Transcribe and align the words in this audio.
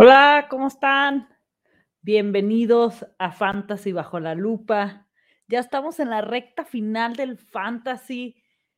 Hola, 0.00 0.46
¿cómo 0.48 0.68
están? 0.68 1.28
Bienvenidos 2.02 3.04
a 3.18 3.32
Fantasy 3.32 3.90
Bajo 3.90 4.20
la 4.20 4.36
Lupa. 4.36 5.08
Ya 5.48 5.58
estamos 5.58 5.98
en 5.98 6.10
la 6.10 6.20
recta 6.20 6.64
final 6.64 7.16
del 7.16 7.36
Fantasy. 7.36 8.36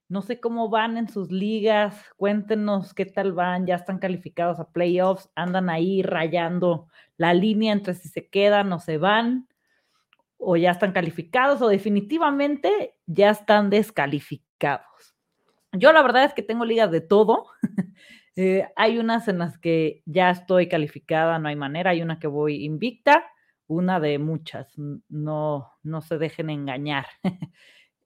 No 0.09 0.23
sé 0.23 0.41
cómo 0.41 0.70
van 0.70 0.96
en 0.96 1.11
sus 1.11 1.30
ligas. 1.30 2.02
Cuéntenos 2.16 2.95
qué 2.95 3.05
tal 3.05 3.34
van. 3.34 3.66
Ya 3.66 3.74
están 3.74 3.98
calificados 3.98 4.59
a 4.60 4.73
playoffs. 4.73 5.29
Andan 5.34 5.69
ahí 5.69 6.01
rayando 6.01 6.87
la 7.19 7.34
línea 7.34 7.74
entre 7.74 7.93
si 7.93 8.09
se 8.09 8.30
quedan 8.30 8.73
o 8.73 8.80
se 8.80 8.96
van. 8.96 9.46
O 10.38 10.57
ya 10.57 10.71
están 10.71 10.93
calificados 10.93 11.60
o 11.60 11.68
definitivamente 11.68 12.96
ya 13.05 13.29
están 13.29 13.68
descalificados. 13.68 15.15
Yo 15.73 15.93
la 15.93 16.01
verdad 16.01 16.24
es 16.24 16.32
que 16.32 16.43
tengo 16.43 16.65
ligas 16.65 16.91
de 16.91 17.02
todo. 17.02 17.45
Eh, 18.43 18.67
hay 18.75 18.99
unas 18.99 19.29
en 19.29 19.39
las 19.39 19.59
que 19.59 20.03
ya 20.07 20.30
estoy 20.30 20.67
calificada, 20.67 21.39
no 21.39 21.49
hay 21.49 21.57
manera. 21.57 21.91
Hay 21.91 22.01
una 22.01 22.19
que 22.19 22.27
voy 22.27 22.65
invicta, 22.65 23.27
una 23.66 24.01
de 24.01 24.19
muchas. 24.19 24.73
No, 25.11 25.75
no 25.83 26.01
se 26.01 26.16
dejen 26.16 26.49
engañar. 26.49 27.05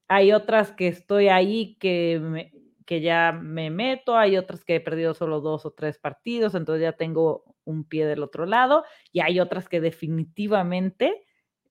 hay 0.09 0.33
otras 0.33 0.73
que 0.73 0.89
estoy 0.89 1.29
ahí 1.29 1.77
que, 1.79 2.51
que 2.85 3.01
ya 3.01 3.31
me 3.31 3.71
meto, 3.71 4.17
hay 4.17 4.37
otras 4.37 4.65
que 4.65 4.75
he 4.75 4.81
perdido 4.81 5.15
solo 5.15 5.41
dos 5.41 5.67
o 5.67 5.71
tres 5.71 5.99
partidos, 5.99 6.57
entonces 6.57 6.83
ya 6.83 6.95
tengo 6.95 7.45
un 7.63 7.85
pie 7.85 8.05
del 8.05 8.25
otro 8.25 8.45
lado, 8.45 8.83
y 9.13 9.21
hay 9.21 9.39
otras 9.39 9.69
que 9.69 9.81
definitivamente 9.81 11.25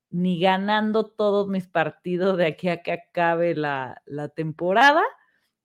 ni 0.10 0.40
ganando 0.40 1.06
todos 1.06 1.50
mis 1.50 1.68
partidos 1.68 2.38
de 2.38 2.46
aquí 2.46 2.70
a 2.70 2.82
que 2.82 2.94
acabe 2.94 3.56
la, 3.56 4.02
la 4.06 4.30
temporada, 4.30 5.04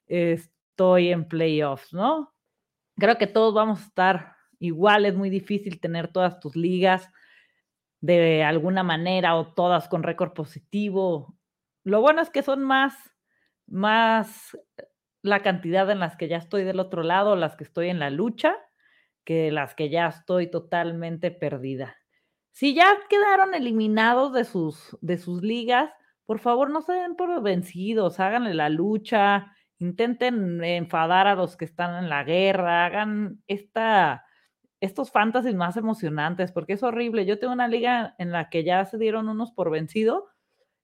estoy 0.08 1.10
en 1.10 1.28
playoffs, 1.28 1.92
¿no? 1.92 2.34
Creo 2.98 3.16
que 3.16 3.26
todos 3.26 3.54
vamos 3.54 3.80
a 3.80 3.84
estar 3.84 4.36
igual, 4.58 5.06
es 5.06 5.14
muy 5.14 5.30
difícil 5.30 5.80
tener 5.80 6.12
todas 6.12 6.40
tus 6.40 6.56
ligas 6.56 7.10
de 8.00 8.42
alguna 8.42 8.82
manera 8.82 9.36
o 9.36 9.52
todas 9.52 9.88
con 9.88 10.02
récord 10.02 10.32
positivo. 10.32 11.36
Lo 11.84 12.00
bueno 12.00 12.20
es 12.20 12.30
que 12.30 12.42
son 12.42 12.62
más, 12.62 12.94
más 13.66 14.56
la 15.22 15.42
cantidad 15.42 15.90
en 15.90 16.00
las 16.00 16.16
que 16.16 16.28
ya 16.28 16.36
estoy 16.36 16.64
del 16.64 16.80
otro 16.80 17.02
lado, 17.02 17.36
las 17.36 17.56
que 17.56 17.64
estoy 17.64 17.88
en 17.88 17.98
la 17.98 18.10
lucha, 18.10 18.56
que 19.24 19.50
las 19.52 19.74
que 19.74 19.90
ya 19.90 20.08
estoy 20.08 20.50
totalmente 20.50 21.30
perdida. 21.30 21.96
Si 22.50 22.74
ya 22.74 22.96
quedaron 23.08 23.54
eliminados 23.54 24.32
de 24.32 24.44
sus, 24.44 24.96
de 25.00 25.18
sus 25.18 25.42
ligas, 25.42 25.90
por 26.26 26.40
favor 26.40 26.70
no 26.70 26.82
se 26.82 26.92
den 26.92 27.14
por 27.14 27.42
vencidos, 27.42 28.20
háganle 28.20 28.54
la 28.54 28.68
lucha, 28.68 29.54
intenten 29.78 30.62
enfadar 30.64 31.26
a 31.26 31.34
los 31.34 31.56
que 31.56 31.64
están 31.64 32.02
en 32.02 32.08
la 32.08 32.24
guerra, 32.24 32.84
hagan 32.84 33.42
esta, 33.46 34.24
estos 34.80 35.10
fantasies 35.10 35.54
más 35.54 35.76
emocionantes, 35.76 36.52
porque 36.52 36.74
es 36.74 36.82
horrible. 36.82 37.26
Yo 37.26 37.38
tengo 37.38 37.52
una 37.52 37.68
liga 37.68 38.14
en 38.18 38.32
la 38.32 38.50
que 38.50 38.64
ya 38.64 38.84
se 38.84 38.98
dieron 38.98 39.28
unos 39.28 39.52
por 39.52 39.70
vencido 39.70 40.28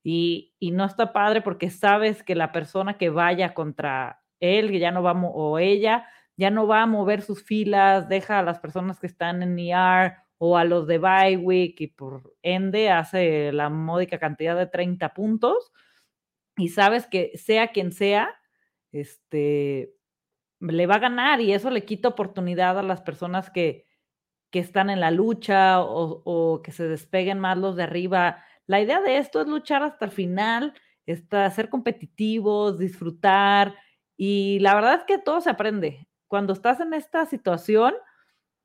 y, 0.02 0.54
y 0.58 0.70
no 0.70 0.84
está 0.84 1.12
padre 1.12 1.42
porque 1.42 1.70
sabes 1.70 2.22
que 2.22 2.34
la 2.34 2.52
persona 2.52 2.98
que 2.98 3.10
vaya 3.10 3.54
contra 3.54 4.22
él, 4.40 4.70
que 4.70 4.78
ya 4.78 4.90
no 4.90 5.02
va 5.02 5.12
o 5.12 5.58
ella, 5.58 6.06
ya 6.36 6.50
no 6.50 6.66
va 6.66 6.82
a 6.82 6.86
mover 6.86 7.22
sus 7.22 7.44
filas, 7.44 8.08
deja 8.08 8.38
a 8.38 8.42
las 8.42 8.58
personas 8.58 9.00
que 9.00 9.06
están 9.06 9.42
en 9.42 9.58
ER 9.58 10.16
o 10.38 10.58
a 10.58 10.64
los 10.64 10.86
de 10.86 10.98
Bywick 10.98 11.80
y 11.80 11.86
por 11.88 12.34
ende 12.42 12.90
hace 12.90 13.52
la 13.52 13.70
módica 13.70 14.18
cantidad 14.18 14.56
de 14.56 14.66
30 14.66 15.14
puntos 15.14 15.72
y 16.56 16.68
sabes 16.68 17.06
que 17.06 17.32
sea 17.36 17.68
quien 17.68 17.92
sea, 17.92 18.34
este, 18.94 19.92
le 20.60 20.86
va 20.86 20.94
a 20.94 21.00
ganar 21.00 21.40
y 21.40 21.52
eso 21.52 21.68
le 21.68 21.84
quita 21.84 22.08
oportunidad 22.08 22.78
a 22.78 22.82
las 22.82 23.02
personas 23.02 23.50
que, 23.50 23.86
que 24.50 24.60
están 24.60 24.88
en 24.88 25.00
la 25.00 25.10
lucha 25.10 25.80
o, 25.82 26.62
que 26.62 26.70
se 26.70 26.86
despeguen 26.86 27.40
más 27.40 27.58
los 27.58 27.74
de 27.74 27.82
arriba. 27.82 28.44
La 28.66 28.80
idea 28.80 29.00
de 29.00 29.18
esto 29.18 29.40
es 29.40 29.48
luchar 29.48 29.82
hasta 29.82 30.04
el 30.04 30.12
final, 30.12 30.74
está, 31.06 31.50
ser 31.50 31.68
competitivos, 31.68 32.78
disfrutar 32.78 33.74
y 34.16 34.60
la 34.60 34.76
verdad 34.76 34.94
es 34.94 35.04
que 35.04 35.18
todo 35.18 35.40
se 35.40 35.50
aprende. 35.50 36.06
Cuando 36.28 36.52
estás 36.52 36.78
en 36.78 36.94
esta 36.94 37.26
situación 37.26 37.94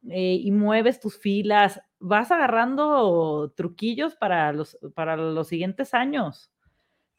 eh, 0.10 0.40
y 0.40 0.52
mueves 0.52 1.00
tus 1.00 1.18
filas, 1.18 1.82
vas 1.98 2.32
agarrando 2.32 3.52
truquillos 3.58 4.16
para 4.16 4.54
los, 4.54 4.78
para 4.94 5.18
los 5.18 5.48
siguientes 5.48 5.96
años. 5.96 6.52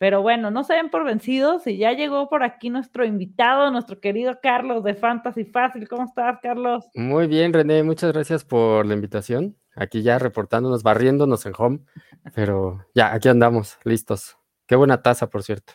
Pero 0.00 0.22
bueno, 0.22 0.50
no 0.50 0.65
se 0.65 0.72
ven 0.72 0.88
por 0.88 1.05
vencidos 1.05 1.66
y 1.66 1.77
ya 1.77 1.93
llegó 1.93 2.31
por 2.31 2.43
aquí 2.43 2.71
nuestro 2.71 3.05
invitado, 3.05 3.71
nuestro 3.71 4.00
querido 4.00 4.38
Carlos 4.43 4.83
de 4.83 4.94
Fantasy 4.94 5.44
Fácil. 5.44 5.87
¿Cómo 5.88 6.05
estás, 6.05 6.38
Carlos? 6.41 6.87
Muy 6.94 7.27
bien, 7.27 7.53
René, 7.53 7.83
muchas 7.83 8.10
gracias 8.15 8.43
por 8.43 8.87
la 8.87 8.94
invitación. 8.94 9.59
Aquí 9.77 10.00
ya 10.00 10.19
reportándonos, 10.19 10.83
barriéndonos 10.83 11.44
en 11.44 11.53
home, 11.55 11.81
pero 12.34 12.87
ya, 12.94 13.12
aquí 13.12 13.28
andamos, 13.28 13.78
listos. 13.84 14.39
Qué 14.66 14.75
buena 14.75 15.03
taza, 15.03 15.28
por 15.28 15.43
cierto. 15.43 15.75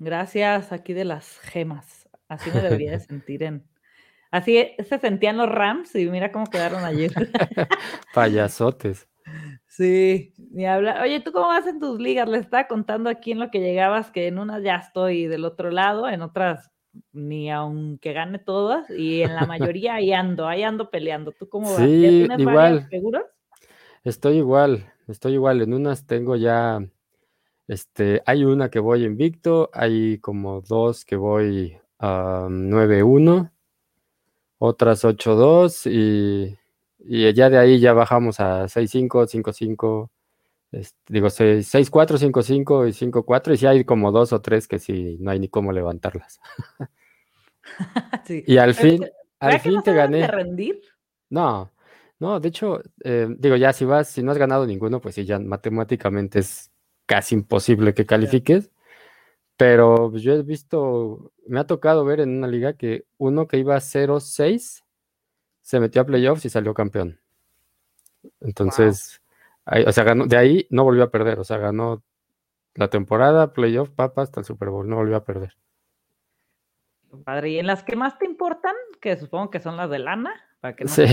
Gracias, 0.00 0.72
aquí 0.72 0.92
de 0.92 1.04
las 1.04 1.38
gemas. 1.38 2.08
Así 2.26 2.50
me 2.50 2.62
debería 2.62 2.90
de 2.90 2.98
sentir 3.06 3.44
en... 3.44 3.64
Así 4.32 4.72
se 4.88 4.98
sentían 4.98 5.36
los 5.36 5.48
Rams 5.48 5.94
y 5.94 6.10
mira 6.10 6.32
cómo 6.32 6.46
quedaron 6.46 6.82
ayer. 6.84 7.12
Payasotes. 8.12 9.06
Sí, 9.72 10.34
ni 10.50 10.66
habla. 10.66 11.00
Oye, 11.02 11.20
¿tú 11.20 11.32
cómo 11.32 11.46
vas 11.46 11.66
en 11.66 11.80
tus 11.80 11.98
ligas? 11.98 12.28
Le 12.28 12.36
estaba 12.36 12.68
contando 12.68 13.08
aquí 13.08 13.32
en 13.32 13.38
lo 13.38 13.50
que 13.50 13.60
llegabas 13.60 14.10
que 14.10 14.26
en 14.26 14.38
unas 14.38 14.62
ya 14.62 14.76
estoy 14.76 15.26
del 15.28 15.46
otro 15.46 15.70
lado, 15.70 16.10
en 16.10 16.20
otras 16.20 16.70
ni 17.12 17.50
aunque 17.50 18.12
gane 18.12 18.38
todas, 18.38 18.90
y 18.90 19.22
en 19.22 19.34
la 19.34 19.46
mayoría 19.46 19.94
ahí 19.94 20.12
ando, 20.12 20.46
ahí 20.46 20.62
ando 20.62 20.90
peleando. 20.90 21.32
¿Tú 21.32 21.48
cómo 21.48 21.70
vas? 21.70 21.78
¿Ya 21.78 21.86
tienes 21.86 22.38
igual. 22.38 22.86
seguros? 22.90 23.22
Estoy 24.04 24.36
igual, 24.36 24.92
estoy 25.08 25.32
igual. 25.32 25.62
En 25.62 25.72
unas 25.72 26.06
tengo 26.06 26.36
ya, 26.36 26.86
este, 27.66 28.20
hay 28.26 28.44
una 28.44 28.68
que 28.68 28.78
voy 28.78 29.04
invicto, 29.04 29.70
hay 29.72 30.18
como 30.18 30.60
dos 30.60 31.06
que 31.06 31.16
voy 31.16 31.78
a 31.98 32.46
9-1, 32.50 33.50
otras 34.58 35.02
8-2 35.06 35.90
y 35.90 36.58
y 37.04 37.32
ya 37.32 37.50
de 37.50 37.58
ahí 37.58 37.80
ya 37.80 37.92
bajamos 37.92 38.40
a 38.40 38.68
6-5, 38.68 39.26
5-5, 39.26 40.10
digo 41.08 41.26
6-4, 41.28 42.18
5-5 42.18 42.88
y 42.88 42.92
5-4. 42.92 43.54
Y 43.54 43.56
si 43.56 43.66
hay 43.66 43.84
como 43.84 44.12
dos 44.12 44.32
o 44.32 44.40
tres 44.40 44.68
que 44.68 44.78
sí, 44.78 45.16
no 45.20 45.30
hay 45.30 45.38
ni 45.40 45.48
cómo 45.48 45.72
levantarlas. 45.72 46.40
Y 48.28 48.56
al 48.58 48.74
fin, 48.74 49.06
al 49.38 49.60
fin 49.60 49.82
te 49.82 49.94
gané. 49.94 50.26
rendir? 50.26 50.80
No, 51.30 51.70
no, 52.18 52.40
de 52.40 52.48
hecho, 52.48 52.82
eh, 53.04 53.28
digo, 53.38 53.56
ya 53.56 53.72
si 53.72 53.84
vas, 53.84 54.08
si 54.08 54.22
no 54.22 54.32
has 54.32 54.38
ganado 54.38 54.66
ninguno, 54.66 55.00
pues 55.00 55.14
sí, 55.14 55.24
ya 55.24 55.38
matemáticamente 55.38 56.40
es 56.40 56.70
casi 57.06 57.34
imposible 57.34 57.94
que 57.94 58.04
califiques. 58.04 58.70
Pero 59.56 60.10
pues, 60.10 60.22
yo 60.22 60.34
he 60.34 60.42
visto, 60.42 61.32
me 61.46 61.60
ha 61.60 61.66
tocado 61.66 62.04
ver 62.04 62.20
en 62.20 62.36
una 62.38 62.48
liga 62.48 62.74
que 62.74 63.04
uno 63.18 63.46
que 63.46 63.58
iba 63.58 63.76
0-6 63.76 64.82
se 65.62 65.80
metió 65.80 66.02
a 66.02 66.06
playoffs 66.06 66.44
y 66.44 66.50
salió 66.50 66.74
campeón. 66.74 67.18
Entonces, 68.40 69.22
o 69.64 69.92
sea, 69.92 70.04
ganó, 70.04 70.26
de 70.26 70.36
ahí 70.36 70.66
no 70.70 70.84
volvió 70.84 71.04
a 71.04 71.10
perder, 71.10 71.38
o 71.38 71.44
sea, 71.44 71.58
ganó 71.58 72.02
la 72.74 72.88
temporada, 72.88 73.52
playoff, 73.52 73.90
papa, 73.90 74.22
hasta 74.22 74.40
el 74.40 74.46
Super 74.46 74.70
Bowl, 74.70 74.88
no 74.88 74.96
volvió 74.96 75.16
a 75.16 75.24
perder. 75.24 75.56
Padre, 77.24 77.50
¿y 77.50 77.58
en 77.58 77.66
las 77.66 77.82
que 77.82 77.96
más 77.96 78.18
te 78.18 78.24
importan? 78.24 78.74
Que 79.00 79.16
supongo 79.16 79.50
que 79.50 79.60
son 79.60 79.76
las 79.76 79.90
de 79.90 79.98
lana, 79.98 80.32
para 80.60 80.74
que 80.74 80.84
no 80.84 80.90
sí. 80.90 81.04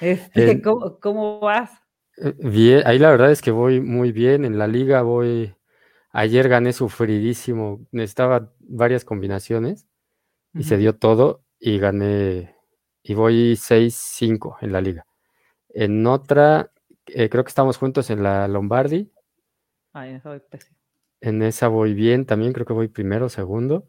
este, 0.00 0.62
¿cómo, 0.62 1.40
vas? 1.40 1.72
Eh, 2.16 2.34
bien, 2.38 2.82
ahí 2.86 2.98
la 2.98 3.10
verdad 3.10 3.30
es 3.30 3.42
que 3.42 3.50
voy 3.50 3.80
muy 3.80 4.12
bien. 4.12 4.44
En 4.44 4.58
la 4.58 4.68
liga 4.68 5.02
voy. 5.02 5.54
Ayer 6.12 6.48
gané 6.48 6.72
sufridísimo. 6.72 7.80
Necesitaba 7.90 8.52
varias 8.60 9.04
combinaciones 9.04 9.86
y 10.54 10.64
se 10.64 10.76
dio 10.76 10.96
todo 10.96 11.42
y 11.58 11.78
gané 11.78 12.54
y 13.02 13.14
voy 13.14 13.56
6-5 13.56 14.58
en 14.60 14.72
la 14.72 14.80
liga. 14.80 15.06
En 15.68 16.06
otra, 16.06 16.72
eh, 17.06 17.28
creo 17.28 17.44
que 17.44 17.48
estamos 17.48 17.76
juntos 17.76 18.10
en 18.10 18.22
la 18.22 18.48
Lombardi. 18.48 19.10
Ah, 19.92 20.06
en 21.20 21.42
esa 21.42 21.68
voy 21.68 21.94
bien 21.94 22.26
también, 22.26 22.52
creo 22.52 22.66
que 22.66 22.72
voy 22.72 22.88
primero, 22.88 23.28
segundo. 23.28 23.86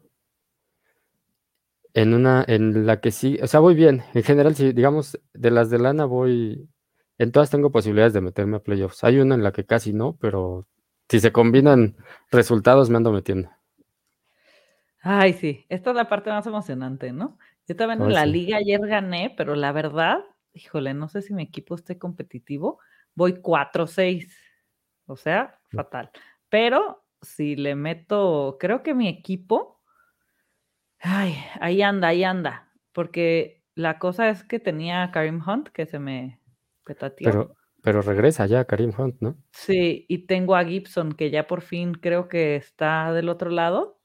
En 1.92 2.14
una, 2.14 2.44
en 2.46 2.86
la 2.86 3.00
que 3.00 3.10
sí, 3.10 3.38
o 3.42 3.46
sea, 3.46 3.60
voy 3.60 3.74
bien. 3.74 4.02
En 4.14 4.22
general, 4.22 4.54
si 4.54 4.72
digamos, 4.72 5.18
de 5.34 5.50
las 5.50 5.70
de 5.70 5.78
lana 5.78 6.04
voy, 6.04 6.68
en 7.18 7.32
todas 7.32 7.50
tengo 7.50 7.70
posibilidades 7.70 8.12
de 8.12 8.20
meterme 8.20 8.56
a 8.56 8.62
playoffs. 8.62 9.04
Hay 9.04 9.18
una 9.18 9.34
en 9.34 9.42
la 9.42 9.52
que 9.52 9.66
casi 9.66 9.92
no, 9.92 10.16
pero 10.20 10.66
si 11.08 11.20
se 11.20 11.32
combinan 11.32 11.96
resultados 12.30 12.90
me 12.90 12.96
ando 12.96 13.12
metiendo. 13.12 13.50
Ay, 15.02 15.32
sí, 15.32 15.66
esta 15.68 15.90
es 15.90 15.96
la 15.96 16.08
parte 16.08 16.30
más 16.30 16.46
emocionante, 16.46 17.12
¿no? 17.12 17.38
Yo 17.70 17.76
también 17.76 18.02
en 18.02 18.12
la 18.12 18.26
liga 18.26 18.56
ayer 18.56 18.80
gané, 18.80 19.32
pero 19.36 19.54
la 19.54 19.70
verdad, 19.70 20.24
híjole, 20.54 20.92
no 20.92 21.06
sé 21.06 21.22
si 21.22 21.32
mi 21.32 21.44
equipo 21.44 21.76
esté 21.76 22.00
competitivo. 22.00 22.80
Voy 23.14 23.34
4-6, 23.34 24.28
o 25.06 25.14
sea, 25.14 25.56
mm. 25.70 25.76
fatal. 25.76 26.10
Pero 26.48 27.04
si 27.22 27.54
le 27.54 27.76
meto, 27.76 28.56
creo 28.58 28.82
que 28.82 28.92
mi 28.92 29.06
equipo, 29.06 29.80
ay, 30.98 31.36
ahí 31.60 31.80
anda, 31.80 32.08
ahí 32.08 32.24
anda, 32.24 32.72
porque 32.90 33.62
la 33.76 34.00
cosa 34.00 34.30
es 34.30 34.42
que 34.42 34.58
tenía 34.58 35.12
Karim 35.12 35.40
Hunt 35.40 35.68
que 35.68 35.86
se 35.86 36.00
me, 36.00 36.40
Pero, 37.18 37.54
pero 37.84 38.02
regresa 38.02 38.46
ya 38.46 38.64
Karim 38.64 38.90
Hunt, 38.98 39.20
¿no? 39.20 39.36
Sí, 39.52 40.06
y 40.08 40.26
tengo 40.26 40.56
a 40.56 40.64
Gibson, 40.64 41.12
que 41.12 41.30
ya 41.30 41.46
por 41.46 41.60
fin 41.60 41.94
creo 41.94 42.28
que 42.28 42.56
está 42.56 43.12
del 43.12 43.28
otro 43.28 43.48
lado. 43.48 44.00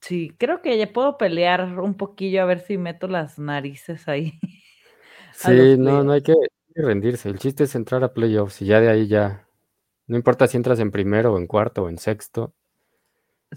Sí, 0.00 0.32
creo 0.38 0.62
que 0.62 0.76
ya 0.78 0.92
puedo 0.92 1.18
pelear 1.18 1.80
un 1.80 1.96
poquillo 1.96 2.42
a 2.42 2.46
ver 2.46 2.60
si 2.60 2.78
meto 2.78 3.08
las 3.08 3.38
narices 3.38 4.08
ahí. 4.08 4.38
Sí, 5.32 5.76
no, 5.78 6.02
no 6.02 6.12
hay 6.12 6.22
que 6.22 6.34
rendirse. 6.74 7.28
El 7.28 7.38
chiste 7.38 7.64
es 7.64 7.74
entrar 7.74 8.02
a 8.02 8.14
playoffs 8.14 8.62
y 8.62 8.66
ya 8.66 8.80
de 8.80 8.88
ahí 8.88 9.06
ya, 9.06 9.46
no 10.06 10.16
importa 10.16 10.46
si 10.46 10.56
entras 10.56 10.80
en 10.80 10.90
primero 10.90 11.34
o 11.34 11.38
en 11.38 11.46
cuarto 11.46 11.82
o 11.84 11.88
en 11.90 11.98
sexto, 11.98 12.54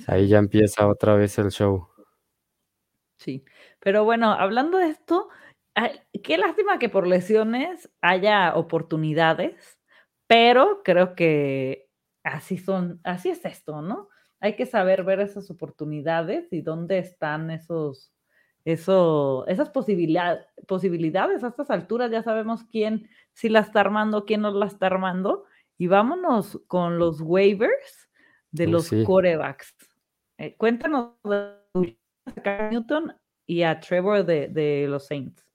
ahí 0.07 0.27
ya 0.27 0.39
empieza 0.39 0.87
otra 0.87 1.15
vez 1.15 1.37
el 1.39 1.51
show. 1.51 1.87
Sí, 3.17 3.43
pero 3.79 4.03
bueno, 4.05 4.31
hablando 4.31 4.77
de 4.77 4.89
esto, 4.89 5.29
qué 6.23 6.37
lástima 6.37 6.79
que 6.79 6.89
por 6.89 7.07
lesiones 7.07 7.89
haya 8.01 8.55
oportunidades, 8.55 9.79
pero 10.27 10.81
creo 10.83 11.15
que 11.15 11.89
así 12.23 12.57
son, 12.57 13.01
así 13.03 13.29
es 13.29 13.43
esto, 13.45 13.81
¿no? 13.81 14.09
Hay 14.39 14.55
que 14.55 14.65
saber 14.65 15.03
ver 15.03 15.19
esas 15.19 15.49
oportunidades 15.49 16.51
y 16.51 16.61
dónde 16.61 16.97
están 16.97 17.51
esos, 17.51 18.13
eso, 18.65 19.45
esas 19.47 19.69
posibilidades 19.69 21.43
a 21.43 21.47
estas 21.47 21.69
alturas. 21.69 22.11
Ya 22.11 22.23
sabemos 22.23 22.63
quién 22.63 23.09
sí 23.33 23.49
la 23.49 23.59
está 23.59 23.81
armando, 23.81 24.25
quién 24.25 24.41
no 24.41 24.51
la 24.51 24.67
está 24.67 24.87
armando. 24.87 25.45
Y 25.77 25.87
vámonos 25.87 26.61
con 26.67 26.99
los 26.99 27.21
waivers 27.21 28.09
de 28.51 28.67
los 28.67 28.89
corebacks. 29.05 29.75
Eh, 30.37 30.55
cuéntanos 30.55 31.15
de 31.23 31.97
Newton 32.71 33.13
y 33.45 33.63
a 33.63 33.79
Trevor 33.79 34.25
de, 34.25 34.85
los 34.87 35.07
Saints. 35.07 35.45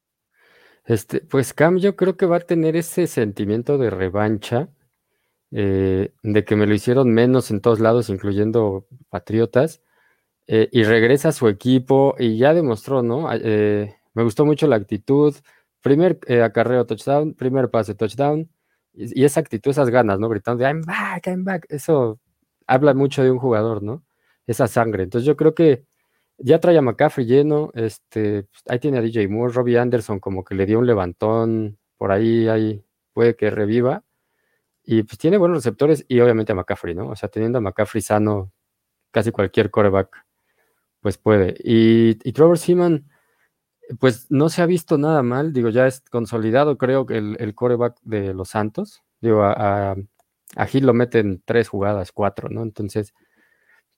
Este, 0.85 1.21
pues 1.21 1.55
Cam, 1.55 1.79
yo 1.79 1.97
creo 1.97 2.17
que 2.17 2.27
va 2.27 2.37
a 2.37 2.41
tener 2.41 2.77
ese 2.77 3.07
sentimiento 3.07 3.79
de 3.79 3.89
revancha, 3.89 4.69
eh, 5.57 6.13
de 6.23 6.45
que 6.45 6.57
me 6.57 6.67
lo 6.67 6.75
hicieron 6.75 7.13
menos 7.15 7.51
en 7.53 7.61
todos 7.61 7.81
lados, 7.81 8.09
incluyendo 8.11 8.87
Patriotas, 9.09 9.83
eh, 10.49 10.69
y 10.73 10.85
regresa 10.85 11.29
a 11.31 11.33
su 11.33 11.49
equipo 11.49 12.17
y 12.19 12.39
ya 12.39 12.55
demostró, 12.55 13.03
¿no? 13.03 13.29
Eh, 13.33 13.97
me 14.15 14.25
gustó 14.25 14.45
mucho 14.45 14.67
la 14.67 14.77
actitud, 14.77 15.35
primer 15.81 16.19
acarreo 16.43 16.87
touchdown, 16.87 17.35
primer 17.35 17.71
pase 17.71 17.95
touchdown, 17.95 18.51
y, 18.93 19.23
y, 19.23 19.25
esa 19.25 19.41
actitud, 19.41 19.71
esas 19.71 19.91
ganas, 19.91 20.19
¿no? 20.21 20.29
Gritando 20.29 20.65
de 20.65 20.71
I'm 20.71 20.83
back, 20.83 21.27
I'm 21.29 21.45
back, 21.45 21.67
eso 21.69 22.21
habla 22.67 22.95
mucho 22.95 23.23
de 23.23 23.31
un 23.31 23.39
jugador, 23.39 23.83
¿no? 23.83 24.05
Esa 24.47 24.67
sangre. 24.69 25.05
Entonces 25.05 25.27
yo 25.27 25.37
creo 25.37 25.55
que 25.55 25.85
ya 26.39 26.61
trae 26.61 26.79
a 26.79 26.83
McCaffrey 26.83 27.27
lleno, 27.27 27.71
este, 27.75 28.45
pues, 28.45 28.63
ahí 28.69 28.79
tiene 28.81 28.99
a 28.99 29.03
DJ 29.03 29.29
Moore, 29.29 29.53
Robbie 29.55 29.79
Anderson 29.79 30.21
como 30.21 30.45
que 30.45 30.55
le 30.55 30.67
dio 30.67 30.79
un 30.81 30.87
levantón, 30.87 31.79
por 31.97 32.13
ahí, 32.13 32.49
ahí 32.49 32.85
puede 33.13 33.37
que 33.37 33.51
reviva. 33.51 34.04
Y 34.85 35.03
pues 35.03 35.19
tiene 35.19 35.39
buenos 35.39 35.59
receptores 35.59 36.05
y 36.09 36.21
obviamente 36.21 36.53
a 36.53 36.55
McCaffrey, 36.55 36.95
¿no? 36.95 37.09
O 37.09 37.17
sea, 37.17 37.29
teniendo 37.29 37.59
a 37.59 37.61
McCaffrey 37.61 38.03
sano, 38.03 38.53
casi 39.11 39.31
cualquier 39.31 39.71
coreback, 39.71 40.25
pues 41.01 41.19
puede. 41.19 41.55
Y, 41.65 42.19
y 42.29 42.33
Trevor 42.33 42.59
Seaman, 42.59 43.09
pues 43.99 44.27
no 44.31 44.49
se 44.49 44.63
ha 44.63 44.67
visto 44.67 44.99
nada 44.99 45.23
mal, 45.23 45.53
digo, 45.53 45.69
ya 45.71 45.87
es 45.87 46.01
consolidado, 46.11 46.79
creo 46.79 47.07
que 47.07 47.19
el, 47.19 47.55
coreback 47.55 47.99
de 48.03 48.35
los 48.35 48.51
Santos, 48.51 49.03
digo, 49.21 49.43
a, 49.43 49.97
a, 50.57 50.67
Gil 50.67 50.87
lo 50.87 50.95
meten 50.95 51.43
tres 51.45 51.69
jugadas, 51.69 52.13
cuatro, 52.13 52.49
¿no? 52.49 52.63
Entonces, 52.63 53.15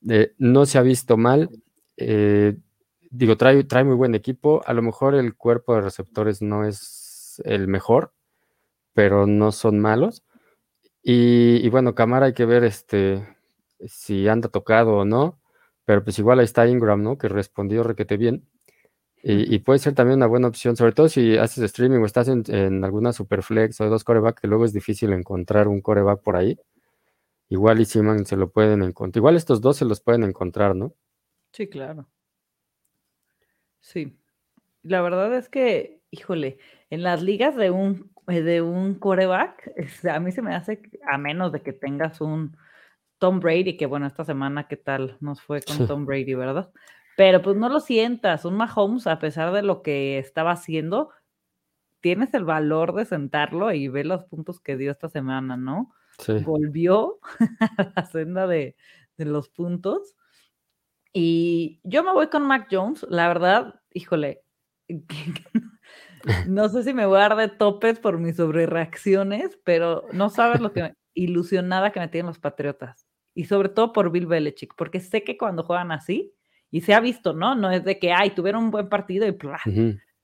eh, 0.08 0.34
no 0.38 0.66
se 0.66 0.78
ha 0.78 0.82
visto 0.82 1.16
mal. 1.16 1.50
Eh, 1.96 2.56
digo, 3.10 3.36
trae, 3.36 3.64
trae 3.64 3.84
muy 3.84 3.94
buen 3.94 4.14
equipo. 4.14 4.62
A 4.66 4.72
lo 4.74 4.82
mejor 4.82 5.14
el 5.14 5.36
cuerpo 5.36 5.74
de 5.74 5.82
receptores 5.82 6.42
no 6.42 6.64
es 6.64 7.42
el 7.44 7.68
mejor, 7.68 8.12
pero 8.94 9.26
no 9.26 9.52
son 9.52 9.80
malos. 9.80 10.24
Y, 11.08 11.69
bueno, 11.69 11.94
Camara 11.94 12.26
hay 12.26 12.32
que 12.32 12.47
ver 12.47 12.64
este, 12.64 13.25
si 13.87 14.26
anda 14.26 14.49
tocado 14.49 14.97
o 14.97 15.05
no, 15.05 15.41
pero 15.85 16.03
pues 16.03 16.19
igual 16.19 16.41
ahí 16.41 16.44
está 16.44 16.67
Ingram, 16.67 17.00
¿no? 17.00 17.17
Que 17.17 17.29
respondió 17.29 17.85
requete 17.85 18.17
bien. 18.17 18.49
Y, 19.23 19.61
puede 19.61 19.79
ser 19.79 19.94
también 19.94 20.17
una 20.19 20.26
buena 20.26 20.49
opción, 20.49 20.76
sobre 20.76 20.91
todo 20.91 21.08
si 21.08 21.37
haces 21.38 21.62
streaming 21.62 22.00
o 22.00 22.06
estás 22.06 22.26
en, 22.26 22.82
alguna 22.85 23.12
superflex 23.12 23.81
o 23.81 23.88
dos 23.88 24.03
coreback, 24.03 24.41
que 24.41 24.49
luego 24.49 24.64
es 24.64 24.73
difícil 24.73 25.12
encontrar 25.12 25.69
un 25.69 25.81
coreback 25.81 26.23
por 26.23 26.35
ahí. 26.35 26.58
Igual 27.50 27.81
y 27.81 27.85
Simon 27.85 28.26
se 28.26 28.37
lo 28.37 28.50
pueden 28.50 28.82
encontrar. 28.82 29.20
Igual 29.20 29.37
estos 29.37 29.61
dos 29.61 29.76
se 29.76 29.85
los 29.85 30.00
pueden 30.00 30.25
encontrar, 30.25 30.75
¿no? 30.75 30.93
Sí, 31.53 31.69
claro. 31.69 32.08
Sí. 33.79 34.19
La 34.82 35.03
verdad 35.03 35.32
es 35.37 35.49
que, 35.49 36.00
híjole, 36.11 36.58
en 36.91 37.05
las 37.05 37.23
ligas 37.23 37.55
de 37.55 37.70
un, 37.70 38.11
de 38.26 38.62
un 38.62 38.94
coreback, 38.96 39.73
a 40.11 40.20
mí 40.20 40.32
se 40.32 40.43
me 40.43 40.55
hace, 40.55 40.82
a 41.08 41.19
menos 41.19 41.52
de 41.52 41.62
que 41.62 41.73
tengas 41.73 42.20
un 42.20 42.56
Tom 43.19 43.40
Brady, 43.40 43.76
que 43.76 43.87
bueno, 43.87 44.06
esta 44.06 44.25
semana, 44.25 44.67
¿qué 44.69 44.76
tal 44.76 45.17
nos 45.20 45.40
fue 45.40 45.62
con 45.62 45.87
Tom 45.87 46.05
Brady, 46.06 46.34
verdad? 46.34 46.70
Pero 47.17 47.40
pues 47.40 47.56
no 47.56 47.69
lo 47.69 47.81
sientas, 47.81 48.44
un 48.44 48.56
Mahomes, 48.56 49.06
a 49.06 49.19
pesar 49.19 49.52
de 49.52 49.62
lo 49.62 49.82
que 49.82 50.19
estaba 50.19 50.50
haciendo, 50.50 51.11
tienes 52.00 52.34
el 52.34 52.44
valor 52.44 52.94
de 52.94 53.05
sentarlo 53.05 53.73
y 53.73 53.88
ver 53.88 54.06
los 54.06 54.25
puntos 54.25 54.61
que 54.61 54.76
dio 54.76 54.90
esta 54.90 55.08
semana, 55.08 55.56
¿no? 55.56 55.94
Sí. 56.19 56.34
Volvió 56.44 57.19
a 57.79 57.93
la 57.94 58.05
senda 58.05 58.46
de, 58.46 58.76
de 59.17 59.25
los 59.25 59.49
puntos 59.49 60.17
y 61.19 61.81
yo 61.82 62.05
me 62.05 62.12
voy 62.12 62.29
con 62.29 62.46
Mac 62.46 62.69
Jones, 62.70 63.06
la 63.08 63.26
verdad, 63.29 63.81
híjole, 63.94 64.43
no 66.46 66.69
sé 66.69 66.82
si 66.82 66.94
me 66.94 67.06
voy 67.06 67.19
a 67.19 67.28
dar 67.28 67.37
de 67.37 67.49
topes 67.49 67.99
por 67.99 68.19
mis 68.19 68.37
sobrereacciones, 68.37 69.58
pero 69.64 70.05
no 70.12 70.31
sabes 70.31 70.61
lo 70.61 70.73
que 70.73 70.94
ilusionada 71.14 71.93
que 71.93 72.00
me 72.00 72.08
tienen 72.08 72.26
los 72.26 72.38
Patriotas. 72.38 73.06
Y 73.34 73.44
sobre 73.44 73.69
todo 73.69 73.93
por 73.93 74.11
Bill 74.11 74.26
Belichick, 74.26 74.75
porque 74.76 75.00
sé 75.00 75.23
que 75.23 75.37
cuando 75.37 75.62
juegan 75.62 75.93
así, 75.93 76.32
y 76.70 76.81
se 76.81 76.94
ha 76.94 77.00
visto, 77.00 77.32
¿no? 77.32 77.55
No 77.55 77.70
es 77.70 77.84
de 77.84 77.99
que, 77.99 78.12
ay, 78.12 78.31
tuvieron 78.31 78.64
un 78.64 78.70
buen 78.70 78.88
partido 78.88 79.27
y 79.27 79.32
¡plá! 79.32 79.60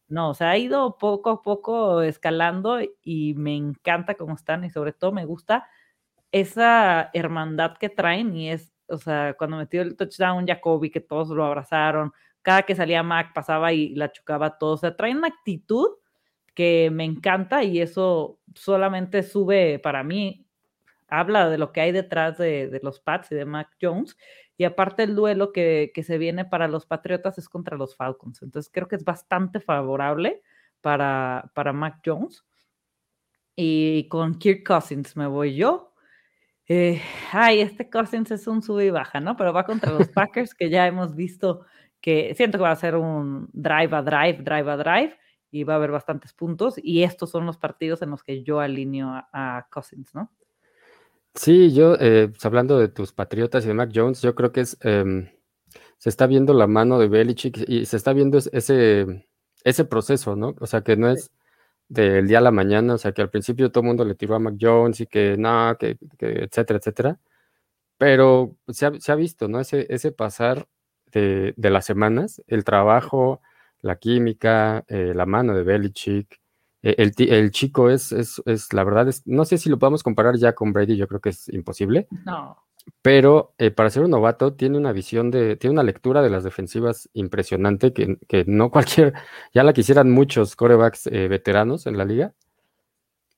No, 0.09 0.31
o 0.31 0.35
sea, 0.35 0.50
ha 0.50 0.59
ido 0.59 0.99
poco 0.99 1.31
a 1.31 1.43
poco 1.43 2.03
escalando 2.03 2.79
y 3.03 3.35
me 3.35 3.57
encanta 3.57 4.15
cómo 4.15 4.35
están 4.35 4.65
y 4.65 4.71
sobre 4.71 4.93
todo 4.93 5.12
me 5.12 5.25
gusta 5.25 5.69
esa 6.33 7.11
hermandad 7.15 7.76
que 7.79 7.88
traen 7.88 8.35
y 8.35 8.50
es 8.50 8.73
o 8.93 8.99
sea, 8.99 9.35
cuando 9.38 9.57
metió 9.57 9.83
el 9.83 9.97
touchdown 9.97 10.47
Jacoby, 10.47 10.91
que 10.91 11.00
todos 11.00 11.29
lo 11.31 11.45
abrazaron, 11.45 12.12
cada 12.43 12.62
que 12.62 12.75
salía 12.75 13.03
Mac 13.03 13.33
pasaba 13.33 13.73
y 13.73 13.95
la 13.95 14.12
chocaba 14.12 14.59
todo, 14.59 14.75
o 14.75 14.76
sea, 14.76 14.97
trae 14.97 15.17
una 15.17 15.29
actitud 15.29 15.88
que 16.54 16.90
me 16.92 17.04
encanta 17.04 17.64
y 17.64 17.80
eso 17.80 18.40
solamente 18.54 19.23
sube 19.23 19.78
para 19.78 20.02
mí, 20.04 20.47
habla 21.09 21.49
de 21.49 21.59
lo 21.59 21.73
que 21.73 21.80
hay 21.80 21.92
detrás 21.92 22.38
de, 22.38 22.80
los 22.82 23.00
Pats 23.00 23.32
y 23.32 23.35
de 23.35 23.44
Mac 23.44 23.68
Jones. 23.80 24.16
Y 24.56 24.64
aparte 24.64 25.02
el 25.02 25.14
duelo 25.14 25.52
que, 25.52 25.92
que, 25.94 26.02
se 26.02 26.18
viene 26.18 26.44
para 26.44 26.68
los 26.68 26.87
Patriotas 26.87 27.38
es 27.38 27.49
contra 27.49 27.76
los 27.76 27.97
Falcons. 27.97 28.42
Entonces 28.42 28.71
creo 28.73 28.88
que 28.88 28.97
es 28.97 29.04
bastante 29.04 29.61
favorable 29.61 30.42
para, 30.80 31.50
para 31.54 31.73
Mac 31.73 32.00
Jones. 32.04 32.44
Y 33.56 34.09
con 34.09 34.38
Kirk 34.38 34.66
Cousins 34.66 35.16
me 35.16 35.26
voy 35.26 35.54
yo. 35.54 35.92
Eh, 36.68 37.02
ay, 37.32 37.61
este 37.61 37.90
Cousins 37.90 38.30
es 38.30 38.47
un 38.47 38.62
sube 38.62 38.87
y 38.87 38.90
baja, 38.90 39.21
¿no? 39.21 39.37
Pero 39.37 39.52
va 39.52 39.64
contra 39.64 39.92
los 39.92 40.09
Packers, 40.14 40.54
que 40.54 40.71
ya 40.71 40.87
hemos 40.87 41.14
visto 41.14 41.66
que 42.00 42.35
siento 42.35 42.59
que 42.59 42.62
va 42.62 42.73
a 42.73 42.76
ser 42.76 42.97
un 42.97 43.49
drive 43.52 43.94
a 43.94 44.02
drive, 44.02 44.42
drive 44.42 44.71
a 44.71 44.76
drive, 44.76 45.18
y 45.52 45.64
va 45.64 45.75
a 45.75 45.76
haber 45.76 45.92
bastantes 45.92 46.32
puntos. 46.32 46.75
Y 46.82 47.04
estos 47.04 47.30
son 47.30 47.47
los 47.47 47.59
partidos 47.59 48.02
en 48.02 48.11
los 48.11 48.25
que 48.25 48.42
yo 48.42 48.59
alineo 48.59 49.09
a, 49.32 49.66
Cousins, 49.71 50.12
¿no? 50.14 50.32
Sí, 51.35 51.73
yo, 51.73 51.94
eh, 52.00 52.28
pues, 52.30 52.44
hablando 52.44 52.78
de 52.78 52.88
tus 52.88 53.12
Patriotas 53.12 53.64
y 53.64 53.68
de 53.68 53.75
Mac 53.75 53.90
Jones, 53.94 54.21
yo 54.23 54.35
creo 54.35 54.50
que 54.50 54.62
es, 54.62 54.76
em, 54.80 55.28
se 55.99 56.09
está 56.09 56.26
viendo 56.26 56.52
la 56.54 56.66
mano 56.66 56.99
de 56.99 57.09
Belichick 57.09 57.68
y 57.68 57.87
se 57.87 57.97
está 57.97 58.12
viendo 58.12 58.38
ese, 58.38 59.28
ese 59.64 59.85
proceso, 59.85 60.37
¿no? 60.37 60.54
O 60.61 60.66
sea, 60.66 60.82
que 60.82 60.97
no 60.97 61.11
es 61.11 61.30
del 61.88 62.26
día 62.26 62.38
a 62.38 62.40
la 62.42 62.50
mañana, 62.50 62.94
o 62.94 62.99
sea, 62.99 63.12
que 63.12 63.23
al 63.23 63.30
principio 63.30 63.71
todo 63.71 63.82
el 63.82 63.88
mundo 63.88 64.04
le 64.04 64.14
tiró 64.14 64.35
a 64.35 64.38
Mac 64.38 64.56
Jones 64.61 65.00
y 65.00 65.06
que 65.06 65.37
no, 65.38 65.76
que, 65.78 65.99
etcétera, 66.18 66.78
etcétera. 66.78 67.21
Pero 67.99 68.56
se 68.68 68.87
ha, 68.87 69.14
visto, 69.14 69.49
¿no? 69.49 69.61
Ese, 69.61 69.87
ese 69.90 70.12
pasar 70.12 70.66
de, 71.12 71.54
las 71.71 71.85
semanas, 71.85 72.42
el 72.47 72.64
trabajo, 72.64 73.40
la 73.83 73.97
química, 73.97 74.85
eh, 74.89 75.12
la 75.15 75.27
mano 75.27 75.55
de 75.55 75.62
Belichick. 75.62 76.41
Eh, 76.83 76.97
el, 76.99 77.12
el, 77.31 77.51
chico 77.51 77.91
es, 77.91 78.12
es, 78.12 78.43
es, 78.47 78.73
la 78.73 78.85
verdad, 78.85 79.09
es, 79.09 79.27
no 79.27 79.45
sé 79.45 79.59
si 79.59 79.69
lo 79.69 79.79
podemos 79.79 80.03
comparar 80.03 80.37
ya 80.37 80.55
con 80.55 80.73
Brady, 80.73 80.97
yo 80.97 81.07
creo 81.07 81.21
que 81.21 81.31
es 81.31 81.49
imposible. 81.49 82.09
No 82.25 82.57
pero 83.03 83.55
eh, 83.59 83.71
para 83.71 83.91
ser 83.91 84.03
un 84.05 84.11
novato 84.11 84.55
tiene 84.55 84.79
una 84.79 84.93
visión 84.93 85.31
de, 85.31 85.57
tiene 85.57 85.73
una 85.73 85.83
lectura 85.83 86.23
de 86.23 86.31
las 86.31 86.45
defensivas 86.45 87.09
impresionante 87.12 87.93
que, 87.93 88.19
no 88.47 88.71
cualquier, 88.71 89.15
ya 89.55 89.62
la 89.65 89.73
quisieran 89.73 90.11
muchos 90.11 90.57
corebacks 90.57 91.07
eh, 91.07 91.29
veteranos 91.29 91.87
en 91.87 91.97
la 91.99 92.05
liga 92.05 92.35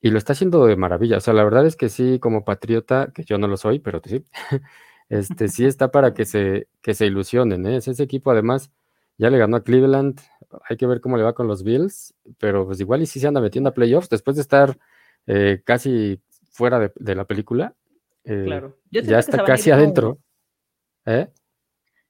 y 0.00 0.10
lo 0.10 0.18
está 0.18 0.34
haciendo 0.34 0.66
de 0.66 0.76
maravilla. 0.76 1.16
O 1.18 1.20
sea, 1.20 1.34
la 1.34 1.44
verdad 1.44 1.66
es 1.66 1.76
que 1.76 1.88
sí, 1.88 2.18
como 2.18 2.44
patriota, 2.44 3.10
que 3.14 3.24
yo 3.24 3.38
no 3.38 3.48
lo 3.48 3.56
soy, 3.56 3.78
pero 3.78 4.00
sí, 4.04 4.24
este 5.08 5.48
sí 5.48 5.64
está 5.66 5.90
para 5.90 6.14
que 6.14 6.24
se, 6.24 6.68
que 6.82 6.94
se 6.94 7.06
ilusionen. 7.06 7.66
¿eh? 7.66 7.76
Ese 7.76 8.02
equipo 8.02 8.30
además 8.30 8.70
ya 9.18 9.30
le 9.30 9.38
ganó 9.38 9.56
a 9.56 9.64
Cleveland, 9.64 10.20
hay 10.68 10.76
que 10.76 10.86
ver 10.86 11.00
cómo 11.00 11.16
le 11.16 11.22
va 11.22 11.34
con 11.34 11.46
los 11.46 11.62
Bills, 11.62 12.14
pero 12.38 12.66
pues 12.66 12.80
igual 12.80 13.02
y 13.02 13.06
si 13.06 13.20
se 13.20 13.26
anda 13.26 13.40
metiendo 13.40 13.70
a 13.70 13.74
playoffs 13.74 14.08
después 14.08 14.36
de 14.36 14.42
estar 14.42 14.78
eh, 15.26 15.62
casi 15.64 16.20
fuera 16.50 16.92
de, 16.94 17.14
la 17.14 17.24
película. 17.24 17.74
Eh, 18.24 18.44
claro. 18.46 18.78
ya 18.90 19.18
está 19.18 19.44
casi 19.44 19.70
adentro. 19.70 20.18
¿Eh? 21.06 21.28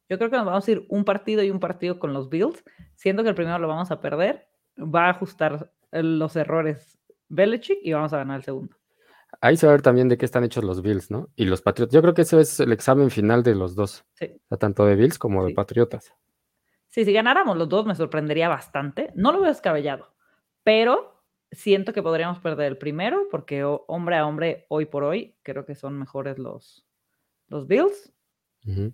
Yo 0.09 0.19
creo 0.19 0.31
que 0.31 0.37
nos 0.37 0.47
vamos 0.47 0.69
a 0.69 0.71
ir 0.71 0.87
un 0.89 1.05
partido 1.05 1.43
y 1.43 1.51
un 1.51 1.61
partido 1.61 1.99
con 1.99 2.13
los 2.13 2.29
Bills, 2.29 2.63
siendo 2.95 3.23
que 3.23 3.31
el 3.31 3.35
primero 3.35 3.59
lo 3.59 3.69
vamos 3.69 3.91
a 3.91 4.01
perder, 4.01 4.47
va 4.79 5.07
a 5.07 5.11
ajustar 5.11 5.73
los 5.93 6.37
errores 6.37 6.99
Belichick 7.29 7.79
y 7.83 7.93
vamos 7.93 8.13
a 8.13 8.19
ganar 8.19 8.39
el 8.39 8.45
segundo. 8.45 8.77
Ahí 9.41 9.57
se 9.57 9.67
va 9.67 9.73
a 9.73 9.77
ver 9.77 9.83
también 9.83 10.09
de 10.09 10.17
qué 10.17 10.25
están 10.25 10.45
hechos 10.45 10.65
los 10.65 10.83
Bills, 10.83 11.11
¿no? 11.11 11.29
Y 11.35 11.47
los 11.47 11.63
Patriotas. 11.63 11.93
Yo 11.93 12.03
creo 12.03 12.15
que 12.15 12.23
ese 12.23 12.41
es 12.41 12.61
el 12.61 12.73
examen 12.73 13.11
final 13.11 13.43
de 13.43 13.55
los 13.55 13.75
dos. 13.75 14.05
Sí. 14.15 14.41
tanto 14.59 14.87
de 14.87 14.95
Bills 14.95 15.19
como 15.19 15.45
de 15.45 15.55
Patriotas. 15.55 16.15
Sí, 16.95 17.05
si 17.05 17.13
ganáramos 17.13 17.57
los 17.57 17.69
dos 17.69 17.87
me 17.87 17.97
sorprendería 17.97 18.49
bastante. 18.49 19.11
No 19.17 19.33
lo 19.33 19.41
veo 19.41 19.49
descabellado, 19.49 20.15
pero 20.63 21.25
siento 21.51 21.93
que 21.93 22.05
podríamos 22.05 22.39
perder 22.39 22.69
el 22.69 22.79
primero 22.79 23.27
porque 23.33 23.65
hombre 23.65 24.17
a 24.17 24.25
hombre, 24.25 24.65
hoy 24.69 24.87
por 24.87 25.03
hoy, 25.03 25.35
creo 25.43 25.67
que 25.67 25.75
son 25.75 25.99
mejores 25.99 26.39
los, 26.39 26.87
los 27.49 27.67
Bills. 27.67 28.13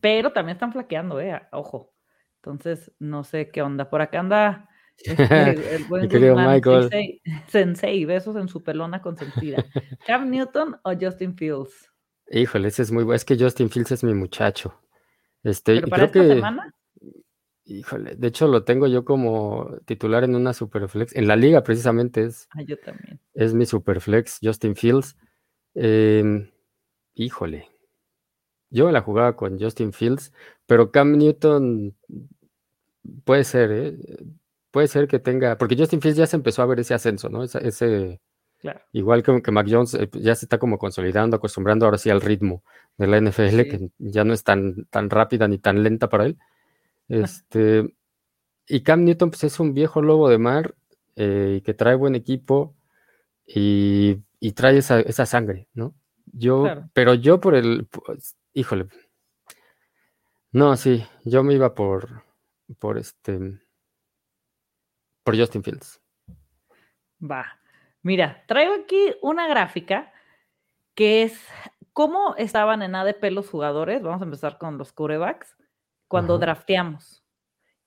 Pero 0.01 0.33
también 0.33 0.57
están 0.57 0.73
flaqueando, 0.73 1.21
eh, 1.21 1.43
ojo. 1.53 1.93
Entonces, 2.37 2.91
no 2.99 3.23
sé 3.23 3.51
qué 3.51 3.61
onda. 3.61 3.91
Por 3.91 4.01
acá 4.01 4.21
anda 4.21 4.71
este, 4.97 5.75
el 5.77 5.85
buen 5.85 6.09
Michael. 6.09 7.21
Sensei, 7.49 8.07
besos 8.07 8.35
en 8.37 8.49
su 8.49 8.63
pelona 8.63 9.03
consentida. 9.03 9.63
¿Cam 10.07 10.31
Newton 10.31 10.81
o 10.85 10.95
Justin 10.99 11.37
Fields? 11.37 11.93
Híjole, 12.31 12.69
ese 12.69 12.81
es 12.81 12.91
muy 12.91 13.05
bueno. 13.05 13.17
Es 13.17 13.27
que 13.27 13.37
Justin 13.39 13.69
Fields 13.69 13.93
es 13.93 14.03
mi 14.03 14.15
muchacho. 14.15 14.81
Este, 15.43 15.75
¿Pero 15.75 15.89
para 15.89 16.07
esta 16.07 16.27
semana? 16.27 16.75
Híjole, 17.71 18.17
de 18.17 18.27
hecho 18.27 18.49
lo 18.49 18.65
tengo 18.65 18.89
yo 18.89 19.05
como 19.05 19.77
titular 19.85 20.25
en 20.25 20.35
una 20.35 20.53
Superflex. 20.53 21.15
En 21.15 21.29
la 21.29 21.37
liga 21.37 21.63
precisamente 21.63 22.25
es. 22.25 22.49
Ah, 22.51 22.63
yo 22.63 22.77
también. 22.79 23.21
Es 23.33 23.55
mi 23.55 23.65
Superflex, 23.65 24.41
Justin 24.43 24.75
Fields. 24.75 25.17
Em, 25.75 26.51
híjole. 27.15 27.69
Yo 28.71 28.91
la 28.91 29.03
jugaba 29.03 29.37
con 29.37 29.61
Justin 29.61 29.93
Fields, 29.93 30.33
pero 30.67 30.91
Cam 30.91 31.17
Newton 31.17 31.97
puede 33.25 33.45
ser, 33.45 33.71
¿eh? 33.71 33.99
puede 34.73 34.89
ser 34.89 35.07
que 35.07 35.21
tenga, 35.21 35.57
porque 35.57 35.77
Justin 35.77 36.01
Fields 36.01 36.19
ya 36.19 36.27
se 36.27 36.37
empezó 36.37 36.63
a 36.63 36.67
ver 36.67 36.81
ese 36.81 36.95
ascenso, 36.95 37.29
¿no? 37.29 37.45
Ese, 37.45 38.21
igual 38.93 39.23
que, 39.23 39.43
que 39.43 39.51
Mac 39.53 39.67
Jones 39.71 39.95
eh, 39.95 40.09
ya 40.15 40.35
se 40.35 40.45
está 40.45 40.59
como 40.59 40.79
consolidando, 40.79 41.37
acostumbrando 41.37 41.85
ahora 41.85 41.99
sí 41.99 42.11
al 42.11 42.21
ritmo 42.21 42.65
de 42.97 43.07
la 43.07 43.21
NFL, 43.21 43.63
que 43.63 43.91
ya 43.99 44.25
no 44.25 44.35
es 44.35 44.43
tan, 44.45 44.87
tan 44.87 45.09
rápida 45.09 45.47
ni 45.49 45.59
tan 45.59 45.83
lenta 45.83 46.09
para 46.09 46.27
él. 46.27 46.39
Este, 47.51 47.93
y 48.69 48.83
Cam 48.83 49.05
Newton, 49.05 49.31
pues 49.31 49.43
es 49.43 49.59
un 49.59 49.75
viejo 49.75 50.01
lobo 50.01 50.29
de 50.29 50.39
mar 50.39 50.77
eh, 51.17 51.61
que 51.65 51.75
trae 51.75 51.97
buen 51.97 52.15
equipo 52.15 52.77
y, 53.45 54.23
trae 54.55 54.79
esa, 54.79 55.01
esa, 55.01 55.27
sangre, 55.27 55.67
¿no? 55.75 55.93
Yo, 56.27 56.65
pero 56.93 57.15
yo 57.15 57.41
por 57.41 57.57
el, 57.57 57.87
pues, 57.87 58.37
híjole, 58.53 58.87
no, 60.53 60.77
sí, 60.77 61.05
yo 61.25 61.43
me 61.43 61.55
iba 61.55 61.75
por, 61.75 62.23
por 62.79 62.97
este, 62.97 63.59
por 65.25 65.37
Justin 65.37 65.65
Fields. 65.65 66.01
Va. 67.21 67.59
Mira, 68.03 68.45
traigo 68.47 68.75
aquí 68.75 69.17
una 69.21 69.49
gráfica 69.49 70.13
que 70.95 71.25
es 71.25 71.45
cómo 71.93 72.37
estaban 72.37 72.83
en 72.83 72.95
ADP 72.95 73.33
los 73.33 73.49
jugadores. 73.49 74.01
Vamos 74.01 74.23
a 74.23 74.25
empezar 74.25 74.59
con 74.59 74.79
los 74.79 74.93
corebacks 74.93 75.57
cuando 76.11 76.39
drafteamos. 76.39 77.25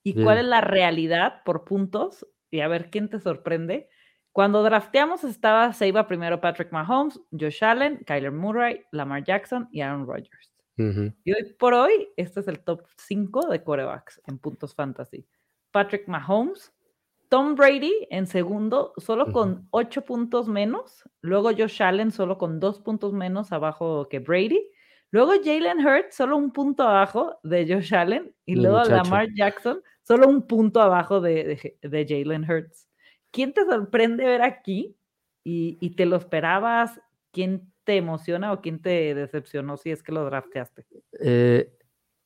Y 0.02 0.24
cuál 0.24 0.38
es 0.38 0.46
la 0.46 0.62
realidad 0.62 1.44
por 1.44 1.66
puntos. 1.66 2.26
Y 2.50 2.62
a 2.62 2.70
ver 2.70 2.90
quién 2.90 3.10
te 3.10 3.20
sorprende. 3.20 3.90
Cuando 4.32 4.64
drafteamos 4.64 5.26
estaba, 5.26 5.74
se 5.74 5.90
iba 5.90 6.08
primero 6.08 6.40
Patrick 6.40 6.72
Mahomes, 6.72 7.20
Josh 7.38 7.64
Allen, 7.64 8.02
Kyler 8.06 8.32
Murray, 8.32 8.82
Lamar 8.92 9.26
Jackson 9.26 9.68
y 9.72 9.82
Aaron 9.82 10.08
Rodgers. 10.08 10.54
Y 10.78 11.34
hoy 11.34 11.54
por 11.60 11.74
hoy, 11.74 12.10
este 12.16 12.40
es 12.40 12.48
el 12.48 12.62
top 12.62 12.86
5 12.98 13.50
de 13.50 13.62
corebacks 13.62 14.22
en 14.26 14.40
puntos 14.40 14.74
fantasy. 14.74 15.28
Patrick 15.72 16.08
Mahomes, 16.08 16.74
Tom 17.28 17.56
Brady 17.56 18.08
en 18.10 18.26
segundo, 18.26 18.94
solo 18.98 19.34
con 19.34 19.68
ocho 19.72 20.04
puntos 20.04 20.48
menos. 20.48 21.04
Luego 21.22 21.50
Josh 21.50 21.84
Allen 21.84 22.12
solo 22.12 22.38
con 22.38 22.62
dos 22.62 22.80
puntos 22.80 23.12
menos 23.12 23.52
abajo 23.52 24.08
que 24.08 24.20
Brady. 24.20 24.72
Luego 25.14 25.34
Jalen 25.44 25.86
Hurts, 25.86 26.16
solo 26.16 26.36
un 26.36 26.52
punto 26.52 26.82
abajo 26.82 27.40
de 27.44 27.72
Josh 27.72 27.94
Allen. 27.94 28.36
Y 28.48 28.56
luego 28.56 28.84
Lamar 28.84 29.28
Jackson, 29.36 29.80
solo 30.02 30.28
un 30.28 30.48
punto 30.48 30.82
abajo 30.82 31.22
de, 31.22 31.78
de, 31.84 32.06
Jalen 32.08 32.50
Hurts. 32.50 32.88
¿Quién 33.30 33.54
te 33.54 33.64
sorprende 33.64 34.26
ver 34.26 34.42
aquí? 34.42 34.98
Y, 35.44 35.96
te 35.96 36.08
lo 36.08 36.16
esperabas? 36.16 37.00
¿Quién 37.32 37.72
te 37.84 37.98
emociona 37.98 38.54
o 38.54 38.62
quién 38.62 38.82
te 38.82 39.14
decepcionó 39.14 39.78
si 39.78 39.92
es 39.92 40.02
que 40.02 40.14
lo 40.14 40.26
drafteaste? 40.26 40.88
Eh, 41.20 41.72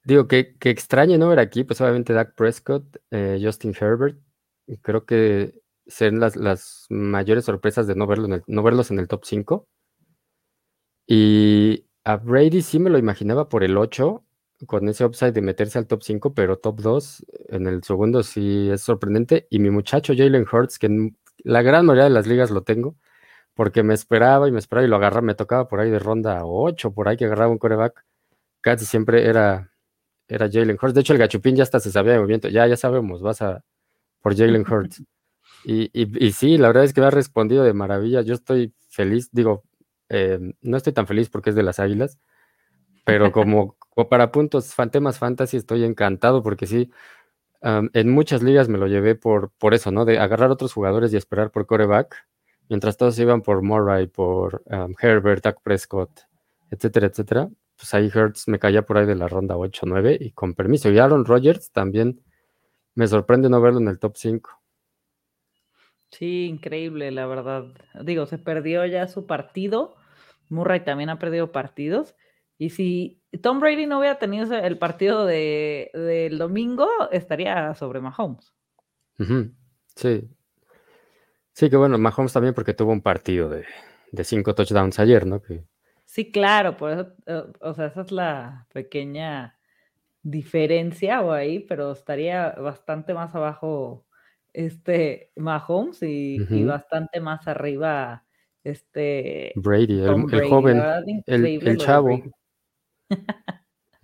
digo, 0.06 0.29
que, 0.29 0.56
que 0.58 0.70
extrañe 0.70 1.17
no 1.17 1.27
ver 1.27 1.39
aquí, 1.39 1.65
pues 1.65 1.82
obviamente 1.82 2.13
Dak 2.13 2.36
Prescott, 2.36 2.86
eh, 3.12 3.38
Justin 3.44 3.75
Herbert, 3.77 4.17
creo 4.82 5.06
que 5.06 5.60
serán 5.88 6.22
las, 6.22 6.86
mayores 6.89 7.44
sorpresas 7.44 7.86
de 7.86 7.96
no, 7.96 8.08
verlo 8.08 8.27
en 8.27 8.34
el, 8.34 8.44
no 8.48 8.63
verlos 8.63 8.91
en 8.91 9.00
el 9.00 9.10
top 9.10 9.25
5. 9.25 9.67
Y 11.06 11.87
a 12.07 12.15
Brady 12.15 12.61
sí 12.61 12.79
me 12.79 12.89
lo 12.89 12.97
imaginaba 12.97 13.49
por 13.49 13.65
el 13.65 13.77
8, 13.77 14.23
con 14.65 14.87
ese 14.87 15.03
upside 15.03 15.33
de 15.33 15.41
meterse 15.41 15.77
al 15.77 15.87
top 15.87 16.03
5, 16.03 16.33
pero 16.33 16.57
top 16.57 16.79
2 16.79 17.25
en 17.49 17.67
el 17.67 17.83
segundo 17.83 18.23
sí 18.23 18.69
es 18.71 18.81
sorprendente. 18.81 19.45
Y 19.49 19.59
mi 19.59 19.71
muchacho 19.71 20.13
Jalen 20.15 20.45
Hurts, 20.49 20.79
que 20.79 20.85
en 20.87 21.17
la 21.39 21.61
gran 21.63 21.85
mayoría 21.85 22.05
de 22.05 22.11
las 22.11 22.25
ligas 22.25 22.49
lo 22.49 22.63
tengo, 22.63 22.95
porque 23.55 23.83
me 23.83 23.93
esperaba 23.93 24.47
y 24.47 24.53
me 24.53 24.59
esperaba 24.59 24.87
y 24.87 24.89
lo 24.89 24.95
agarraba, 24.97 25.21
me 25.23 25.35
tocaba 25.35 25.67
por 25.67 25.81
ahí 25.81 25.89
de 25.91 25.99
ronda 25.99 26.45
8, 26.45 26.93
por 26.93 27.09
ahí 27.09 27.17
que 27.17 27.25
agarraba 27.25 27.51
un 27.51 27.57
coreback. 27.57 28.05
Casi 28.61 28.85
siempre 28.85 29.25
era, 29.27 29.73
era 30.29 30.49
Jalen 30.51 30.77
Hurts. 30.81 30.95
De 30.95 31.01
hecho, 31.01 31.13
el 31.13 31.19
gachupín 31.19 31.57
ya 31.57 31.63
hasta 31.63 31.81
se 31.81 31.91
sabía 31.91 32.13
de 32.13 32.19
movimiento. 32.19 32.49
Ya, 32.49 32.67
ya 32.67 32.77
sabemos, 32.77 33.21
vas 33.21 33.41
a, 33.41 33.65
por 34.21 34.37
Jalen 34.37 34.65
Hurts. 34.71 35.03
Y, 35.65 35.91
y, 35.93 36.31
sí, 36.33 36.57
la 36.57 36.69
verdad 36.69 36.85
es 36.85 36.93
que 36.93 37.01
me 37.01 37.07
ha 37.07 37.11
respondido 37.11 37.63
de 37.65 37.73
maravilla. 37.73 38.21
Yo 38.21 38.35
estoy 38.35 38.73
feliz, 38.89 39.29
digo, 39.33 39.63
eh, 40.09 40.39
no 40.61 40.77
estoy 40.77 40.93
tan 40.93 41.07
feliz 41.07 41.29
porque 41.29 41.51
es 41.51 41.55
de 41.55 41.63
las 41.63 41.79
águilas, 41.79 42.19
pero 43.05 43.31
como, 43.31 43.77
para 44.09 44.31
puntos, 44.31 44.73
temas 44.91 45.19
fantasy, 45.19 45.57
estoy 45.57 45.83
encantado 45.83 46.43
porque 46.43 46.67
sí, 46.67 46.91
en 47.61 48.09
muchas 48.11 48.43
ligas 48.43 48.69
me 48.69 48.77
lo 48.77 48.87
llevé 48.87 49.15
por, 49.15 49.51
por 49.57 49.73
eso, 49.73 49.91
¿no? 49.91 50.05
De 50.05 50.19
agarrar 50.19 50.51
otros 50.51 50.73
jugadores 50.73 51.11
y 51.11 51.17
esperar 51.17 51.51
por 51.51 51.65
coreback, 51.65 52.15
mientras 52.69 52.97
todos 52.97 53.17
iban 53.19 53.41
por 53.41 53.63
Murray, 53.63 54.07
por 54.07 54.63
Herbert, 55.01 55.43
Dak 55.43 55.61
Prescott, 55.61 56.11
etcétera, 56.69 57.07
etcétera. 57.07 57.49
Pues 57.75 57.93
ahí 57.93 58.11
Hurts 58.13 58.47
me 58.47 58.59
caía 58.59 58.83
por 58.83 58.97
ahí 58.97 59.05
de 59.05 59.15
la 59.15 59.27
ronda 59.27 59.55
8, 59.57 59.85
9 59.85 60.17
y 60.19 60.31
con 60.31 60.53
permiso. 60.53 60.89
Y 60.89 60.97
Aaron 60.97 61.25
Rodgers 61.25 61.71
también 61.71 62.21
me 62.95 63.07
sorprende 63.07 63.49
no 63.49 63.61
verlo 63.61 63.79
en 63.79 63.87
el 63.87 63.99
top 63.99 64.17
5. 64.17 64.49
Sí, 66.09 66.45
increíble, 66.45 67.11
la 67.11 67.27
verdad. 67.27 67.65
Digo, 68.01 68.25
se 68.25 68.39
perdió 68.39 68.85
ya 68.85 69.07
su 69.07 69.27
partido. 69.27 69.96
Murray 70.49 70.81
también 70.83 71.09
ha 71.09 71.19
perdido 71.19 71.51
partidos. 71.51 72.15
Y 72.57 72.71
si 72.71 73.21
Tom 73.41 73.59
Brady 73.59 73.85
no 73.85 73.99
hubiera 73.99 74.17
tenido 74.17 74.55
el 74.55 74.77
partido 74.77 75.25
de, 75.25 75.91
del 75.93 76.37
domingo, 76.37 76.87
estaría 77.11 77.73
sobre 77.75 78.01
Mahomes. 78.01 78.53
Sí. 79.95 80.29
Sí, 81.53 81.69
que 81.69 81.77
bueno, 81.77 81.97
Mahomes 81.97 82.33
también 82.33 82.53
porque 82.53 82.73
tuvo 82.73 82.91
un 82.91 83.01
partido 83.01 83.49
de, 83.49 83.65
de 84.11 84.23
cinco 84.23 84.55
touchdowns 84.55 84.99
ayer, 84.99 85.25
¿no? 85.25 85.41
Sí, 86.05 86.31
claro, 86.31 86.77
por 86.77 86.91
eso, 86.91 87.13
eh, 87.25 87.43
o 87.61 87.73
sea, 87.73 87.87
esa 87.87 88.01
es 88.01 88.11
la 88.11 88.67
pequeña 88.73 89.57
diferencia 90.23 91.21
o 91.21 91.31
ahí, 91.31 91.59
pero 91.59 91.91
estaría 91.91 92.51
bastante 92.51 93.13
más 93.13 93.33
abajo 93.35 94.05
este 94.53 95.31
Mahomes 95.35 96.01
y, 96.01 96.63
bastante 96.65 97.19
más 97.19 97.47
arriba 97.47 98.25
este 98.67 99.53
Brady, 99.55 100.01
el, 100.01 100.50
joven, 100.50 100.81
el, 101.25 101.77
chavo. 101.77 102.21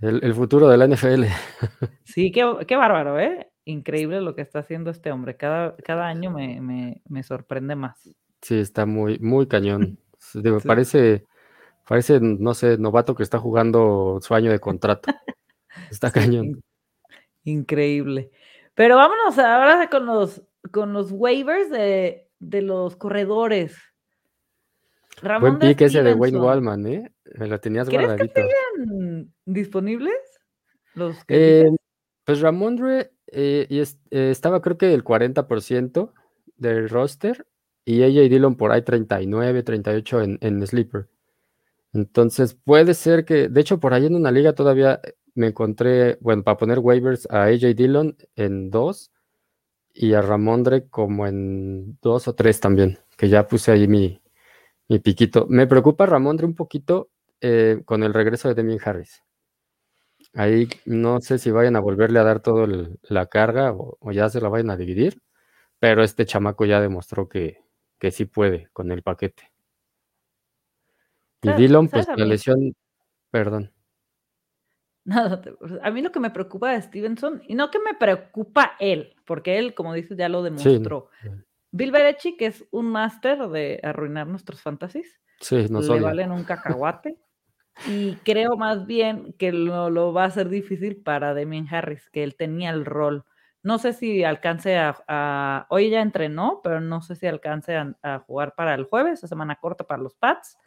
el, 0.01 0.33
futuro 0.33 0.69
de 0.69 0.77
la 0.77 0.87
NFL. 0.87 1.25
sí, 2.03 2.31
qué, 2.31 2.75
bárbaro, 2.75 3.19
¿eh? 3.19 3.51
Increíble 3.65 4.21
lo 4.21 4.35
que 4.35 4.41
está 4.41 4.59
haciendo 4.59 4.91
este 4.91 5.11
hombre. 5.11 5.37
Cada, 5.37 5.75
cada 5.77 6.07
año 6.07 6.31
me, 6.31 7.23
sorprende 7.23 7.75
más. 7.75 7.97
Sí, 8.41 8.59
está 8.59 8.85
muy, 8.85 9.19
muy 9.19 9.47
cañón. 9.47 9.99
Parece, 10.65 11.25
parece, 11.87 12.19
no 12.21 12.53
sé, 12.53 12.77
novato 12.77 13.13
que 13.15 13.23
está 13.23 13.39
jugando 13.39 14.19
su 14.21 14.33
año 14.33 14.51
de 14.51 14.59
contrato. 14.59 15.11
Está 15.89 16.11
cañón. 16.11 16.63
Increíble. 17.43 18.31
Pero 18.75 18.95
vámonos 18.95 19.37
ahora 19.37 19.89
con 19.89 20.05
los, 20.05 20.41
con 20.71 20.93
los 20.93 21.11
waivers 21.11 21.69
de, 21.69 22.29
los 22.39 22.95
corredores. 22.95 23.75
Ramón 25.23 25.57
Buen 25.57 25.59
pick 25.59 25.81
ese 25.81 26.03
de 26.03 26.13
Wayne 26.13 26.39
Wallman, 26.39 26.85
¿eh? 26.87 27.11
Me 27.37 27.47
lo 27.47 27.59
tenías 27.59 27.87
¿Crees 27.87 28.03
guardadito. 28.05 28.33
que 28.33 28.41
siguen 28.41 29.33
disponibles? 29.45 30.13
Los 30.95 31.17
eh, 31.27 31.69
pues 32.25 32.41
Ramondre 32.41 33.11
eh, 33.27 33.65
y 33.69 33.81
estaba 34.11 34.61
creo 34.61 34.77
que 34.77 34.93
el 34.93 35.03
40% 35.03 36.13
del 36.57 36.89
roster 36.89 37.47
y 37.85 38.03
AJ 38.03 38.29
Dillon 38.29 38.55
por 38.55 38.71
ahí 38.71 38.81
39, 38.83 39.63
38 39.63 40.21
en, 40.21 40.37
en 40.41 40.65
Sleeper. 40.65 41.07
Entonces 41.93 42.55
puede 42.55 42.93
ser 42.93 43.25
que, 43.25 43.49
de 43.49 43.61
hecho, 43.61 43.79
por 43.79 43.93
ahí 43.93 44.05
en 44.05 44.15
una 44.15 44.31
liga 44.31 44.53
todavía 44.53 44.99
me 45.35 45.47
encontré, 45.47 46.17
bueno, 46.21 46.43
para 46.43 46.57
poner 46.57 46.79
waivers 46.79 47.27
a 47.29 47.43
AJ 47.43 47.75
Dillon 47.75 48.17
en 48.35 48.69
dos 48.69 49.11
y 49.93 50.13
a 50.13 50.21
Ramondre 50.21 50.87
como 50.89 51.27
en 51.27 51.97
dos 52.01 52.27
o 52.27 52.33
tres 52.33 52.59
también, 52.59 52.97
que 53.17 53.29
ya 53.29 53.47
puse 53.47 53.71
ahí 53.71 53.87
mi, 53.87 54.22
mi 54.89 54.99
piquito. 54.99 55.45
Me 55.49 55.67
preocupa 55.67 56.05
Ramondre 56.05 56.45
un 56.45 56.55
poquito 56.55 57.09
eh, 57.41 57.81
con 57.85 58.03
el 58.03 58.13
regreso 58.13 58.47
de 58.47 58.55
Demian 58.55 58.79
Harris. 58.83 59.23
Ahí 60.33 60.67
no 60.85 61.21
sé 61.21 61.37
si 61.37 61.51
vayan 61.51 61.75
a 61.75 61.79
volverle 61.79 62.19
a 62.19 62.23
dar 62.23 62.39
toda 62.39 62.67
la 63.03 63.25
carga 63.27 63.73
o, 63.73 64.11
ya 64.11 64.29
se 64.29 64.41
la 64.41 64.49
vayan 64.49 64.71
a 64.71 64.77
dividir, 64.77 65.21
pero 65.79 66.03
este 66.03 66.25
chamaco 66.25 66.65
ya 66.65 66.81
demostró 66.81 67.27
que, 67.27 67.59
que 67.99 68.11
sí 68.11 68.25
puede 68.25 68.69
con 68.73 68.91
el 68.91 69.03
paquete. 69.03 69.51
Y 71.41 71.51
Dillon, 71.51 71.89
pues 71.89 72.07
la 72.15 72.25
lesión, 72.25 72.73
perdón. 73.29 73.71
Nada, 75.05 75.41
a 75.81 75.91
mí 75.91 76.01
lo 76.01 76.11
que 76.13 76.21
me 76.21 76.29
preocupa 76.29 76.71
de 76.71 76.81
Stevenson, 76.81 77.43
y 77.45 77.55
no 77.55 77.69
que 77.69 77.79
me 77.79 77.93
preocupa 77.93 78.77
él, 78.79 79.13
porque 79.25 79.59
él, 79.59 79.73
como 79.73 79.93
dices, 79.93 80.17
ya 80.17 80.29
lo 80.29 80.41
demostró. 80.41 81.09
Bill 81.73 81.91
Belichick 81.91 82.41
es 82.43 82.65
un 82.71 82.85
máster 82.91 83.49
de 83.49 83.79
arruinar 83.83 84.27
nuestros 84.27 84.61
fantasies. 84.61 85.19
Sí, 85.39 85.67
Le 85.67 85.99
valen 85.99 86.31
un 86.31 86.43
cacahuate. 86.45 87.17
y 87.87 88.15
creo 88.17 88.55
más 88.55 88.85
bien 88.85 89.33
que 89.33 89.51
lo, 89.51 89.89
lo, 89.89 90.13
va 90.13 90.25
a 90.25 90.31
ser 90.31 90.49
difícil 90.49 90.97
para 90.97 91.33
Demian 91.33 91.67
Harris, 91.69 92.09
que 92.11 92.23
él 92.23 92.35
tenía 92.35 92.69
el 92.69 92.85
rol. 92.85 93.25
No 93.63 93.79
sé 93.79 93.93
si 93.93 94.23
alcance 94.23 94.77
a, 94.77 95.65
hoy 95.69 95.89
ya 95.89 96.01
entrenó, 96.01 96.61
pero 96.63 96.79
no 96.79 97.01
sé 97.01 97.15
si 97.15 97.25
alcance 97.25 97.75
a, 97.75 98.19
jugar 98.19 98.53
para 98.55 98.75
el 98.75 98.83
jueves, 98.83 99.19
esa 99.19 99.27
semana 99.27 99.55
corta 99.55 99.83
para 99.85 100.03
los 100.03 100.15
Pats. 100.15 100.57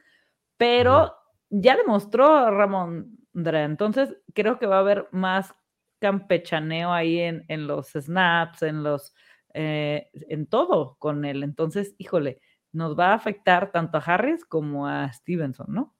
Pero 0.56 1.14
ya 1.50 1.76
demostró 1.76 2.50
Ramón 2.50 3.16
entonces, 3.36 4.16
creo 4.32 4.58
que 4.58 4.66
va 4.66 4.76
a 4.76 4.80
haber 4.80 5.08
más 5.12 5.54
campechaneo 5.98 6.92
ahí 6.92 7.20
en, 7.20 7.44
en 7.48 7.66
los 7.66 7.88
snaps, 7.92 8.62
en 8.62 8.82
los, 8.82 9.14
eh, 9.56 10.10
en 10.28 10.46
todo 10.46 10.96
con 10.98 11.24
él. 11.24 11.42
Entonces, 11.42 11.94
híjole, 11.98 12.40
nos 12.72 12.98
va 12.98 13.12
a 13.12 13.14
afectar 13.14 13.72
tanto 13.72 13.98
a 13.98 14.00
Harris 14.02 14.44
como 14.44 14.86
a 14.86 15.10
Stevenson, 15.12 15.66
¿no? 15.70 15.94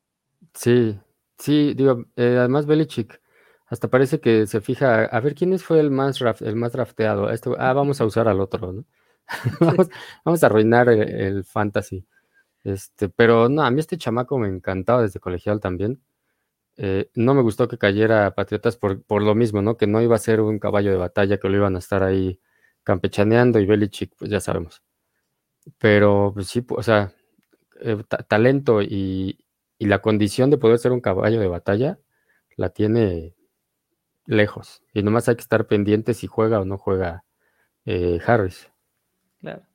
Sí, 0.55 0.99
sí, 1.39 1.75
digo, 1.75 2.05
eh, 2.17 2.37
además 2.39 2.67
Belichick 2.67 3.21
hasta 3.67 3.89
parece 3.89 4.21
que 4.21 4.47
se 4.47 4.61
fija 4.61 5.07
a 5.07 5.21
ver 5.21 5.35
quién 5.35 5.59
fue 5.59 5.81
el 5.81 5.91
más 5.91 6.21
el 6.41 6.57
más 6.57 6.73
drafteado. 6.73 7.31
Esto, 7.31 7.57
ah, 7.59 7.73
vamos 7.73 8.01
a 8.01 8.05
usar 8.05 8.29
al 8.29 8.41
otro, 8.41 8.73
¿no? 8.73 8.85
vamos, 10.25 10.43
a 10.45 10.47
arruinar 10.47 10.89
el, 10.89 11.03
el, 11.03 11.45
fantasy. 11.45 12.07
Este, 12.63 13.09
pero 13.09 13.49
no, 13.49 13.63
a 13.63 13.71
mí 13.71 13.81
este 13.81 13.99
chamaco 13.99 14.39
me 14.39 14.49
encantaba 14.49 15.03
desde 15.03 15.19
colegial 15.19 15.61
también. 15.61 16.01
Eh, 16.77 17.11
no 17.15 17.35
me 17.35 17.43
gustó 17.43 17.69
que 17.69 17.79
cayera 17.79 18.35
Patriotas 18.35 18.77
por, 18.77 19.03
por, 19.03 19.23
lo 19.23 19.35
mismo, 19.35 19.63
¿no? 19.63 19.77
Que 19.77 19.87
no 19.87 20.03
iba 20.03 20.15
a 20.15 20.19
ser 20.19 20.41
un 20.41 20.59
caballo 20.59 20.91
de 20.91 20.99
batalla, 20.99 21.39
que 21.39 21.49
lo 21.49 21.57
iban 21.57 21.75
a 21.77 21.79
estar 21.79 22.03
ahí 22.03 22.39
campechaneando 22.87 23.59
y 23.59 23.66
Belichick, 23.66 24.14
pues 24.16 24.31
ya 24.31 24.38
sabemos. 24.38 24.81
Pero 25.78 26.30
pues 26.32 26.47
sí, 26.47 26.65
o 26.69 26.82
sea, 26.84 27.13
eh, 27.80 28.00
talento 28.28 28.80
y, 28.80 29.45
y, 29.76 29.87
la 29.87 30.00
condición 30.00 30.50
de 30.50 30.58
poder 30.58 30.78
ser 30.78 30.93
un 30.93 31.00
caballo 31.00 31.41
de 31.41 31.49
batalla 31.49 31.99
la 32.56 32.71
tiene 32.71 33.34
lejos. 34.25 34.84
Y 34.95 35.02
nomás 35.02 35.28
hay 35.28 35.34
que 35.34 35.41
estar 35.41 35.67
pendiente 35.67 36.15
si 36.15 36.28
juega 36.28 36.61
o 36.61 36.65
no 36.65 36.78
juega 36.78 37.25
eh, 37.87 38.21
Harris. 38.25 38.71
Claro. 39.41 39.67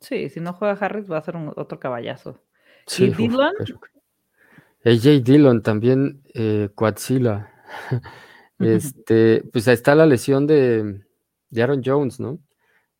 Sí, 0.00 0.30
si 0.30 0.40
no 0.40 0.54
juega 0.54 0.74
Harris 0.74 1.10
va 1.10 1.18
a 1.18 1.22
ser 1.22 1.36
un, 1.36 1.52
otro 1.54 1.78
caballazo. 1.78 2.42
Sí, 2.86 3.04
y 3.04 3.10
Dylan, 3.10 3.54
AJ 4.86 5.22
Dillon 5.22 5.62
también, 5.62 6.22
eh, 6.32 6.70
este, 8.58 9.44
pues 9.52 9.68
ahí 9.68 9.74
está 9.74 9.94
la 9.94 10.06
lesión 10.06 10.46
de, 10.46 11.04
Aaron 11.56 11.82
Jones, 11.84 12.20
¿no? 12.20 12.38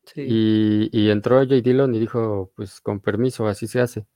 Sí. 0.05 0.89
Y, 0.93 1.11
entró 1.11 1.39
AJ 1.39 1.63
Dillon 1.63 1.95
y 1.95 2.01
dijo, 2.01 2.51
pues 2.55 2.81
con 2.81 3.01
permiso, 3.01 3.47
así 3.47 3.67
se 3.67 3.81
hace. 3.81 4.07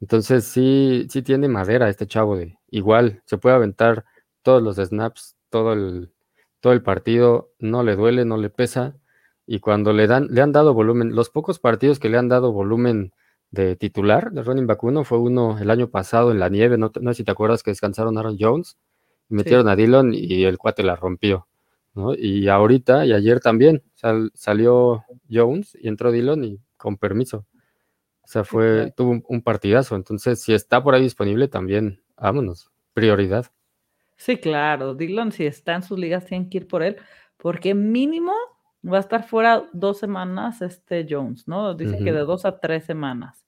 Entonces 0.00 0.44
sí, 0.44 1.06
sí 1.10 1.22
tiene 1.22 1.48
madera 1.48 1.88
este 1.88 2.06
chavo 2.06 2.36
de 2.36 2.58
igual, 2.70 3.22
se 3.26 3.38
puede 3.38 3.56
aventar 3.56 4.04
todos 4.42 4.62
los 4.62 4.76
snaps, 4.76 5.36
todo 5.50 5.72
el, 5.72 6.12
todo 6.60 6.72
el 6.72 6.82
partido, 6.82 7.52
no 7.58 7.82
le 7.82 7.96
duele, 7.96 8.24
no 8.24 8.36
le 8.36 8.50
pesa. 8.50 8.96
Y 9.46 9.60
cuando 9.60 9.92
le 9.92 10.06
dan, 10.06 10.28
le 10.30 10.40
han 10.40 10.52
dado 10.52 10.74
volumen, 10.74 11.14
los 11.14 11.30
pocos 11.30 11.58
partidos 11.58 11.98
que 11.98 12.08
le 12.08 12.18
han 12.18 12.28
dado 12.28 12.52
volumen 12.52 13.12
de 13.54 13.76
titular 13.76 14.32
de 14.32 14.42
running 14.42 14.66
back 14.66 14.82
uno 14.82 15.04
fue 15.04 15.18
uno 15.18 15.58
el 15.58 15.70
año 15.70 15.88
pasado 15.88 16.32
en 16.32 16.40
la 16.40 16.48
nieve, 16.48 16.76
no, 16.76 16.90
sé 16.92 17.14
si 17.14 17.24
te 17.24 17.30
acuerdas 17.30 17.62
que 17.62 17.70
descansaron 17.70 18.18
Aaron 18.18 18.36
Jones, 18.38 18.76
metieron 19.28 19.68
a 19.68 19.76
Dillon 19.76 20.12
y 20.14 20.44
el 20.44 20.58
cuate 20.58 20.82
la 20.82 20.96
rompió, 20.96 21.48
¿no? 21.94 22.14
Y 22.14 22.48
ahorita 22.48 23.06
y 23.06 23.12
ayer 23.12 23.40
también 23.40 23.82
salió 24.34 25.04
Jones 25.30 25.76
y 25.80 25.88
entró 25.88 26.12
Dillon 26.12 26.44
y 26.44 26.60
con 26.76 26.96
permiso. 26.96 27.46
O 28.22 28.26
sea, 28.26 28.44
fue, 28.44 28.92
tuvo 28.96 29.22
un, 29.28 29.42
partidazo. 29.42 29.96
Entonces, 29.96 30.42
si 30.42 30.54
está 30.54 30.82
por 30.82 30.94
ahí 30.94 31.02
disponible, 31.02 31.46
también, 31.46 32.02
vámonos, 32.16 32.70
prioridad. 32.94 33.46
Sí, 34.16 34.38
claro. 34.38 34.94
Dillon, 34.94 35.30
si 35.30 35.44
está 35.44 35.74
en 35.74 35.82
sus 35.82 35.98
ligas, 35.98 36.24
tienen 36.24 36.48
que 36.48 36.58
ir 36.58 36.66
por 36.66 36.82
él, 36.82 36.96
porque 37.36 37.74
mínimo 37.74 38.32
va 38.82 38.96
a 38.96 39.00
estar 39.00 39.28
fuera 39.28 39.68
dos 39.74 39.98
semanas 39.98 40.62
este 40.62 41.06
Jones, 41.08 41.46
¿no? 41.46 41.74
Dice 41.74 41.98
que 41.98 42.12
de 42.12 42.20
dos 42.20 42.46
a 42.46 42.60
tres 42.60 42.84
semanas 42.84 43.44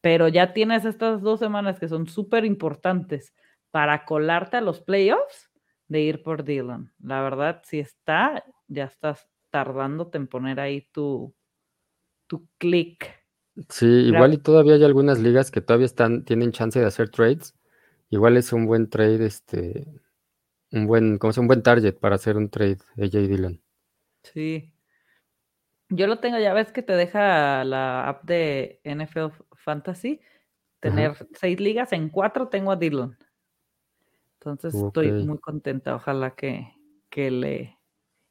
pero 0.00 0.28
ya 0.28 0.52
tienes 0.52 0.84
estas 0.84 1.20
dos 1.20 1.40
semanas 1.40 1.78
que 1.78 1.88
son 1.88 2.06
súper 2.06 2.44
importantes 2.44 3.34
para 3.70 4.04
colarte 4.04 4.56
a 4.56 4.60
los 4.60 4.80
playoffs 4.80 5.50
de 5.88 6.00
ir 6.00 6.22
por 6.22 6.44
Dylan. 6.44 6.92
La 7.00 7.22
verdad, 7.22 7.62
si 7.64 7.80
está, 7.80 8.44
ya 8.68 8.84
estás 8.84 9.28
tardándote 9.50 10.18
en 10.18 10.28
poner 10.28 10.60
ahí 10.60 10.88
tu, 10.92 11.34
tu 12.26 12.48
click. 12.58 13.12
Sí, 13.68 13.86
igual 13.86 14.34
y 14.34 14.38
todavía 14.38 14.74
hay 14.74 14.84
algunas 14.84 15.18
ligas 15.18 15.50
que 15.50 15.60
todavía 15.60 15.86
están, 15.86 16.24
tienen 16.24 16.52
chance 16.52 16.78
de 16.78 16.86
hacer 16.86 17.10
trades. 17.10 17.54
Igual 18.08 18.36
es 18.36 18.52
un 18.52 18.66
buen 18.66 18.88
trade, 18.88 19.26
este, 19.26 19.86
un 20.72 20.86
buen, 20.86 21.18
como 21.18 21.32
un 21.36 21.46
buen 21.46 21.62
target 21.62 21.98
para 21.98 22.14
hacer 22.14 22.36
un 22.36 22.48
trade 22.48 22.78
AJ 22.96 23.28
Dylan. 23.28 23.60
Sí. 24.22 24.72
Yo 25.88 26.06
lo 26.06 26.20
tengo, 26.20 26.38
ya 26.38 26.54
ves 26.54 26.70
que 26.70 26.82
te 26.82 26.92
deja 26.92 27.64
la 27.64 28.08
app 28.08 28.24
de 28.24 28.80
NFL 28.84 29.32
Fantasy 29.56 30.20
tener 30.80 31.14
seis 31.34 31.60
ligas, 31.60 31.92
en 31.92 32.08
cuatro 32.08 32.48
tengo 32.48 32.72
a 32.72 32.76
Dylan. 32.76 33.16
Entonces 34.40 34.74
estoy 34.74 35.12
muy 35.12 35.38
contenta, 35.38 35.94
ojalá 35.94 36.30
que, 36.30 36.72
que 37.10 37.30
le... 37.30 37.76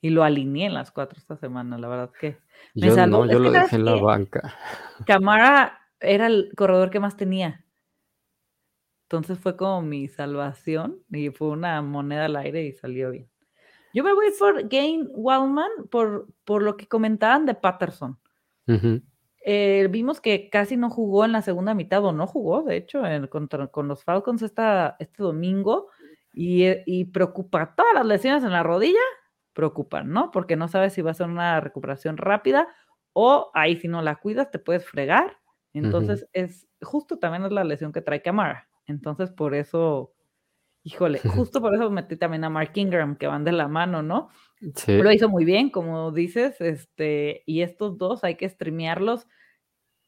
Y 0.02 0.10
lo 0.10 0.24
alineé 0.24 0.66
en 0.66 0.74
las 0.74 0.92
cuatro 0.92 1.20
esta 1.20 1.36
semana, 1.38 1.78
la 1.78 1.88
verdad 1.88 2.12
que 2.20 2.40
me 2.74 2.88
yo 2.88 3.06
No, 3.06 3.26
yo 3.26 3.38
lo 3.38 3.52
dejé 3.52 3.76
en 3.76 3.86
la 3.86 3.96
banca. 3.96 4.56
Camara 5.06 5.78
era 6.00 6.26
el 6.26 6.52
corredor 6.56 6.90
que 6.90 7.00
más 7.00 7.16
tenía. 7.16 7.66
Entonces 9.04 9.38
fue 9.38 9.56
como 9.56 9.84
mi 9.84 10.08
salvación 10.08 11.04
y 11.12 11.30
fue 11.30 11.50
una 11.50 11.82
moneda 11.82 12.26
al 12.26 12.38
aire 12.38 12.64
y 12.64 12.74
salió 12.74 13.12
bien. 13.12 13.30
Yo 13.94 14.04
me 14.04 14.14
voy 14.14 14.28
por 14.40 14.68
Gain 14.68 15.10
Wildman 15.14 15.70
por, 15.92 16.28
por 16.44 16.64
lo 16.64 16.78
que 16.78 16.88
comentaban 16.88 17.46
de 17.46 17.56
Patterson. 17.56 18.18
Eh, 19.42 19.88
vimos 19.90 20.22
que 20.22 20.50
casi 20.50 20.78
no 20.78 20.90
jugó 20.90 21.26
en 21.26 21.32
la 21.32 21.42
segunda 21.42 21.74
mitad, 21.74 22.04
o 22.06 22.12
no 22.12 22.28
jugó, 22.28 22.62
de 22.64 22.78
hecho, 22.78 23.02
con 23.72 23.88
los 23.88 24.04
Falcons 24.04 24.42
esta, 24.42 24.96
este 25.00 25.24
domingo, 25.24 25.88
y, 26.34 26.64
eh, 26.64 26.84
y, 26.86 27.06
preocupa. 27.06 27.74
Todas 27.76 27.94
las 27.94 28.06
lesiones 28.06 28.44
en 28.44 28.52
la 28.52 28.64
rodilla 28.64 29.00
preocupan, 29.54 30.10
¿no? 30.12 30.32
Porque 30.32 30.56
no 30.56 30.68
sabes 30.68 30.94
si 30.94 31.02
va 31.02 31.12
a 31.12 31.16
ser 31.16 31.28
una 31.28 31.60
recuperación 31.60 32.18
rápida 32.18 32.68
o 33.14 33.52
ahí 33.54 33.76
si 33.76 33.88
no 33.88 34.02
la 34.02 34.16
cuidas 34.16 34.52
te 34.52 34.60
puedes 34.60 34.86
fregar. 34.86 35.38
Entonces, 35.74 36.28
es 36.34 36.68
justo 36.82 37.20
también 37.20 37.46
es 37.46 37.52
la 37.52 37.64
lesión 37.64 37.92
que 37.92 38.02
trae 38.02 38.22
Camara. 38.22 38.70
Entonces, 38.86 39.32
por 39.32 39.54
eso, 39.54 40.14
híjole, 40.84 41.20
justo 41.50 41.62
por 41.62 41.74
eso 41.76 41.90
metí 41.92 42.16
también 42.18 42.44
a 42.44 42.50
Mark 42.50 42.72
Ingram, 42.76 43.16
que 43.18 43.28
van 43.28 43.44
de 43.44 43.52
la 43.52 43.68
mano, 43.68 44.02
¿no? 44.02 44.30
Lo 44.88 45.12
hizo 45.12 45.30
muy 45.30 45.46
bien, 45.46 45.70
como 45.70 46.12
dices, 46.12 46.60
este, 46.62 47.44
y 47.46 47.62
estos 47.62 47.98
dos 47.98 48.24
hay 48.24 48.36
que 48.36 48.50
streamearlos. 48.50 49.28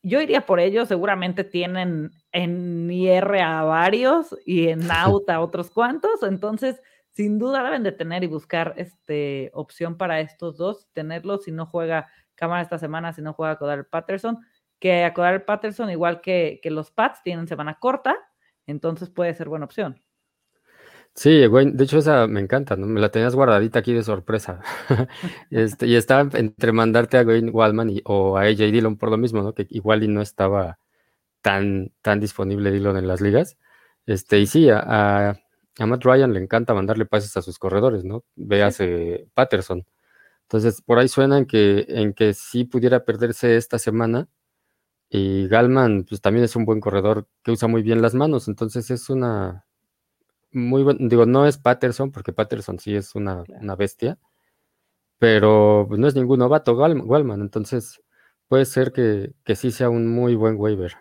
Yo 0.03 0.19
iría 0.19 0.41
por 0.41 0.59
ellos, 0.59 0.87
seguramente 0.87 1.43
tienen 1.43 2.11
en 2.31 2.89
IR 2.89 3.41
a 3.41 3.63
varios 3.63 4.35
y 4.45 4.69
en 4.69 4.81
out 4.91 5.29
a 5.29 5.41
otros 5.41 5.69
cuantos, 5.69 6.23
entonces 6.23 6.81
sin 7.13 7.37
duda 7.39 7.63
deben 7.63 7.83
de 7.83 7.91
tener 7.91 8.23
y 8.23 8.27
buscar 8.27 8.73
este, 8.77 9.51
opción 9.53 9.97
para 9.97 10.21
estos 10.21 10.57
dos, 10.57 10.87
tenerlos 10.93 11.43
si 11.43 11.51
no 11.51 11.65
juega 11.65 12.07
Cámara 12.35 12.61
esta 12.61 12.79
semana, 12.79 13.13
si 13.13 13.21
no 13.21 13.33
juega 13.33 13.57
Codar 13.57 13.87
Patterson, 13.87 14.39
que 14.79 15.03
a 15.03 15.13
Codar 15.13 15.45
Patterson, 15.45 15.89
igual 15.89 16.21
que, 16.21 16.59
que 16.63 16.71
los 16.71 16.89
Pats, 16.89 17.21
tienen 17.21 17.47
semana 17.47 17.77
corta, 17.79 18.17
entonces 18.65 19.09
puede 19.09 19.33
ser 19.35 19.49
buena 19.49 19.65
opción. 19.65 20.01
Sí, 21.13 21.30
de 21.41 21.84
hecho 21.84 21.97
esa 21.97 22.26
me 22.28 22.39
encanta, 22.39 22.76
¿no? 22.78 22.88
Me 22.88 23.02
la 23.02 23.10
tenías 23.12 23.36
guardadita 23.36 23.80
aquí 23.80 23.93
de 23.93 24.02
sorpresa. 24.04 24.62
este, 25.52 25.86
y 25.88 25.95
estaba 25.95 26.30
entre 26.38 26.71
mandarte 26.71 27.17
a 27.17 27.24
Wayne 27.24 27.52
Waldman 27.52 27.91
o 28.06 28.38
a 28.38 28.43
AJ 28.43 28.71
Dillon 28.71 28.97
por 28.97 29.10
lo 29.12 29.17
mismo, 29.17 29.41
¿no? 29.43 29.54
Que 29.54 29.67
igual 29.69 30.04
y 30.04 30.08
no 30.08 30.21
estaba 30.21 30.80
tan, 31.41 31.93
tan 32.02 32.19
disponible 32.21 32.71
Dillon 32.71 32.97
en 32.97 33.08
las 33.08 33.21
ligas. 33.21 33.58
Este, 34.06 34.39
y 34.39 34.47
sí, 34.47 34.69
a, 34.69 35.32
a, 35.80 35.86
Matt 35.86 36.04
Ryan 36.06 36.34
le 36.34 36.41
encanta 36.41 36.74
mandarle 36.74 37.06
pases 37.06 37.38
a 37.38 37.41
sus 37.41 37.60
corredores, 37.60 38.04
¿no? 38.06 38.24
Véase 38.36 39.28
Patterson. 39.34 39.86
Entonces, 40.43 40.82
por 40.82 41.00
ahí 41.00 41.08
suena 41.10 41.38
en 41.39 41.45
que, 41.47 41.86
en 41.89 42.13
que 42.13 42.34
sí 42.34 42.65
pudiera 42.65 43.06
perderse 43.06 43.58
esta 43.58 43.80
semana. 43.80 44.30
Y 45.10 45.47
Galman, 45.50 46.06
pues 46.10 46.21
también 46.21 46.45
es 46.45 46.56
un 46.56 46.65
buen 46.65 46.82
corredor 46.82 47.28
que 47.43 47.52
usa 47.52 47.67
muy 47.67 47.84
bien 47.84 48.02
las 48.02 48.15
manos. 48.15 48.47
Entonces 48.47 48.91
es 48.91 49.10
una, 49.10 49.65
muy 50.51 50.83
bueno, 50.83 50.99
digo, 51.01 51.25
no 51.25 51.45
es 51.45 51.57
Patterson, 51.57 52.11
porque 52.11 52.33
Patterson 52.33 52.79
sí 52.79 52.95
es 52.95 53.15
una, 53.15 53.43
bestia, 53.77 54.17
pero 55.17 55.85
pues, 55.87 55.99
no 55.99 56.07
es 56.07 56.15
ningún 56.15 56.39
novato 56.39 56.73
Wallman, 56.73 57.41
entonces 57.41 58.01
puede 58.47 58.65
ser 58.65 58.91
que, 58.91 59.33
sí 59.55 59.71
sea 59.71 59.89
un 59.89 60.13
muy 60.13 60.35
buen 60.35 60.55
waiver. 60.57 60.93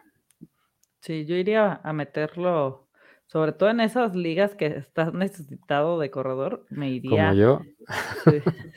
Sí, 1.00 1.24
yo 1.24 1.34
iría 1.34 1.80
a 1.82 1.92
meterlo, 1.92 2.88
sobre 3.26 3.52
todo 3.52 3.70
en 3.70 3.80
esas 3.80 4.14
ligas 4.14 4.54
que 4.54 4.66
estás 4.66 5.14
necesitado 5.14 5.98
de 5.98 6.10
corredor, 6.10 6.66
me 6.68 6.90
iría. 6.90 7.28
Como 7.28 7.34
yo. 7.34 7.62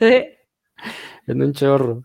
en 1.26 1.42
un 1.42 1.52
chorro. 1.52 2.02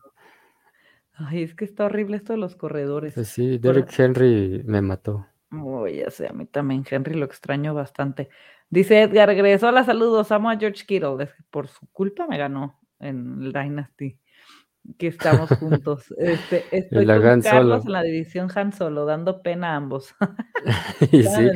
Ay, 1.13 1.43
es 1.43 1.53
que 1.53 1.65
está 1.65 1.85
horrible 1.85 2.17
esto 2.17 2.33
de 2.33 2.39
los 2.39 2.55
corredores. 2.55 3.13
Pues 3.13 3.27
sí, 3.27 3.57
Derrick 3.57 3.97
Henry 3.97 4.61
me 4.65 4.81
mató. 4.81 5.28
Oh, 5.51 5.87
ya 5.87 6.11
sé, 6.11 6.27
a 6.27 6.33
mí 6.33 6.45
también 6.45 6.85
Henry 6.89 7.15
lo 7.15 7.25
extraño 7.25 7.73
bastante. 7.73 8.29
Dice 8.69 9.01
Edgar, 9.01 9.27
regresó 9.29 9.67
a 9.67 9.71
la 9.71 9.83
saludos, 9.83 10.31
amo 10.31 10.49
a 10.49 10.57
George 10.57 10.85
Kittle. 10.85 11.29
Por 11.49 11.67
su 11.67 11.87
culpa 11.91 12.27
me 12.27 12.37
ganó 12.37 12.79
en 12.99 13.41
el 13.41 13.53
Dynasty. 13.53 14.19
Que 14.97 15.07
estamos 15.07 15.49
juntos. 15.49 16.13
Este, 16.17 16.63
estoy 16.71 17.05
con 17.05 17.41
Carlos 17.41 17.85
en 17.85 17.91
la 17.91 18.03
división 18.03 18.49
Han 18.55 18.73
Solo, 18.73 19.05
dando 19.05 19.41
pena 19.41 19.73
a 19.73 19.75
ambos. 19.75 20.15
y 21.11 21.23
sí. 21.23 21.49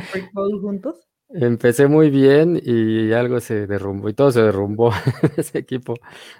juntos? 0.62 1.08
Empecé 1.30 1.88
muy 1.88 2.10
bien 2.10 2.60
y 2.64 3.12
algo 3.12 3.40
se 3.40 3.66
derrumbó 3.66 4.10
y 4.10 4.14
todo 4.14 4.32
se 4.32 4.42
derrumbó 4.42 4.92
en 5.24 5.32
ese 5.38 5.58
equipo. 5.60 5.96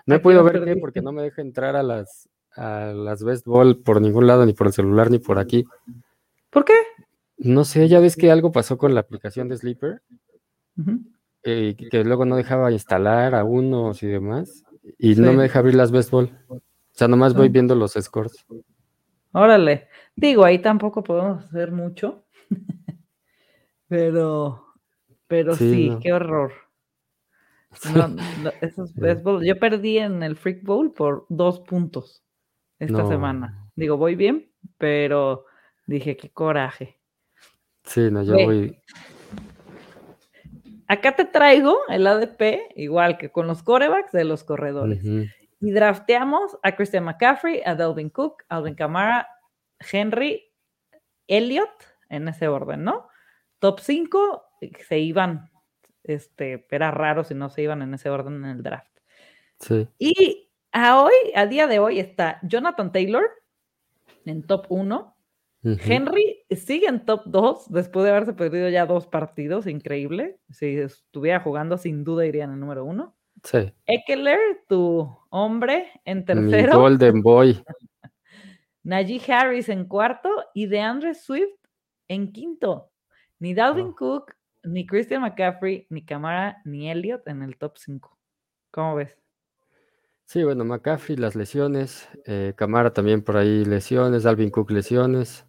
No 0.06 0.16
he 0.16 0.20
podido 0.20 0.44
ver 0.44 0.64
qué 0.64 0.76
porque 0.76 1.02
no 1.02 1.12
me 1.12 1.24
deja 1.24 1.42
entrar 1.42 1.76
a 1.76 1.84
las 1.84 2.30
a 2.56 2.94
las 2.96 3.24
best 3.24 3.46
ball 3.48 3.82
por 3.82 4.02
ningún 4.02 4.28
lado, 4.28 4.46
ni 4.46 4.54
por 4.54 4.68
el 4.68 4.74
celular, 4.74 5.10
ni 5.10 5.18
por 5.18 5.40
aquí. 5.40 5.66
¿Por 6.52 6.66
qué? 6.66 6.74
No 7.44 7.66
sé, 7.66 7.88
ya 7.88 8.00
ves 8.00 8.16
que 8.16 8.32
algo 8.32 8.52
pasó 8.52 8.78
con 8.78 8.94
la 8.94 9.02
aplicación 9.02 9.50
de 9.50 9.58
Sleeper 9.58 10.02
eh, 11.44 11.76
que 11.92 12.04
luego 12.04 12.26
no 12.26 12.38
dejaba 12.38 12.72
instalar 12.72 13.36
a 13.36 13.44
unos 13.44 14.02
y 14.02 14.08
demás, 14.08 14.64
y 14.98 15.16
no 15.16 15.34
me 15.34 15.44
deja 15.44 15.60
abrir 15.60 15.76
las 15.76 15.92
best 15.92 16.10
ball. 16.10 16.32
O 16.48 16.62
sea, 16.92 17.08
nomás 17.08 17.34
voy 17.34 17.48
ah. 17.48 17.52
viendo 17.52 17.76
los 17.76 17.94
scores. 17.94 18.46
Órale. 19.34 19.88
Digo, 20.16 20.46
ahí 20.46 20.60
tampoco 20.60 21.04
podemos 21.04 21.44
hacer 21.44 21.72
mucho. 21.72 22.26
pero, 23.88 24.68
pero 25.28 25.56
sí, 25.56 25.98
qué 26.02 26.14
horror. 26.14 26.54
Yo 29.44 29.60
perdí 29.60 29.98
en 29.98 30.22
el 30.22 30.36
Freak 30.36 30.64
Bowl 30.64 30.94
por 30.94 31.26
dos 31.30 31.60
puntos 31.62 32.24
esta 32.80 33.08
semana. 33.08 33.70
Digo, 33.76 33.98
voy 33.98 34.16
bien, 34.16 34.52
pero 34.78 35.46
dije, 35.88 36.16
qué 36.16 36.30
coraje. 36.30 37.00
Sí, 37.84 38.10
no, 38.10 38.24
yo 38.24 38.34
voy 38.34 38.78
Acá 40.88 41.16
te 41.16 41.26
traigo 41.26 41.80
el 41.88 42.06
ADP, 42.06 42.74
igual 42.76 43.18
que 43.18 43.32
con 43.32 43.48
los 43.48 43.64
corebacks 43.64 44.12
de 44.12 44.26
los 44.26 44.44
corredores. 44.44 45.04
Y 45.60 45.72
drafteamos 45.72 46.58
a 46.62 46.76
Christian 46.76 47.06
McCaffrey, 47.06 47.62
a 47.66 47.74
Delvin 47.74 48.10
Cook, 48.10 48.44
Alvin 48.50 48.76
Kamara, 48.76 49.28
Henry, 49.92 50.44
Elliott, 51.28 51.72
en 52.10 52.28
ese 52.28 52.48
orden, 52.48 52.84
¿no? 52.84 53.08
Top 53.60 53.80
5 53.80 54.44
se 54.88 55.00
iban, 55.00 55.50
este, 56.04 56.68
era 56.70 56.92
raro 56.92 57.24
si 57.24 57.34
no 57.34 57.50
se 57.50 57.64
iban 57.64 57.82
en 57.82 57.94
ese 57.94 58.10
orden 58.10 58.44
en 58.44 58.52
el 58.52 58.62
draft. 58.62 59.00
Sí. 59.60 59.88
Y 59.98 60.52
a 60.74 61.02
hoy, 61.02 61.14
a 61.34 61.48
día 61.48 61.66
de 61.66 61.80
hoy, 61.80 62.00
está 62.00 62.40
Jonathan 62.44 62.92
Taylor 62.92 63.24
en 64.26 64.44
top 64.44 64.66
1, 64.70 65.16
Henry 65.64 66.33
sigue 66.56 66.88
en 66.88 67.06
top 67.06 67.24
2 67.26 67.72
después 67.72 68.04
de 68.04 68.12
haberse 68.12 68.34
perdido 68.34 68.70
ya 68.70 68.86
dos 68.86 69.08
partidos, 69.08 69.68
increíble. 69.68 70.40
Si 70.50 70.78
estuviera 70.78 71.40
jugando, 71.40 71.78
sin 71.78 72.04
duda 72.04 72.26
iría 72.26 72.46
en 72.46 72.52
el 72.52 72.60
número 72.60 72.86
uno. 72.86 73.16
Sí. 73.44 73.74
Eckler, 73.86 74.40
tu 74.68 75.10
hombre, 75.30 75.88
en 76.06 76.26
tercero. 76.26 76.80
Golden 76.80 77.22
Boy. 77.22 77.64
Najee 78.84 79.22
Harris 79.32 79.70
en 79.70 79.86
cuarto 79.86 80.30
y 80.54 80.68
DeAndre 80.68 81.14
Swift 81.14 81.56
en 82.08 82.32
quinto. 82.32 82.92
Ni 83.40 83.54
Dalvin 83.54 83.88
oh. 83.88 83.96
Cook, 83.96 84.36
ni 84.64 84.86
Christian 84.86 85.22
McCaffrey, 85.22 85.88
ni 85.90 86.06
Camara, 86.06 86.62
ni 86.66 86.90
Elliott 86.90 87.28
en 87.28 87.42
el 87.42 87.58
top 87.58 87.78
5. 87.78 88.18
¿Cómo 88.72 88.96
ves? 88.96 89.18
Sí, 90.26 90.44
bueno, 90.44 90.66
McCaffrey, 90.66 91.18
las 91.18 91.36
lesiones, 91.36 92.10
eh, 92.26 92.54
Camara 92.56 92.94
también 92.94 93.22
por 93.22 93.38
ahí 93.38 93.66
lesiones, 93.66 94.24
Dalvin 94.24 94.50
Cook 94.50 94.72
lesiones. 94.72 95.46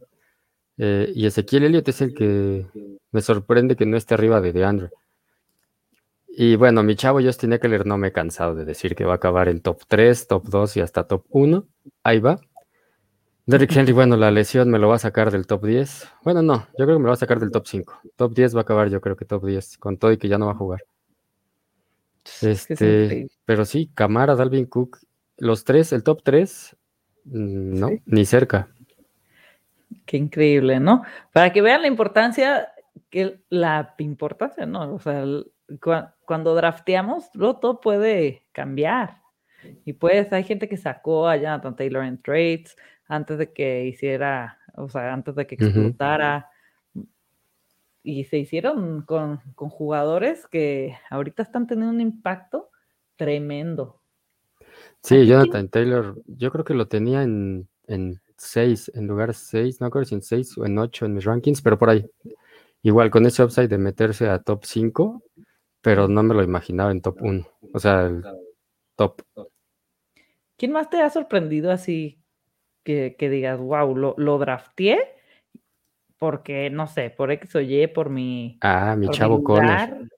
Eh, 0.78 1.12
y 1.14 1.26
Ezequiel 1.26 1.64
Elliott 1.64 1.88
es 1.88 2.00
el 2.00 2.14
que 2.14 2.66
me 3.12 3.20
sorprende 3.22 3.76
que 3.76 3.87
no 3.87 3.96
esté 3.96 4.14
arriba 4.14 4.40
de 4.40 4.52
DeAndre. 4.52 4.90
Y 6.37 6.56
bueno, 6.56 6.82
mi 6.82 6.96
chavo 6.96 7.22
Justin 7.22 7.52
Eckler 7.52 7.87
no 7.87 7.96
me 7.96 8.08
he 8.08 8.12
cansado 8.12 8.56
de 8.56 8.64
decir 8.64 8.96
que 8.96 9.04
va 9.04 9.12
a 9.12 9.16
acabar 9.16 9.48
en 9.48 9.60
top 9.60 9.82
3, 9.87 10.26
top 10.26 10.48
2 10.48 10.76
y 10.78 10.80
hasta 10.80 11.06
top 11.06 11.24
1. 11.30 11.64
Ahí 12.02 12.18
va. 12.18 12.40
Derrick 13.46 13.76
Henry, 13.76 13.92
bueno, 13.92 14.16
la 14.16 14.30
lesión 14.30 14.70
me 14.70 14.78
lo 14.78 14.88
va 14.88 14.96
a 14.96 14.98
sacar 14.98 15.30
del 15.30 15.46
top 15.46 15.64
10. 15.66 16.08
Bueno, 16.24 16.42
no, 16.42 16.66
yo 16.78 16.87
creo 16.87 16.96
que 16.96 16.98
me 16.98 17.04
lo 17.04 17.08
va 17.08 17.14
a 17.14 17.18
sacar 17.18 17.38
del 17.38 17.50
top 17.50 17.66
5. 17.66 18.00
Top 18.16 18.34
10 18.34 18.56
va 18.56 18.60
a 18.60 18.62
acabar, 18.62 18.88
yo 18.88 19.00
creo 19.00 19.16
que 19.16 19.26
top 19.26 19.44
10, 19.44 19.78
con 19.78 19.98
todo 19.98 20.12
y 20.12 20.16
que 20.16 20.28
ya 20.28 20.38
no 20.38 20.46
va 20.46 20.52
a 20.52 20.56
jugar. 20.56 20.84
Este, 22.40 23.28
pero 23.44 23.64
sí, 23.64 23.90
Camara, 23.94 24.34
Dalvin 24.34 24.66
Cook, 24.66 24.98
los 25.37 25.64
tres, 25.64 25.92
el 25.92 26.02
top 26.02 26.22
3, 26.22 26.76
mm, 27.26 27.78
no, 27.78 27.90
ni 28.06 28.24
cerca. 28.24 28.73
Qué 30.07 30.16
increíble, 30.16 30.81
¿no? 30.81 31.03
Para 31.33 31.53
que 31.53 31.62
vean 31.62 31.83
la 31.83 31.88
importancia, 31.88 32.68
que 33.11 33.40
la 33.49 33.94
importancia, 33.99 34.66
¿no? 34.66 34.94
O 34.94 34.99
sea, 34.99 35.25
cuando 36.25 36.55
drafteamos, 36.55 37.31
todo 37.33 37.81
puede 37.81 38.42
cambiar. 38.53 39.23
Y 39.85 39.94
pues 39.94 40.33
hay 40.33 40.44
gente 40.44 40.68
que 40.68 40.77
sacó 40.77 41.27
a 41.27 41.37
Jonathan 41.37 41.77
Taylor 41.77 42.05
en 42.05 42.20
trades 42.20 42.77
antes 43.07 43.38
de 43.38 43.53
que 43.53 43.87
hiciera, 43.87 44.59
o 44.75 44.88
sea, 44.88 45.12
antes 45.12 45.35
de 45.35 45.47
que 45.47 45.55
explotara. 45.55 46.51
Y 48.03 48.25
se 48.25 48.37
hicieron 48.37 49.03
con, 49.03 49.38
jugadores 49.55 50.47
que 50.47 50.97
ahorita 51.09 51.42
están 51.42 51.66
teniendo 51.66 51.94
un 51.94 52.01
impacto 52.03 52.70
tremendo. 53.16 54.01
Sí, 55.03 55.27
Jonathan 55.27 55.68
Taylor, 55.68 56.23
yo 56.27 56.51
creo 56.51 56.64
que 56.64 56.75
lo 56.75 56.88
tenía 56.88 57.23
en 57.23 57.68
6, 58.44 58.92
en 58.94 59.07
lugar 59.07 59.35
6, 59.35 59.80
no 59.80 59.87
acuerdo 59.87 60.07
si 60.07 60.14
en 60.14 60.22
6 60.22 60.59
o 60.59 60.66
en 60.66 60.78
8 60.78 61.07
en 61.07 61.14
mis 61.14 61.24
rankings, 61.24 61.62
pero 61.62 61.78
por 61.78 61.90
ahí. 61.90 62.09
Igual 62.83 63.11
con 63.11 63.24
ese 63.26 63.42
upside 63.42 63.68
de 63.68 63.78
meterse 63.78 64.28
a 64.28 64.42
top 64.42 64.64
5, 64.64 65.22
pero 65.80 66.07
no 66.07 66.22
me 66.22 66.35
lo 66.35 66.42
imaginaba 66.42 66.90
en 66.90 67.00
top 67.00 67.16
1. 67.20 67.46
O 67.72 67.78
sea, 67.78 68.02
el 68.02 68.22
top. 68.96 69.22
¿Quién 70.57 70.72
más 70.72 70.90
te 70.90 71.00
ha 71.00 71.11
sorprendido 71.11 71.70
así 71.70 72.20
que, 72.85 73.16
digas, 73.18 73.59
wow, 73.59 73.96
lo, 73.96 74.14
lo 74.18 74.38
drafteé? 74.38 75.16
Porque, 76.18 76.70
no 76.70 76.87
sé, 76.87 77.11
por 77.11 77.30
X 77.33 77.57
o 77.57 77.61
Y, 77.61 77.87
por 77.87 78.11
mi. 78.11 78.59
Ah, 78.61 78.94
mi 78.96 79.09
chavo 79.09 79.42
Conner. 79.42 80.09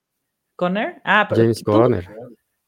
¿Conner? 0.57 1.01
Ah, 1.05 1.27
pero. 1.29 1.43
James 1.43 1.63
Conner. 1.63 2.09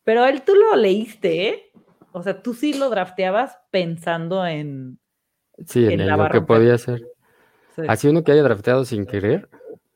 Pero 0.04 0.24
él 0.24 0.42
tú 0.42 0.54
lo 0.54 0.76
leíste, 0.76 1.48
¿eh? 1.48 1.72
O 2.12 2.22
sea, 2.22 2.42
tú 2.42 2.54
sí 2.54 2.72
lo 2.72 2.88
drafteabas 2.88 3.58
pensando 3.70 4.46
en, 4.46 4.98
Sí, 5.66 5.86
en, 5.86 6.06
lo 6.06 6.28
que 6.30 6.40
podía 6.40 6.78
ser. 6.78 7.02
Así 7.88 8.08
uno 8.08 8.24
que 8.24 8.32
haya 8.32 8.42
drafteado 8.42 8.84
sin 8.84 9.06
querer. 9.06 9.48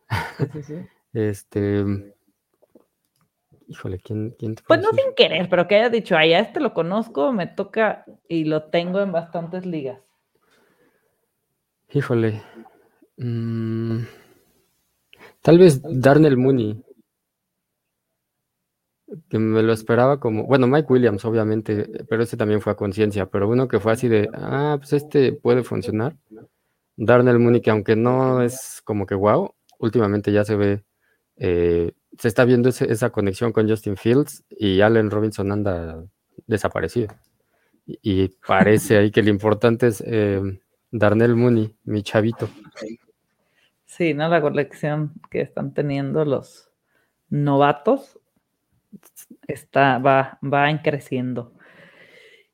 este. 1.13 1.85
Híjole, 3.69 4.01
¿quién, 4.01 4.35
quién 4.39 4.55
Pues 4.67 4.83
no 4.83 4.91
sin 4.91 5.15
querer, 5.17 5.49
pero 5.49 5.67
que 5.67 5.77
haya 5.77 5.89
dicho, 5.89 6.17
ay, 6.17 6.35
a 6.35 6.41
este 6.41 6.61
lo 6.61 6.75
conozco, 6.75 7.33
me 7.33 7.47
toca 7.47 8.05
y 8.29 8.45
lo 8.45 8.65
tengo 8.65 9.01
en 9.01 9.13
bastantes 9.13 9.65
ligas. 9.65 10.01
Híjole. 11.91 12.43
Mm, 13.17 14.01
tal 15.41 15.59
vez 15.59 15.81
Darnell 15.83 16.37
Mooney 16.37 16.83
que 19.29 19.39
me 19.39 19.63
lo 19.63 19.73
esperaba 19.73 20.21
como, 20.21 20.45
bueno, 20.45 20.67
Mike 20.67 20.93
Williams, 20.93 21.25
obviamente, 21.25 22.05
pero 22.09 22.23
ese 22.23 22.37
también 22.37 22.61
fue 22.61 22.73
a 22.73 22.77
conciencia, 22.77 23.27
pero 23.27 23.49
uno 23.49 23.69
que 23.69 23.81
fue 23.81 23.93
así 23.93 24.09
de, 24.09 24.29
ah, 24.35 24.77
pues 24.79 24.93
este 24.93 25.33
puede 25.33 25.63
funcionar. 25.63 26.17
Darnell 26.97 27.39
Mooney, 27.39 27.61
que 27.61 27.71
aunque 27.71 27.97
no 27.97 28.43
es 28.43 28.83
como 28.85 29.07
que 29.07 29.15
wow, 29.15 29.55
últimamente 29.79 30.33
ya 30.33 30.45
se 30.45 30.57
ve 30.57 30.85
eh, 31.37 31.93
se 32.19 32.29
está 32.29 32.45
viendo 32.45 32.69
esa 32.69 33.11
conexión 33.11 33.53
con 33.53 33.69
Justin 33.69 33.97
Fields 33.97 34.45
y 34.51 34.81
Allen 34.81 35.11
Robinson 35.11 35.51
anda 35.51 36.05
desaparecido. 36.47 37.09
Y, 37.87 38.29
parece 38.47 38.99
ahí 38.99 39.11
que 39.11 39.23
lo 39.23 39.31
importante 39.31 39.89
es 39.89 40.03
eh, 40.07 40.41
Darnell 40.91 41.35
Mooney, 41.35 41.75
mi 41.85 42.03
chavito. 42.03 42.49
Sí, 43.87 44.15
¿no? 44.15 44.29
La 44.29 44.41
colección 44.41 45.15
que 45.31 45.41
están 45.41 45.75
teniendo 45.75 46.25
los 46.25 46.71
novatos 47.29 48.21
está, 49.47 49.99
va, 49.99 50.39
va 50.43 50.83
creciendo. 50.83 51.53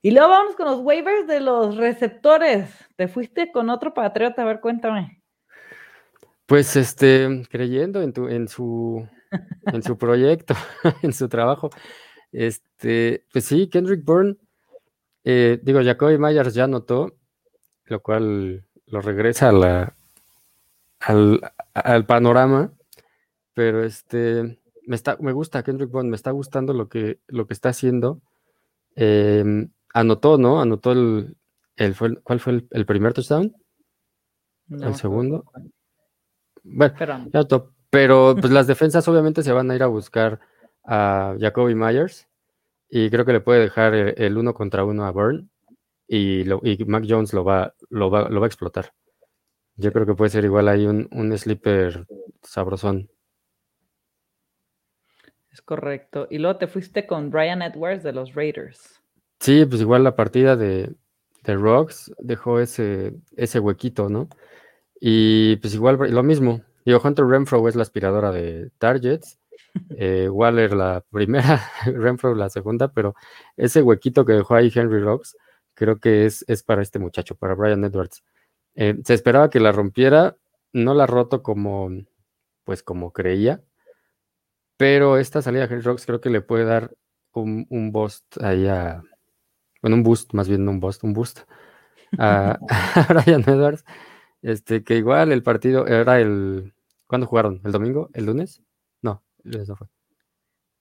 Y 0.01 0.13
luego 0.13 0.29
vamos 0.29 0.57
con 0.57 0.67
los 0.67 0.81
waivers 0.81 1.27
de 1.27 1.41
los 1.41 1.77
receptores. 1.77 2.71
Te 2.97 3.09
fuiste 3.09 3.51
con 3.51 3.69
otro 3.71 3.93
patriota, 3.95 4.43
a 4.43 4.47
ver, 4.47 4.61
cuéntame. 4.61 5.23
Pues 6.47 6.77
este, 6.77 7.43
creyendo 7.51 8.01
en 8.01 8.13
tu, 8.13 8.29
en 8.29 8.49
su, 8.49 9.07
en 9.67 9.83
su 9.83 9.99
proyecto, 9.99 10.55
en 11.03 11.13
su 11.13 11.29
trabajo. 11.29 11.71
Este, 12.33 13.25
pues 13.33 13.45
sí, 13.45 13.69
Kendrick 13.69 14.05
Bourne, 14.05 14.37
eh, 15.25 15.59
digo, 15.63 15.83
Jacoby 15.83 16.19
Myers 16.19 16.55
ya 16.55 16.67
notó, 16.67 17.17
lo 17.85 18.01
cual 18.01 18.65
lo 18.87 19.01
regresa 19.01 19.49
a 19.49 19.53
la, 19.53 19.97
al, 21.01 22.07
panorama, 22.07 22.73
pero 23.55 23.85
este, 23.85 24.59
me, 24.89 24.97
está, 24.97 25.19
me 25.21 25.33
gusta 25.33 25.63
Kendrick 25.63 25.91
Bourne, 25.91 26.09
me 26.09 26.17
está 26.17 26.31
gustando 26.31 26.73
lo 26.73 26.89
que, 26.89 27.21
lo 27.29 27.47
que 27.47 27.53
está 27.53 27.69
haciendo. 27.69 28.23
Em, 28.97 29.71
anotó, 29.93 30.39
¿no? 30.39 30.61
Anotó 30.61 30.93
el, 30.93 31.37
el 31.77 31.95
¿cuál 32.23 32.41
fue 32.41 32.65
el, 32.71 32.87
primer 32.87 33.13
touchdown? 33.13 33.55
¿El 34.71 34.95
segundo? 34.95 35.45
Bueno, 36.65 36.95
pero 37.91 38.35
pues 38.41 38.53
las 38.53 38.67
defensas 38.67 39.07
obviamente 39.09 39.43
se 39.43 39.53
van 39.53 39.71
a 39.71 39.77
ir 39.77 39.83
a 39.83 39.87
buscar 39.87 40.41
a 40.85 41.37
Jacoby 41.39 41.75
Myers 41.75 42.27
y 42.89 43.11
creo 43.11 43.27
que 43.27 43.33
le 43.33 43.41
puede 43.41 43.61
dejar 43.61 43.95
el, 43.95 44.39
uno 44.39 44.55
contra 44.55 44.85
uno 44.85 45.05
a 45.05 45.11
Burn 45.11 45.51
y, 46.07 46.45
lo, 46.45 46.61
y 46.63 46.83
Mac 46.87 47.05
Jones 47.07 47.35
lo 47.35 47.45
va, 47.45 47.75
lo, 47.91 48.11
va, 48.11 48.29
lo 48.31 48.41
va 48.41 48.47
a 48.47 48.49
explotar. 48.49 48.95
Yo 49.77 49.93
creo 49.93 50.07
que 50.07 50.15
puede 50.15 50.31
ser 50.31 50.45
igual 50.45 50.69
ahí 50.69 50.87
un, 50.87 51.09
un 51.13 51.37
sleeper 51.37 52.07
sabrosón. 52.43 53.11
Es 55.59 55.63
correcto. 55.63 56.29
Y 56.31 56.39
luego 56.39 56.57
te 56.57 56.69
fuiste 56.69 57.05
con 57.05 57.31
Brian 57.31 57.63
Edwards 57.63 58.05
de 58.05 58.13
los 58.13 58.33
Raiders. 58.33 59.03
Sí, 59.41 59.65
pues 59.67 59.81
igual 59.81 60.05
la 60.05 60.15
partida 60.15 60.55
de, 60.55 60.95
de 61.43 61.55
Rocks 61.57 62.13
dejó 62.21 62.61
ese, 62.61 63.15
ese 63.37 63.59
huequito, 63.59 64.09
¿no? 64.09 64.29
Y 65.01 65.57
pues 65.57 65.75
igual 65.75 65.99
lo 66.13 66.23
mismo. 66.23 66.63
Digo, 66.85 67.01
Hunter 67.03 67.27
Renfro 67.27 67.69
es 67.69 67.75
la 67.75 67.83
aspiradora 67.83 68.31
de 68.31 68.71
targets. 68.79 69.39
Eh, 69.97 70.29
Waller 70.29 70.73
la 70.73 71.05
primera, 71.11 71.61
Renfro 71.85 72.35
la 72.35 72.49
segunda, 72.49 72.93
pero 72.93 73.15
ese 73.57 73.83
huequito 73.83 74.25
que 74.25 74.33
dejó 74.33 74.55
ahí 74.55 74.73
Henry 74.75 75.01
Rocks, 75.01 75.37
creo 75.75 75.99
que 75.99 76.27
es, 76.27 76.45
es 76.49 76.63
para 76.63 76.83
este 76.83 76.99
muchacho, 76.99 77.35
para 77.35 77.55
Brian 77.55 77.85
Edwards. 77.85 78.25
Eh, 78.77 78.97
se 79.05 79.15
esperaba 79.15 79.51
que 79.51 79.61
la 79.61 79.73
rompiera, 79.73 80.37
no 80.73 80.95
la 80.95 81.07
roto 81.07 81.43
como, 81.43 81.91
pues 82.65 82.83
como 82.83 83.13
creía, 83.13 83.63
pero 84.79 85.19
esta 85.19 85.43
salida 85.43 85.67
de 85.67 85.75
Henry 85.75 85.85
Rocks 85.85 86.07
creo 86.07 86.23
que 86.23 86.31
le 86.31 86.41
puede 86.41 86.65
dar 86.65 86.95
un, 87.35 87.67
un 87.69 87.93
boost 87.93 88.41
ahí 88.43 88.67
a, 88.67 89.03
bueno, 89.83 89.97
un 89.97 90.03
boost, 90.03 90.33
más 90.33 90.49
bien 90.49 90.67
un 90.69 90.81
boost, 90.81 91.05
un 91.05 91.13
boost 91.13 91.41
a, 92.19 92.59
Brian 93.09 93.43
Edwards. 93.43 93.85
Este, 94.41 94.85
que 94.85 94.97
igual 94.97 95.33
el 95.33 95.43
partido 95.43 95.87
era 95.87 96.21
el. 96.21 96.73
¿Cuándo 97.07 97.27
jugaron? 97.27 97.61
¿El 97.65 97.73
domingo? 97.73 98.09
¿El 98.15 98.27
lunes? 98.27 98.63
No, 99.03 99.23
el 99.45 99.53
lunes 99.53 99.69
no 99.69 99.77
fue. 99.77 99.89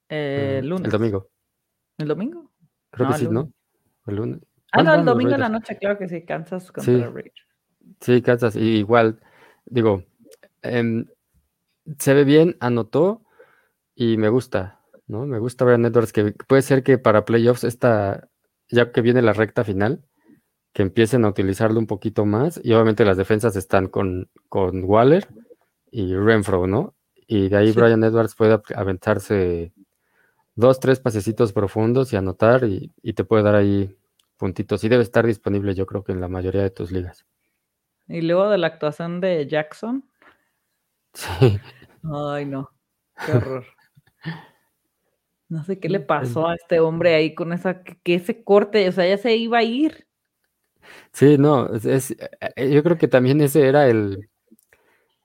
Eh, 0.10 0.60
el 0.60 0.70
lunes. 0.70 0.86
El 0.86 0.92
domingo. 0.92 1.30
¿El 1.98 2.08
domingo? 2.08 2.52
Creo 2.92 3.10
que 3.10 3.16
sí, 3.16 3.28
¿no? 3.28 3.52
El 4.06 4.16
lunes. 4.16 4.40
Ah, 4.72 4.84
no, 4.84 4.94
el 4.94 5.06
domingo 5.06 5.34
en 5.34 5.40
la 5.40 5.50
noche, 5.50 5.78
claro 5.78 5.98
que 5.98 6.08
sí, 6.08 6.24
Kansas 6.24 6.72
contra 6.72 6.94
sí. 6.94 7.04
Rage. 7.04 7.34
Sí, 8.02 8.22
Kansas, 8.22 8.56
y 8.56 8.78
igual, 8.78 9.20
digo, 9.66 10.04
em, 10.62 11.08
se 11.98 12.14
ve 12.14 12.26
bien, 12.26 12.58
anotó 12.60 13.24
y 14.00 14.18
me 14.18 14.30
gusta, 14.30 14.80
¿no? 15.08 15.26
Me 15.26 15.40
gusta 15.40 15.66
Brian 15.66 15.84
Edwards, 15.84 16.14
que 16.14 16.32
puede 16.48 16.62
ser 16.62 16.84
que 16.84 17.00
para 17.00 17.26
playoffs 17.26 17.64
esta 17.64 18.30
ya 18.70 18.92
que 18.92 19.02
viene 19.02 19.24
la 19.24 19.34
recta 19.34 19.64
final, 19.64 20.04
que 20.72 20.84
empiecen 20.84 21.26
a 21.26 21.30
utilizarlo 21.30 21.80
un 21.80 21.88
poquito 21.88 22.26
más. 22.26 22.62
Y 22.64 22.74
obviamente 22.74 23.06
las 23.06 23.18
defensas 23.18 23.56
están 23.56 23.88
con, 23.88 24.30
con 24.50 24.84
Waller 24.84 25.28
y 25.90 26.16
Renfro, 26.16 26.68
¿no? 26.68 26.94
Y 27.26 27.50
de 27.50 27.58
ahí 27.58 27.72
Brian 27.72 28.04
Edwards 28.04 28.36
puede 28.36 28.62
aventarse 28.76 29.74
dos, 30.54 30.80
tres 30.80 31.00
pasecitos 31.00 31.52
profundos 31.52 32.14
y 32.14 32.18
anotar 32.18 32.66
y, 32.66 33.14
te 33.14 33.24
puede 33.24 33.44
dar 33.44 33.56
ahí 33.56 33.98
puntitos. 34.38 34.84
Y 34.84 34.90
debe 34.90 35.02
estar 35.02 35.26
disponible 35.26 35.74
yo 35.74 35.88
creo 35.88 36.04
que 36.04 36.12
en 36.12 36.22
la 36.22 36.28
mayoría 36.28 36.62
de 36.62 36.70
tus 36.70 36.92
ligas. 36.92 37.26
Y 38.08 38.22
luego 38.22 38.48
de 38.50 38.60
la 38.60 38.68
actuación 38.68 39.22
de 39.22 39.48
Jackson. 39.48 40.08
Sí. 41.14 41.60
Ay, 42.04 42.46
no. 42.46 42.70
Qué 43.26 43.32
horror. 43.32 43.66
No 45.50 45.64
sé 45.64 45.80
qué 45.80 45.88
le 45.88 46.02
pasó 46.02 46.48
a 46.48 46.56
este 46.56 46.80
hombre 46.80 47.16
ahí 47.16 47.34
con 47.34 47.54
esa, 47.54 47.82
que 47.84 48.16
ese 48.16 48.44
corte, 48.44 48.88
o 48.90 48.92
sea, 48.92 49.08
ya 49.08 49.18
se 49.18 49.36
iba 49.36 49.60
a 49.60 49.64
ir. 49.64 50.08
Sí, 51.14 51.38
no, 51.38 51.74
es, 51.74 52.12
eh, 52.12 52.72
yo 52.72 52.84
creo 52.84 52.98
que 52.98 53.08
también 53.08 53.42
ese 53.42 53.68
era 53.68 53.88
el, 53.88 54.30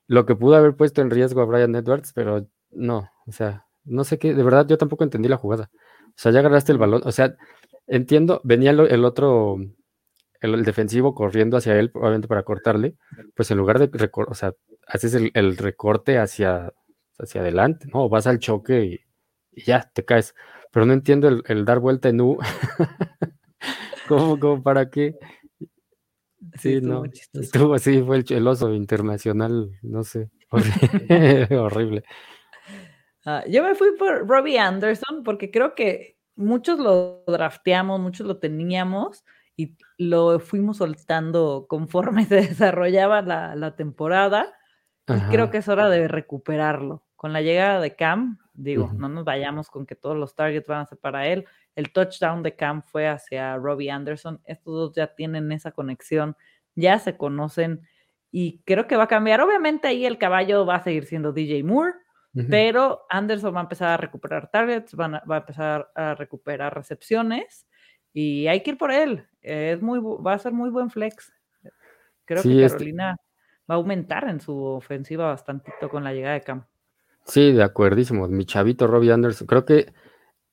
lo 0.06 0.26
que 0.26 0.36
pudo 0.36 0.56
haber 0.56 0.76
puesto 0.76 1.02
en 1.02 1.10
riesgo 1.10 1.40
a 1.40 1.44
Brian 1.44 1.74
Edwards, 1.74 2.12
pero 2.12 2.46
no, 2.70 3.10
o 3.26 3.32
sea, 3.32 3.66
no 3.84 4.04
sé 4.04 4.18
qué, 4.18 4.34
de 4.34 4.42
verdad 4.42 4.66
yo 4.68 4.78
tampoco 4.78 5.04
entendí 5.04 5.28
la 5.28 5.36
jugada. 5.36 5.70
O 6.08 6.14
sea, 6.16 6.32
ya 6.32 6.40
agarraste 6.40 6.72
el 6.72 6.78
balón, 6.78 7.02
o 7.04 7.12
sea, 7.12 7.36
entiendo, 7.86 8.40
venía 8.44 8.70
el, 8.70 9.04
otro, 9.04 9.56
el, 10.40 10.64
defensivo 10.64 11.14
corriendo 11.14 11.56
hacia 11.56 11.78
él, 11.78 11.90
probablemente 11.90 12.28
para 12.28 12.42
cortarle, 12.42 12.96
pues 13.34 13.50
en 13.50 13.58
lugar 13.58 13.78
de, 13.78 14.10
o 14.28 14.34
sea, 14.34 14.54
haces 14.86 15.14
el, 15.14 15.30
el 15.34 15.56
recorte 15.56 16.18
hacia, 16.18 16.72
hacia 17.22 17.40
adelante, 17.40 17.88
¿no? 17.92 18.08
Vas 18.08 18.26
al 18.26 18.38
choque 18.38 18.84
y 18.84 19.00
y 19.52 19.64
ya 19.64 19.82
te 19.92 20.04
caes. 20.04 20.34
Pero 20.70 20.86
no 20.86 20.94
entiendo 20.94 21.28
el, 21.28 21.64
dar 21.64 21.78
vuelta 21.78 22.08
en 22.08 22.20
U. 22.20 22.38
¿Cómo, 24.08 24.62
para 24.62 24.90
qué? 24.90 25.16
Sí, 26.58 26.80
no. 26.80 27.04
Estuvo 27.34 27.74
así, 27.74 28.02
fue 28.02 28.24
el, 28.26 28.48
oso 28.48 28.72
internacional, 28.74 29.78
no 29.82 30.02
sé. 30.02 30.30
Horrible. 31.50 32.04
Ah, 33.24 33.44
yo 33.48 33.62
me 33.62 33.74
fui 33.74 33.96
por 33.96 34.26
Robbie 34.26 34.58
Anderson 34.58 35.22
porque 35.22 35.50
creo 35.50 35.74
que 35.74 36.18
muchos 36.34 36.78
lo 36.78 37.22
drafteamos, 37.26 38.00
muchos 38.00 38.26
lo 38.26 38.38
teníamos 38.38 39.24
y 39.56 39.76
lo 39.98 40.40
fuimos 40.40 40.78
soltando 40.78 41.66
conforme 41.68 42.24
se 42.26 42.36
desarrollaba 42.36 43.22
la, 43.22 43.76
temporada. 43.76 44.54
Y 45.08 45.20
creo 45.30 45.50
que 45.50 45.58
es 45.58 45.68
hora 45.68 45.90
de 45.90 46.08
recuperarlo. 46.08 47.04
Con 47.22 47.32
la 47.32 47.40
llegada 47.40 47.80
de 47.80 47.94
Cam, 47.94 48.42
Digo, 48.54 48.90
no 48.92 49.08
nos 49.08 49.24
vayamos 49.24 49.70
con 49.70 49.86
que 49.86 49.94
todos 49.94 50.16
los 50.16 50.34
targets 50.34 50.66
van 50.66 50.80
a 50.80 50.86
ser 50.86 50.98
para 50.98 51.26
él. 51.26 51.46
El 51.74 51.90
touchdown 51.90 52.42
de 52.42 52.54
Cam 52.54 52.82
fue 52.82 53.08
hacia 53.08 53.56
Robbie 53.56 53.90
Anderson. 53.90 54.40
Estos 54.44 54.74
dos 54.74 54.94
ya 54.94 55.14
tienen 55.14 55.50
esa 55.52 55.72
conexión, 55.72 56.36
ya 56.74 56.98
se 56.98 57.16
conocen 57.16 57.80
y 58.30 58.60
creo 58.64 58.86
que 58.86 58.96
va 58.96 59.04
a 59.04 59.08
cambiar. 59.08 59.40
Obviamente 59.40 59.88
ahí 59.88 60.04
el 60.04 60.18
caballo 60.18 60.66
va 60.66 60.76
a 60.76 60.82
seguir 60.82 61.06
siendo 61.06 61.32
DJ 61.32 61.64
Moore, 61.64 61.94
pero 62.48 63.04
Anderson 63.08 63.54
va 63.54 63.60
a 63.60 63.62
empezar 63.62 63.88
a 63.88 63.96
recuperar 63.96 64.50
targets, 64.50 64.94
va 64.94 65.22
a 65.26 65.36
empezar 65.38 65.90
a 65.94 66.14
recuperar 66.14 66.74
recepciones 66.74 67.66
y 68.12 68.46
hay 68.48 68.62
que 68.62 68.72
ir 68.72 68.78
por 68.78 68.90
él. 68.90 69.26
Es 69.40 69.80
muy, 69.80 69.98
va 69.98 70.34
a 70.34 70.38
ser 70.38 70.52
muy 70.52 70.68
buen 70.68 70.90
flex. 70.90 71.32
Creo 72.26 72.42
que 72.42 72.68
Carolina 72.68 73.16
va 73.70 73.74
a 73.74 73.78
aumentar 73.78 74.28
en 74.28 74.40
su 74.40 74.56
ofensiva 74.62 75.28
bastantito 75.28 75.88
con 75.88 76.04
la 76.04 76.12
llegada 76.12 76.34
de 76.34 76.42
Cam. 76.42 76.66
Sí, 77.24 77.52
de 77.52 77.62
acuerdísimo. 77.62 78.28
Mi 78.28 78.44
chavito 78.44 78.86
Robbie 78.86 79.12
Anderson. 79.12 79.46
Creo 79.46 79.64
que 79.64 79.92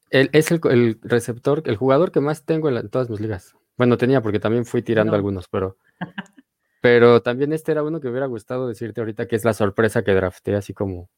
él 0.10 0.30
es 0.34 0.52
el, 0.52 1.00
receptor, 1.04 1.64
el 1.66 1.78
jugador 1.78 2.12
que 2.12 2.20
más 2.20 2.46
tengo 2.46 2.70
en, 2.70 2.90
todas 2.90 3.10
mis 3.10 3.20
ligas. 3.20 3.56
Bueno, 3.78 3.98
tenía 3.98 4.22
porque 4.22 4.40
también 4.40 4.66
fui 4.66 4.82
tirando 4.82 5.16
algunos, 5.16 5.48
pero, 5.48 5.78
pero 6.82 7.22
también 7.22 7.54
este 7.54 7.72
era 7.72 7.84
uno 7.84 8.00
que 8.00 8.10
hubiera 8.10 8.26
gustado 8.26 8.68
decirte 8.68 9.02
ahorita 9.02 9.28
que 9.28 9.36
es 9.36 9.46
la 9.46 9.54
sorpresa 9.54 10.04
que 10.04 10.14
drafté, 10.14 10.56
así 10.56 10.74
como, 10.74 11.10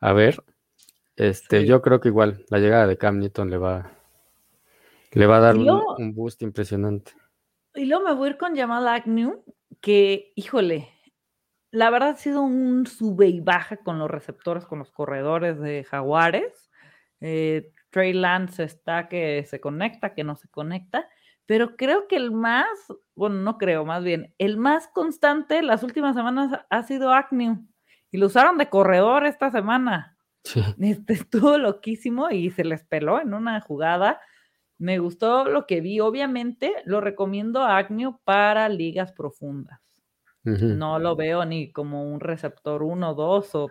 a 0.00 0.12
ver, 0.12 0.44
este, 1.16 1.66
yo 1.66 1.82
creo 1.82 2.00
que 2.00 2.08
igual 2.08 2.44
la 2.48 2.58
llegada 2.58 2.86
de 2.86 2.96
Cam 2.96 3.18
Newton 3.18 3.50
le 3.50 3.58
va, 3.58 3.90
le 5.12 5.26
va 5.26 5.38
a 5.38 5.40
dar 5.40 5.56
un, 5.56 6.14
boost 6.14 6.42
impresionante. 6.42 7.12
Y 7.74 7.86
luego 7.86 8.04
me 8.04 8.14
voy 8.14 8.28
a 8.28 8.30
ir 8.32 8.36
con 8.38 8.56
Jamal 8.56 8.86
Agnew, 8.86 9.42
que, 9.80 10.32
híjole, 10.36 10.88
la 11.72 11.90
verdad 11.90 12.10
ha 12.10 12.16
sido 12.16 12.42
un 12.42 12.86
sube 12.86 13.28
y 13.28 13.40
baja 13.40 13.76
con 13.78 13.98
los 13.98 14.10
receptores, 14.10 14.66
con 14.66 14.78
los 14.78 14.90
corredores 14.90 15.60
de 15.60 15.84
Jaguares. 15.84 16.70
Eh, 17.20 17.72
Trey 17.90 18.12
Lance 18.12 18.64
está 18.64 19.08
que 19.08 19.44
se 19.44 19.60
conecta, 19.60 20.14
que 20.14 20.24
no 20.24 20.36
se 20.36 20.48
conecta, 20.48 21.08
pero 21.46 21.76
creo 21.76 22.06
que 22.08 22.16
el 22.16 22.30
más, 22.30 22.68
bueno, 23.14 23.36
no 23.36 23.58
creo, 23.58 23.84
más 23.84 24.04
bien, 24.04 24.34
el 24.38 24.56
más 24.56 24.88
constante 24.88 25.62
las 25.62 25.82
últimas 25.82 26.14
semanas 26.14 26.60
ha 26.70 26.82
sido 26.84 27.12
Agnew 27.12 27.66
y 28.10 28.18
lo 28.18 28.26
usaron 28.26 28.58
de 28.58 28.68
corredor 28.68 29.26
esta 29.26 29.50
semana. 29.50 30.16
Este, 30.80 31.12
estuvo 31.12 31.58
loquísimo 31.58 32.30
y 32.30 32.50
se 32.50 32.64
les 32.64 32.84
peló 32.84 33.20
en 33.20 33.34
una 33.34 33.60
jugada. 33.60 34.20
Me 34.78 34.98
gustó 34.98 35.44
lo 35.44 35.66
que 35.66 35.80
vi. 35.80 36.00
Obviamente 36.00 36.72
lo 36.84 37.00
recomiendo 37.00 37.62
a 37.62 37.76
Agnew 37.76 38.18
para 38.24 38.68
ligas 38.68 39.12
profundas. 39.12 39.79
No 40.42 40.98
lo 40.98 41.16
veo 41.16 41.44
ni 41.44 41.70
como 41.70 42.04
un 42.04 42.20
receptor 42.20 42.82
1, 42.82 43.14
2 43.14 43.54
o 43.56 43.68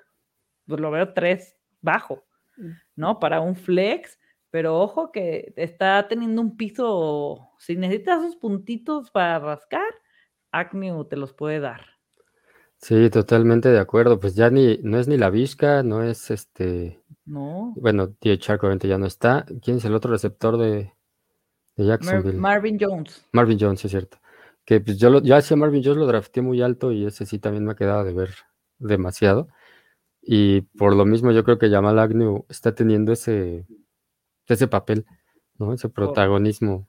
pues, 0.67 0.79
lo 0.79 0.91
veo 0.91 1.13
3 1.13 1.57
bajo, 1.81 2.25
mm. 2.57 2.71
¿no? 2.95 3.19
Para 3.19 3.41
un 3.41 3.55
flex, 3.55 4.19
pero 4.51 4.79
ojo 4.79 5.11
que 5.11 5.53
está 5.55 6.07
teniendo 6.07 6.41
un 6.41 6.57
piso, 6.57 7.49
si 7.57 7.75
necesitas 7.75 8.23
esos 8.23 8.35
puntitos 8.35 9.09
para 9.11 9.39
rascar, 9.39 9.89
Agnew 10.51 11.05
te 11.05 11.17
los 11.17 11.33
puede 11.33 11.59
dar. 11.59 11.81
Sí, 12.81 13.09
totalmente 13.09 13.69
de 13.69 13.79
acuerdo. 13.79 14.19
Pues 14.19 14.35
ya 14.35 14.49
ni, 14.49 14.77
no 14.83 14.99
es 14.99 15.07
ni 15.07 15.17
la 15.17 15.29
Vizca, 15.29 15.83
no 15.83 16.01
es 16.01 16.31
este. 16.31 17.01
No. 17.25 17.73
Bueno, 17.75 18.07
DHR 18.07 18.57
obviamente 18.59 18.87
ya 18.87 18.97
no 18.97 19.05
está. 19.05 19.45
¿Quién 19.61 19.77
es 19.77 19.85
el 19.85 19.93
otro 19.93 20.11
receptor 20.11 20.57
de, 20.57 20.93
Jacksonville? 21.75 22.37
Marvin 22.37 22.77
Jones. 22.79 23.25
Marvin 23.33 23.57
Jones, 23.59 23.83
es 23.83 23.91
cierto. 23.91 24.17
Que 24.69 24.79
pues 24.79 24.99
yo, 24.99 25.09
lo, 25.09 25.19
yo 25.23 25.35
hacía 25.35 25.57
Marvin 25.57 25.81
Jones, 25.83 25.97
lo 25.97 26.05
drafté 26.05 26.43
muy 26.43 26.61
alto 26.61 26.91
y 26.91 27.03
ese 27.03 27.25
sí 27.25 27.39
también 27.39 27.65
me 27.65 27.71
ha 27.71 27.75
quedado 27.75 28.03
de 28.03 28.13
ver 28.13 28.29
demasiado. 28.77 29.47
Y 30.21 30.61
por 30.61 30.95
lo 30.95 31.05
mismo 31.05 31.31
yo 31.31 31.43
creo 31.43 31.57
que 31.57 31.71
Jamal 31.71 31.97
Agnew 31.97 32.45
está 32.49 32.75
teniendo 32.75 33.11
ese, 33.11 33.65
ese 34.45 34.67
papel, 34.67 35.07
¿no? 35.57 35.73
Ese 35.73 35.89
protagonismo. 35.89 36.87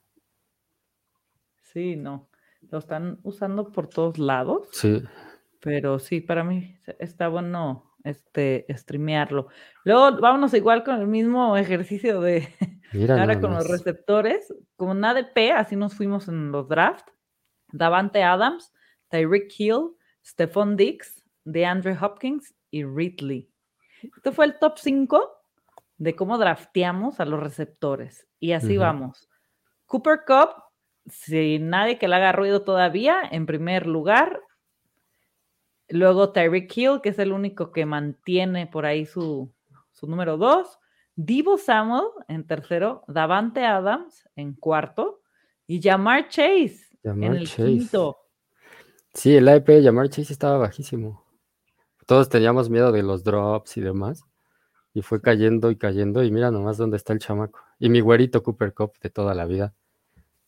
Sí, 1.62 1.96
no. 1.96 2.28
Lo 2.70 2.76
están 2.76 3.18
usando 3.22 3.72
por 3.72 3.88
todos 3.88 4.18
lados. 4.18 4.68
Sí. 4.72 5.02
Pero 5.58 5.98
sí, 6.00 6.20
para 6.20 6.44
mí 6.44 6.76
está 6.98 7.28
bueno 7.28 7.94
este 8.04 8.66
streamearlo. 8.76 9.48
Luego 9.84 10.20
vámonos 10.20 10.52
igual 10.52 10.84
con 10.84 11.00
el 11.00 11.06
mismo 11.06 11.56
ejercicio 11.56 12.20
de 12.20 12.46
ahora 13.08 13.40
con 13.40 13.54
los 13.54 13.66
receptores, 13.66 14.52
con 14.76 15.02
ADP, 15.02 15.52
así 15.56 15.76
nos 15.76 15.94
fuimos 15.94 16.28
en 16.28 16.52
los 16.52 16.68
drafts. 16.68 17.10
Davante 17.72 18.22
Adams, 18.22 18.72
Tyreek 19.08 19.52
Hill, 19.58 19.96
Stephon 20.24 20.76
Dix, 20.76 21.22
DeAndre 21.44 21.96
Hopkins 22.00 22.54
y 22.70 22.84
Ridley. 22.84 23.50
Esto 24.16 24.32
fue 24.32 24.46
el 24.46 24.58
top 24.58 24.78
5 24.78 25.30
de 25.98 26.16
cómo 26.16 26.38
drafteamos 26.38 27.20
a 27.20 27.24
los 27.24 27.40
receptores. 27.40 28.26
Y 28.38 28.52
así 28.52 28.76
vamos. 28.76 29.28
Cooper 29.86 30.20
Cup, 30.26 30.62
sin 31.06 31.68
nadie 31.68 31.98
que 31.98 32.08
le 32.08 32.16
haga 32.16 32.32
ruido 32.32 32.62
todavía, 32.62 33.22
en 33.30 33.46
primer 33.46 33.86
lugar. 33.86 34.40
Luego 35.88 36.32
Tyreek 36.32 36.74
Hill, 36.76 37.00
que 37.02 37.10
es 37.10 37.18
el 37.18 37.32
único 37.32 37.72
que 37.72 37.84
mantiene 37.84 38.66
por 38.66 38.86
ahí 38.86 39.04
su, 39.04 39.52
número 40.02 40.36
2. 40.38 40.78
Divo 41.16 41.58
Samuel 41.58 42.06
en 42.28 42.46
tercero. 42.46 43.04
Davante 43.08 43.64
Adams 43.66 44.26
en 44.36 44.54
cuarto. 44.54 45.20
Y 45.66 45.82
Jamar 45.82 46.28
Chase 46.28 46.89
en 47.02 47.22
el 47.24 47.48
quinto. 47.48 48.18
Sí, 49.14 49.36
el 49.36 49.48
IP 49.48 49.66
de 49.68 49.82
Jamar 49.82 50.08
Chase 50.08 50.32
estaba 50.32 50.58
bajísimo. 50.58 51.24
Todos 52.06 52.28
teníamos 52.28 52.70
miedo 52.70 52.92
de 52.92 53.02
los 53.02 53.24
drops 53.24 53.76
y 53.76 53.80
demás. 53.80 54.24
Y 54.92 55.02
fue 55.02 55.20
cayendo 55.20 55.70
y 55.70 55.76
cayendo. 55.76 56.22
Y 56.22 56.30
mira 56.30 56.50
nomás 56.50 56.76
dónde 56.76 56.96
está 56.96 57.12
el 57.12 57.18
chamaco. 57.18 57.60
Y 57.78 57.88
mi 57.88 58.00
güerito 58.00 58.42
Cooper 58.42 58.74
Cup 58.74 58.92
de 59.00 59.10
toda 59.10 59.34
la 59.34 59.46
vida. 59.46 59.74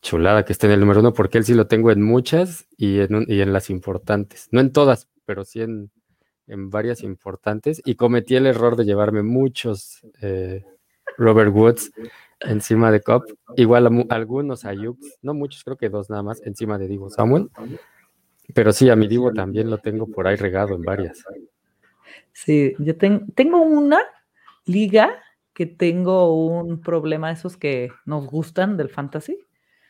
Chulada 0.01 0.45
que 0.45 0.53
esté 0.53 0.67
en 0.67 0.73
el 0.73 0.81
número 0.81 1.01
uno, 1.01 1.13
porque 1.13 1.39
él 1.39 1.45
sí 1.45 1.55
lo 1.55 1.69
tengo 1.69 1.93
en 1.93 2.03
muchas 2.03 2.67
y 2.77 3.01
en, 3.01 3.25
y 3.29 3.41
en 3.41 3.53
las 3.53 3.71
importantes. 3.71 4.49
No 4.51 4.61
en 4.61 4.73
todas, 4.73 5.09
pero 5.25 5.45
sí 5.45 5.63
en, 5.63 5.91
varias 6.47 7.03
importantes. 7.03 7.81
Y 7.85 7.95
cometí 7.95 8.35
el 8.35 8.47
error 8.47 8.77
de 8.77 8.85
llevarme 8.85 9.23
muchos 9.23 10.05
eh, 10.21 10.65
Robert 11.17 11.55
Woods 11.55 11.93
encima 12.45 12.91
de 12.91 13.01
Cup. 13.01 13.25
Igual 13.57 13.87
a, 13.87 14.15
algunos 14.15 14.65
Ayuk, 14.65 14.99
no 15.23 15.35
muchos, 15.35 15.65
creo 15.65 15.77
que 15.77 15.89
dos 15.89 16.11
nada 16.11 16.23
más, 16.23 16.43
encima 16.45 16.79
de 16.79 16.89
Divo 16.89 17.11
Samuel. 17.11 17.51
Pero 18.55 18.73
sí, 18.73 18.91
a 18.91 18.97
mi 18.97 19.09
Divo 19.09 19.33
también 19.33 19.71
lo 19.71 19.79
tengo 19.79 20.07
por 20.07 20.27
ahí 20.27 20.37
regado 20.37 20.75
en 20.75 20.83
varias. 20.83 21.25
Sí, 22.33 22.75
yo 22.79 22.97
tengo 22.97 23.63
una 23.63 24.01
liga 24.65 25.19
que 25.55 25.67
tengo 25.67 26.35
un 26.35 26.81
problema 26.81 27.29
de 27.29 27.35
esos 27.35 27.57
que 27.57 27.91
nos 28.05 28.27
gustan 28.27 28.77
del 28.77 28.89
fantasy, 28.89 29.39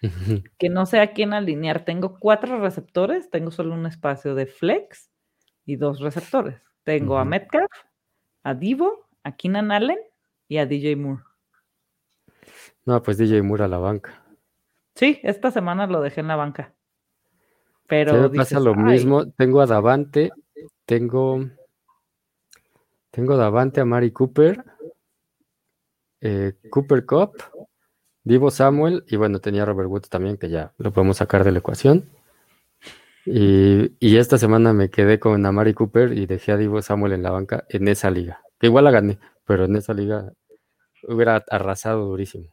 que 0.58 0.68
no 0.68 0.86
sé 0.86 1.00
a 1.00 1.12
quién 1.12 1.32
alinear. 1.32 1.84
Tengo 1.84 2.18
cuatro 2.18 2.60
receptores, 2.60 3.30
tengo 3.30 3.50
solo 3.50 3.74
un 3.74 3.86
espacio 3.86 4.34
de 4.34 4.46
flex 4.46 5.10
y 5.64 5.76
dos 5.76 6.00
receptores. 6.00 6.60
Tengo 6.84 7.18
a 7.18 7.24
Metcalf, 7.24 7.70
a 8.42 8.54
Divo, 8.54 9.08
a 9.22 9.36
Keenan 9.36 9.70
Allen 9.70 9.98
y 10.48 10.58
a 10.58 10.66
DJ 10.66 10.96
Moore. 10.96 11.22
No, 12.84 13.02
pues 13.02 13.18
DJ 13.18 13.42
Moore 13.42 13.64
a 13.64 13.68
la 13.68 13.78
banca. 13.78 14.24
Sí, 14.94 15.20
esta 15.22 15.50
semana 15.50 15.86
lo 15.86 16.00
dejé 16.00 16.20
en 16.20 16.28
la 16.28 16.36
banca. 16.36 16.74
Pero 17.86 18.30
me 18.30 18.30
pasa 18.30 18.60
lo 18.60 18.74
mismo. 18.74 19.30
Tengo 19.32 19.60
a 19.60 19.66
Davante, 19.66 20.30
tengo, 20.86 21.44
tengo 23.10 23.36
Davante 23.36 23.80
a 23.80 23.84
Mari 23.84 24.10
Cooper, 24.12 24.64
eh, 26.20 26.54
Cooper 26.70 27.04
Cup, 27.04 27.32
Divo 28.24 28.50
Samuel 28.50 29.04
y 29.08 29.16
bueno, 29.16 29.40
tenía 29.40 29.64
Robert 29.64 29.88
Woods 29.88 30.08
también, 30.08 30.36
que 30.36 30.48
ya 30.48 30.72
lo 30.78 30.92
podemos 30.92 31.18
sacar 31.18 31.44
de 31.44 31.52
la 31.52 31.58
ecuación. 31.58 32.08
Y, 33.24 33.92
y, 34.00 34.16
esta 34.16 34.36
semana 34.36 34.72
me 34.72 34.90
quedé 34.90 35.20
con 35.20 35.46
Amari 35.46 35.74
Cooper 35.74 36.12
y 36.12 36.26
dejé 36.26 36.52
a 36.52 36.56
Divo 36.56 36.82
Samuel 36.82 37.12
en 37.12 37.22
la 37.22 37.30
banca 37.30 37.64
en 37.68 37.86
esa 37.86 38.10
liga. 38.10 38.42
Que 38.58 38.66
igual 38.66 38.84
la 38.84 38.90
gané, 38.90 39.18
pero 39.44 39.64
en 39.66 39.76
esa 39.76 39.94
liga 39.94 40.32
hubiera 41.06 41.44
arrasado 41.48 42.06
durísimo. 42.06 42.51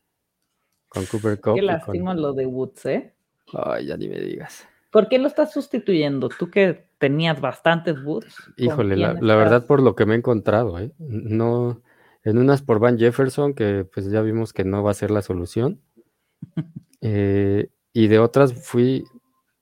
Con 0.89 1.05
Cooper 1.05 1.39
Cup. 1.39 1.55
Qué 1.55 1.61
lástima 1.61 2.13
lo 2.13 2.33
de 2.33 2.45
Woods, 2.45 2.85
¿eh? 2.87 3.13
Ay, 3.53 3.85
ya 3.85 3.97
ni 3.97 4.09
me 4.09 4.19
digas. 4.19 4.67
¿Por 4.91 5.07
qué 5.07 5.19
lo 5.19 5.27
estás 5.27 5.53
sustituyendo? 5.53 6.29
Tú 6.29 6.49
que 6.49 6.85
tenías 6.97 7.39
bastantes 7.39 8.03
Woods. 8.03 8.35
Híjole, 8.57 8.97
la, 8.97 9.13
verdad 9.35 9.65
por 9.67 9.81
lo 9.81 9.95
que 9.95 10.05
me 10.05 10.15
he 10.15 10.17
encontrado, 10.17 10.79
¿eh? 10.79 10.91
No, 10.97 11.81
en 12.23 12.37
unas 12.39 12.63
por 12.63 12.79
Van 12.79 12.97
Jefferson, 12.97 13.53
que 13.53 13.85
pues 13.85 14.09
ya 14.09 14.21
vimos 14.21 14.51
que 14.51 14.63
no 14.63 14.83
va 14.83 14.91
a 14.91 14.95
ser 14.95 15.11
la 15.11 15.21
solución. 15.21 15.81
Eh, 17.01 17.69
y 17.93 18.07
de 18.07 18.19
otras 18.19 18.53
fui, 18.53 19.05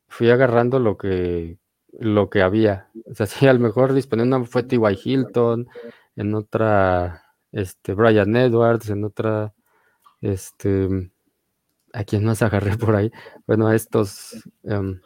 fui 0.08 0.32
agarrando 0.32 0.80
lo 0.80 0.98
que, 0.98 1.60
lo 1.92 2.32
que 2.32 2.42
había. 2.42 2.90
O 3.06 3.14
sea, 3.14 3.26
sí, 3.28 3.46
a 3.46 3.54
lo 3.54 3.60
mejor 3.60 3.94
disponiendo 3.94 4.38
una 4.38 4.46
fue 4.48 4.64
T.Y. 4.64 5.00
Hilton, 5.04 5.68
en 6.16 6.34
otra, 6.34 7.36
este, 7.52 7.94
Brian 7.94 8.36
Edwards, 8.36 8.90
en 8.90 9.04
otra, 9.04 9.54
este, 10.20 11.12
¿a 11.94 12.04
quién 12.04 12.24
más 12.24 12.42
agarré 12.42 12.78
por 12.78 12.96
ahí? 12.96 13.12
Bueno, 13.46 13.68
a 13.68 13.76
estos, 13.76 14.36
um, 14.64 15.00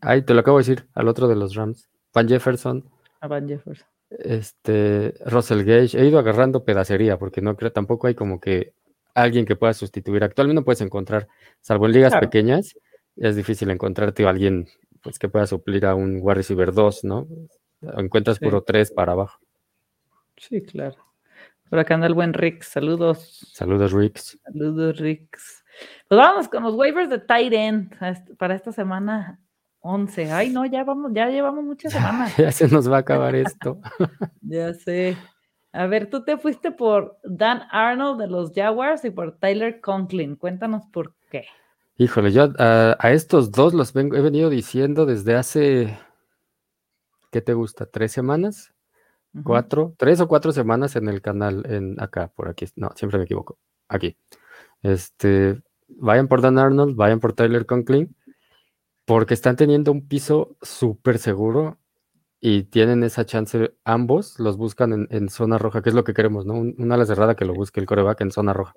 ay, 0.00 0.22
te 0.22 0.34
lo 0.34 0.40
acabo 0.40 0.58
de 0.58 0.62
decir, 0.62 0.88
al 0.94 1.08
otro 1.08 1.28
de 1.28 1.36
los 1.36 1.54
Rams, 1.54 1.88
Van 2.12 2.28
Jefferson. 2.28 2.88
A 3.20 3.28
Van 3.28 3.48
Jefferson. 3.48 3.86
Este, 4.10 5.14
Russell 5.26 5.64
Gage, 5.64 5.98
he 5.98 6.06
ido 6.06 6.18
agarrando 6.18 6.64
pedacería, 6.64 7.18
porque 7.18 7.40
no 7.42 7.56
creo, 7.56 7.72
tampoco 7.72 8.06
hay 8.06 8.14
como 8.14 8.40
que 8.40 8.72
alguien 9.14 9.44
que 9.44 9.56
pueda 9.56 9.74
sustituir. 9.74 10.24
Actualmente 10.24 10.60
no 10.60 10.64
puedes 10.64 10.80
encontrar, 10.80 11.28
salvo 11.60 11.86
en 11.86 11.92
ligas 11.92 12.16
pequeñas, 12.16 12.74
es 13.16 13.36
difícil 13.36 13.70
encontrarte 13.70 14.24
a 14.24 14.30
alguien 14.30 14.68
pues, 15.02 15.18
que 15.18 15.28
pueda 15.28 15.46
suplir 15.46 15.86
a 15.86 15.94
un 15.94 16.18
wide 16.22 16.34
receiver 16.34 16.72
2, 16.72 17.04
¿no? 17.04 17.26
Encuentras 17.96 18.38
puro 18.38 18.62
3 18.62 18.92
para 18.92 19.12
abajo. 19.12 19.38
Sí, 20.36 20.62
claro. 20.62 20.96
Por 21.68 21.78
acá 21.78 21.94
anda 21.94 22.06
el 22.06 22.14
buen 22.14 22.32
Rick. 22.32 22.62
Saludos. 22.62 23.46
Saludos, 23.52 23.92
Ricks. 23.92 24.38
Saludos, 24.42 24.98
Ricks. 24.98 25.64
Pues 26.08 26.18
vamos 26.18 26.48
con 26.48 26.62
los 26.62 26.74
waivers 26.74 27.10
de 27.10 27.18
tight 27.18 27.52
end 27.52 28.36
para 28.38 28.54
esta 28.54 28.72
semana 28.72 29.40
11. 29.80 30.32
Ay, 30.32 30.50
no, 30.50 30.64
ya 30.64 30.82
vamos, 30.82 31.12
ya 31.14 31.28
llevamos 31.28 31.64
muchas 31.64 31.92
semanas. 31.92 32.34
ya 32.36 32.50
se 32.50 32.66
nos 32.68 32.90
va 32.90 32.96
a 32.96 33.00
acabar 33.00 33.34
esto. 33.34 33.78
ya 34.40 34.72
sé. 34.72 35.16
A 35.72 35.86
ver, 35.86 36.08
tú 36.08 36.24
te 36.24 36.38
fuiste 36.38 36.70
por 36.72 37.18
Dan 37.24 37.62
Arnold 37.70 38.20
de 38.20 38.26
los 38.26 38.52
Jaguars 38.54 39.04
y 39.04 39.10
por 39.10 39.38
Tyler 39.38 39.80
Conklin. 39.80 40.36
Cuéntanos 40.36 40.86
por 40.86 41.14
qué. 41.30 41.44
Híjole, 41.98 42.32
yo 42.32 42.52
a, 42.58 42.96
estos 43.10 43.50
dos 43.50 43.74
los 43.74 43.92
vengo, 43.92 44.16
he 44.16 44.22
venido 44.22 44.48
diciendo 44.48 45.04
desde 45.04 45.34
hace, 45.34 45.98
¿qué 47.30 47.42
te 47.42 47.52
gusta? 47.52 47.86
¿Tres 47.86 48.12
semanas? 48.12 48.72
¿Cuatro? 49.44 49.94
Tres 49.98 50.20
o 50.20 50.26
cuatro 50.26 50.52
semanas 50.52 50.96
en 50.96 51.08
el 51.08 51.20
canal, 51.20 51.64
en 51.68 52.00
acá, 52.00 52.32
por 52.34 52.48
aquí. 52.48 52.66
No, 52.76 52.90
siempre 52.96 53.18
me 53.18 53.24
equivoco. 53.24 53.58
Aquí. 53.88 54.16
Este, 54.82 55.60
vayan 55.88 56.28
por 56.28 56.40
Dan 56.40 56.58
Arnold, 56.58 56.96
vayan 56.96 57.20
por 57.20 57.32
Tyler 57.32 57.66
Conklin, 57.66 58.14
porque 59.04 59.34
están 59.34 59.56
teniendo 59.56 59.92
un 59.92 60.06
piso 60.06 60.56
súper 60.62 61.18
seguro 61.18 61.78
y 62.40 62.64
tienen 62.64 63.02
esa 63.02 63.26
chance, 63.26 63.74
ambos 63.84 64.38
los 64.38 64.56
buscan 64.56 65.08
en, 65.10 65.28
zona 65.28 65.58
roja, 65.58 65.82
que 65.82 65.88
es 65.88 65.94
lo 65.94 66.04
que 66.04 66.14
queremos, 66.14 66.46
¿no? 66.46 66.54
una 66.54 66.94
ala 66.94 67.06
cerrada 67.06 67.34
que 67.34 67.44
lo 67.44 67.54
busque 67.54 67.80
el 67.80 67.86
coreback 67.86 68.20
en 68.20 68.30
zona 68.30 68.52
roja 68.52 68.74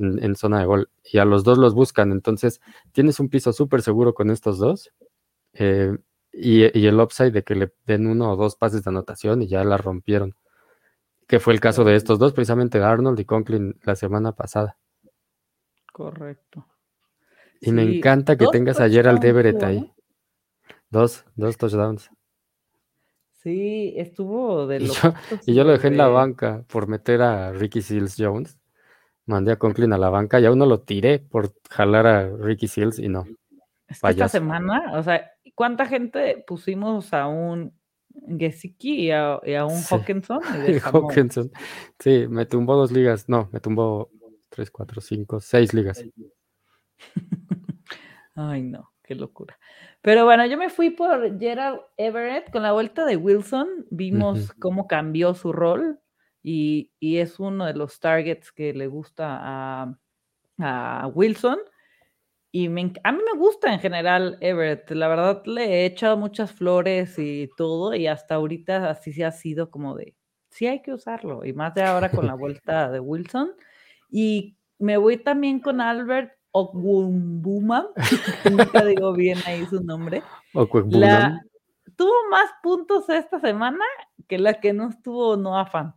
en, 0.00 0.36
zona 0.36 0.60
de 0.60 0.66
gol. 0.66 0.90
Y 1.04 1.18
a 1.18 1.24
los 1.24 1.44
dos 1.44 1.58
los 1.58 1.74
buscan. 1.74 2.12
Entonces, 2.12 2.60
tienes 2.92 3.20
un 3.20 3.28
piso 3.28 3.52
súper 3.52 3.82
seguro 3.82 4.14
con 4.14 4.30
estos 4.30 4.58
dos. 4.58 4.90
Eh, 5.52 5.96
y, 6.32 6.62
el 6.62 7.00
upside 7.00 7.32
de 7.32 7.42
que 7.42 7.54
le 7.54 7.72
den 7.86 8.06
uno 8.06 8.32
o 8.32 8.36
dos 8.36 8.56
pases 8.56 8.84
de 8.84 8.90
anotación 8.90 9.42
y 9.42 9.48
ya 9.48 9.64
la 9.64 9.76
rompieron. 9.76 10.34
Que 11.26 11.40
fue 11.40 11.52
el 11.52 11.60
caso 11.60 11.84
de 11.84 11.96
estos 11.96 12.18
dos, 12.18 12.32
precisamente 12.32 12.78
Arnold 12.78 13.20
y 13.20 13.24
Conklin 13.24 13.78
la 13.82 13.96
semana 13.96 14.32
pasada. 14.32 14.78
Correcto. 15.92 16.66
Y 17.60 17.72
me 17.72 17.82
encanta 17.82 18.36
que 18.36 18.46
tengas 18.46 18.80
ayer 18.80 19.06
al 19.06 19.22
Everett 19.24 19.62
ahí. 19.62 19.92
Dos, 20.88 21.24
dos 21.36 21.56
touchdowns. 21.56 22.10
Sí, 23.32 23.94
estuvo 23.96 24.66
de 24.66 24.78
y 24.78 24.86
yo, 24.86 25.14
y 25.46 25.54
yo 25.54 25.64
lo 25.64 25.72
dejé 25.72 25.88
en 25.88 25.96
la 25.96 26.08
banca 26.08 26.64
por 26.68 26.88
meter 26.88 27.22
a 27.22 27.52
Ricky 27.52 27.80
Seals 27.80 28.16
Jones. 28.18 28.58
Mandé 29.24 29.52
a 29.52 29.56
Conklin 29.56 29.92
a 29.92 29.98
la 29.98 30.10
banca 30.10 30.40
y 30.40 30.46
aún 30.46 30.58
no 30.58 30.66
lo 30.66 30.80
tiré 30.80 31.20
por 31.20 31.54
jalar 31.70 32.06
a 32.06 32.28
Ricky 32.36 32.68
Seals 32.68 32.98
y 32.98 33.08
no. 33.08 33.24
esta 33.88 34.28
semana, 34.28 34.92
o 34.98 35.02
sea, 35.02 35.30
¿cuánta 35.54 35.86
gente 35.86 36.44
pusimos 36.46 37.14
a 37.14 37.28
un 37.28 37.72
Gesicki 38.38 39.06
y 39.06 39.10
a, 39.12 39.38
un 39.64 39.82
Hawkinson? 39.88 40.40
Hawkinson. 40.92 41.50
Sí, 41.98 42.26
me 42.28 42.46
tumbó 42.46 42.76
dos 42.76 42.90
ligas. 42.90 43.28
No, 43.28 43.48
me 43.52 43.60
tumbó 43.60 44.10
tres, 44.60 44.70
cuatro, 44.70 45.00
cinco, 45.00 45.40
seis 45.40 45.72
ligas. 45.72 46.04
Ay, 48.34 48.60
no, 48.60 48.92
qué 49.02 49.14
locura. 49.14 49.58
Pero 50.02 50.26
bueno, 50.26 50.44
yo 50.44 50.58
me 50.58 50.68
fui 50.68 50.90
por 50.90 51.38
Gerald 51.38 51.80
Everett. 51.96 52.50
Con 52.50 52.62
la 52.62 52.72
vuelta 52.72 53.06
de 53.06 53.16
Wilson, 53.16 53.86
vimos 53.90 54.52
cómo 54.60 54.86
cambió 54.86 55.32
su 55.32 55.54
rol 55.54 55.98
y, 56.42 56.90
es 57.00 57.40
uno 57.40 57.64
de 57.64 57.72
los 57.72 58.00
targets 58.00 58.52
que 58.52 58.74
le 58.74 58.86
gusta 58.86 59.96
a, 60.58 61.10
Wilson. 61.14 61.58
Y 62.52 62.66
a 62.66 62.70
mí 62.70 62.92
me 63.32 63.38
gusta 63.38 63.72
en 63.72 63.80
general 63.80 64.36
Everett. 64.42 64.90
La 64.90 65.08
verdad, 65.08 65.42
le 65.46 65.64
he 65.64 65.86
echado 65.86 66.18
muchas 66.18 66.52
flores 66.52 67.18
y 67.18 67.48
todo, 67.56 67.94
y 67.94 68.08
hasta 68.08 68.34
ahorita 68.34 68.90
así 68.90 69.14
se 69.14 69.24
ha 69.24 69.32
sido 69.32 69.70
como 69.70 69.96
de, 69.96 70.16
sí 70.50 70.66
hay 70.66 70.82
que 70.82 70.92
usarlo. 70.92 71.46
Y 71.46 71.54
más 71.54 71.74
de 71.74 71.82
ahora 71.82 72.10
con 72.10 72.26
la 72.26 72.34
vuelta 72.34 72.90
de 72.90 73.00
Wilson. 73.00 73.54
Y 74.10 74.56
me 74.78 74.96
voy 74.96 75.18
también 75.18 75.60
con 75.60 75.80
Albert 75.80 76.32
Okwumbuma, 76.52 77.88
nunca 78.50 78.84
digo 78.84 79.12
bien 79.12 79.38
ahí 79.46 79.64
su 79.66 79.82
nombre. 79.82 80.22
La, 80.88 81.40
tuvo 81.96 82.12
más 82.30 82.50
puntos 82.62 83.08
esta 83.08 83.38
semana 83.40 83.84
que 84.26 84.38
la 84.38 84.54
que 84.54 84.72
no 84.72 84.88
estuvo 84.88 85.36
Noah 85.36 85.66
Fant. 85.66 85.94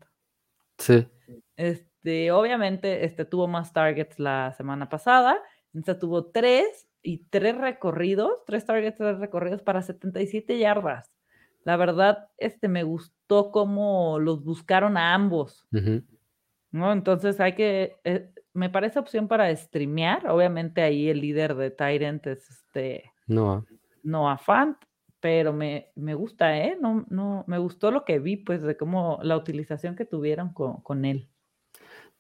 Sí. 0.78 1.08
Este, 1.56 2.32
obviamente, 2.32 3.06
este 3.06 3.26
tuvo 3.26 3.48
más 3.48 3.74
targets 3.74 4.20
la 4.20 4.54
semana 4.58 4.90
pasada. 4.90 5.40
Esta 5.74 5.98
tuvo 5.98 6.26
tres 6.26 6.88
y 7.02 7.26
tres 7.30 7.58
recorridos, 7.58 8.44
tres 8.46 8.66
targets, 8.66 8.98
tres 8.98 9.18
recorridos 9.18 9.62
para 9.62 9.82
77 9.82 10.60
yardas. 10.60 11.12
La 11.64 11.78
verdad, 11.78 12.28
este 12.38 12.68
me 12.68 12.84
gustó 12.84 13.52
cómo 13.52 14.20
los 14.20 14.44
buscaron 14.44 14.98
a 14.98 15.14
ambos. 15.14 15.66
¿No? 16.74 16.92
Entonces 16.92 17.40
hay 17.40 17.54
que, 17.54 17.96
eh, 18.04 18.30
me 18.54 18.70
parece 18.70 19.00
opción 19.00 19.30
para 19.30 19.56
streamear. 19.56 20.28
Obviamente 20.28 20.82
ahí 20.82 21.08
el 21.08 21.22
líder 21.22 21.56
de 21.56 21.72
Tyrant 21.72 22.28
es 22.28 22.50
este 22.50 23.12
Noah. 23.28 23.64
Noah 24.04 24.38
Fant, 24.38 24.78
pero 25.22 25.54
me, 25.54 25.92
me, 25.96 26.16
gusta, 26.16 26.58
¿eh? 26.58 26.78
No, 26.82 27.06
no, 27.10 27.46
me 27.48 27.60
gustó 27.60 27.92
lo 27.92 28.04
que 28.04 28.20
vi, 28.20 28.38
pues, 28.38 28.62
de 28.64 28.76
cómo 28.76 29.20
la 29.24 29.38
utilización 29.38 29.96
que 29.96 30.04
tuvieron 30.04 30.52
con, 30.52 31.06
él. 31.06 31.30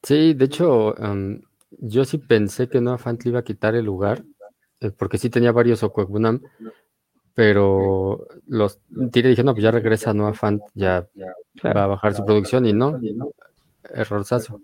Sí, 0.01 0.33
de 0.33 0.45
hecho, 0.45 0.95
yo 1.79 2.05
sí 2.05 2.19
pensé 2.19 2.69
que 2.69 2.79
Noah 2.79 2.99
Fant 2.99 3.21
le 3.23 3.31
iba 3.31 3.39
a 3.39 3.43
quitar 3.43 3.75
el 3.75 3.85
lugar, 3.85 4.23
eh, 4.79 4.91
porque 4.91 5.17
sí 5.17 5.29
tenía 5.29 5.51
varios 5.51 5.83
Okwebunam, 5.83 6.41
pero 7.33 8.27
los 8.47 8.79
tiré 9.11 9.29
dije, 9.29 9.43
no, 9.43 9.53
pues 9.53 9.63
ya 9.63 9.71
regresa 9.71 10.13
Noah 10.13 10.33
Fant, 10.33 10.61
ya 10.75 11.07
va 11.65 11.83
a 11.83 11.87
bajar 11.87 12.13
su 12.13 12.23
producción 12.23 12.65
y 12.65 12.73
no, 12.73 12.99
errorzazo. 13.93 14.61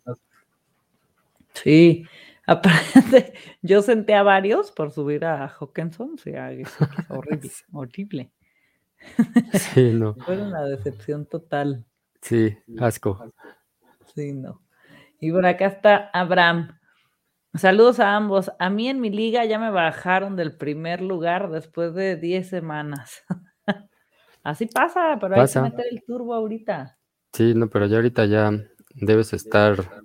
Sí, 1.53 2.05
aparte, 2.45 3.33
yo 3.61 3.81
senté 3.81 4.15
a 4.15 4.23
varios 4.23 4.71
por 4.71 4.91
subir 4.91 5.25
a 5.25 5.47
Hawkinson, 5.47 6.17
sí, 6.23 6.31
horrible, 7.09 7.51
horrible. 7.73 8.31
Sí, 9.53 9.93
no. 9.93 10.15
Fue 10.25 10.37
una 10.37 10.63
decepción 10.63 11.25
total. 11.25 11.85
Sí, 12.21 12.57
asco. 12.79 13.33
Sí, 14.13 14.33
no. 14.33 14.61
Y 15.19 15.31
por 15.31 15.45
acá 15.45 15.67
está 15.67 16.09
Abraham. 16.13 16.77
Saludos 17.55 17.99
a 17.99 18.15
ambos. 18.15 18.51
A 18.59 18.69
mí 18.69 18.89
en 18.89 19.01
mi 19.01 19.09
liga 19.09 19.45
ya 19.45 19.57
me 19.57 19.71
bajaron 19.71 20.35
del 20.35 20.55
primer 20.55 21.01
lugar 21.01 21.49
después 21.49 21.93
de 21.93 22.15
10 22.15 22.47
semanas. 22.47 23.23
Así 24.43 24.67
pasa, 24.67 25.17
pero 25.19 25.35
hay 25.35 25.47
que 25.47 25.59
meter 25.59 25.85
el 25.91 26.03
turbo 26.05 26.33
ahorita. 26.33 26.97
Sí, 27.33 27.53
no, 27.53 27.69
pero 27.69 27.87
ya 27.87 27.97
ahorita 27.97 28.25
ya 28.25 28.51
debes 29.01 29.33
estar 29.33 30.03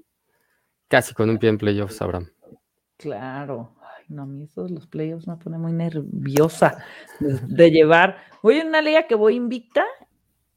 casi 0.88 1.14
con 1.14 1.30
un 1.30 1.38
pie 1.38 1.50
en 1.50 1.58
playoffs, 1.58 2.00
Abraham. 2.02 2.28
Claro. 2.96 3.74
Ay, 3.80 4.04
no, 4.08 4.22
a 4.22 4.26
mí 4.26 4.44
esos 4.44 4.70
los 4.70 4.86
playoffs 4.86 5.26
me 5.26 5.36
pone 5.36 5.58
muy 5.58 5.72
nerviosa 5.72 6.84
de, 7.20 7.70
llevar. 7.70 8.18
Voy 8.42 8.58
en 8.58 8.68
una 8.68 8.82
liga 8.82 9.06
que 9.06 9.14
voy 9.14 9.34
invicta. 9.36 9.84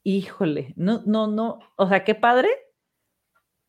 Híjole, 0.03 0.73
no, 0.77 1.01
no, 1.05 1.27
no. 1.27 1.59
O 1.75 1.87
sea, 1.87 2.03
qué 2.03 2.15
padre, 2.15 2.49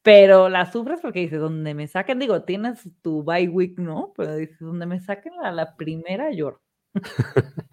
pero 0.03 0.49
la 0.49 0.71
sufres 0.71 1.01
porque 1.01 1.21
dices, 1.21 1.41
donde 1.41 1.75
me 1.75 1.89
saquen, 1.89 2.19
digo, 2.19 2.43
tienes 2.43 2.89
tu 3.03 3.25
bye 3.25 3.49
week, 3.49 3.79
¿no? 3.79 4.12
Pero 4.16 4.37
dices, 4.37 4.59
donde 4.61 4.87
me 4.87 5.01
saquen 5.01 5.33
a 5.43 5.51
la 5.51 5.77
primera, 5.77 6.31
lloro. 6.31 6.61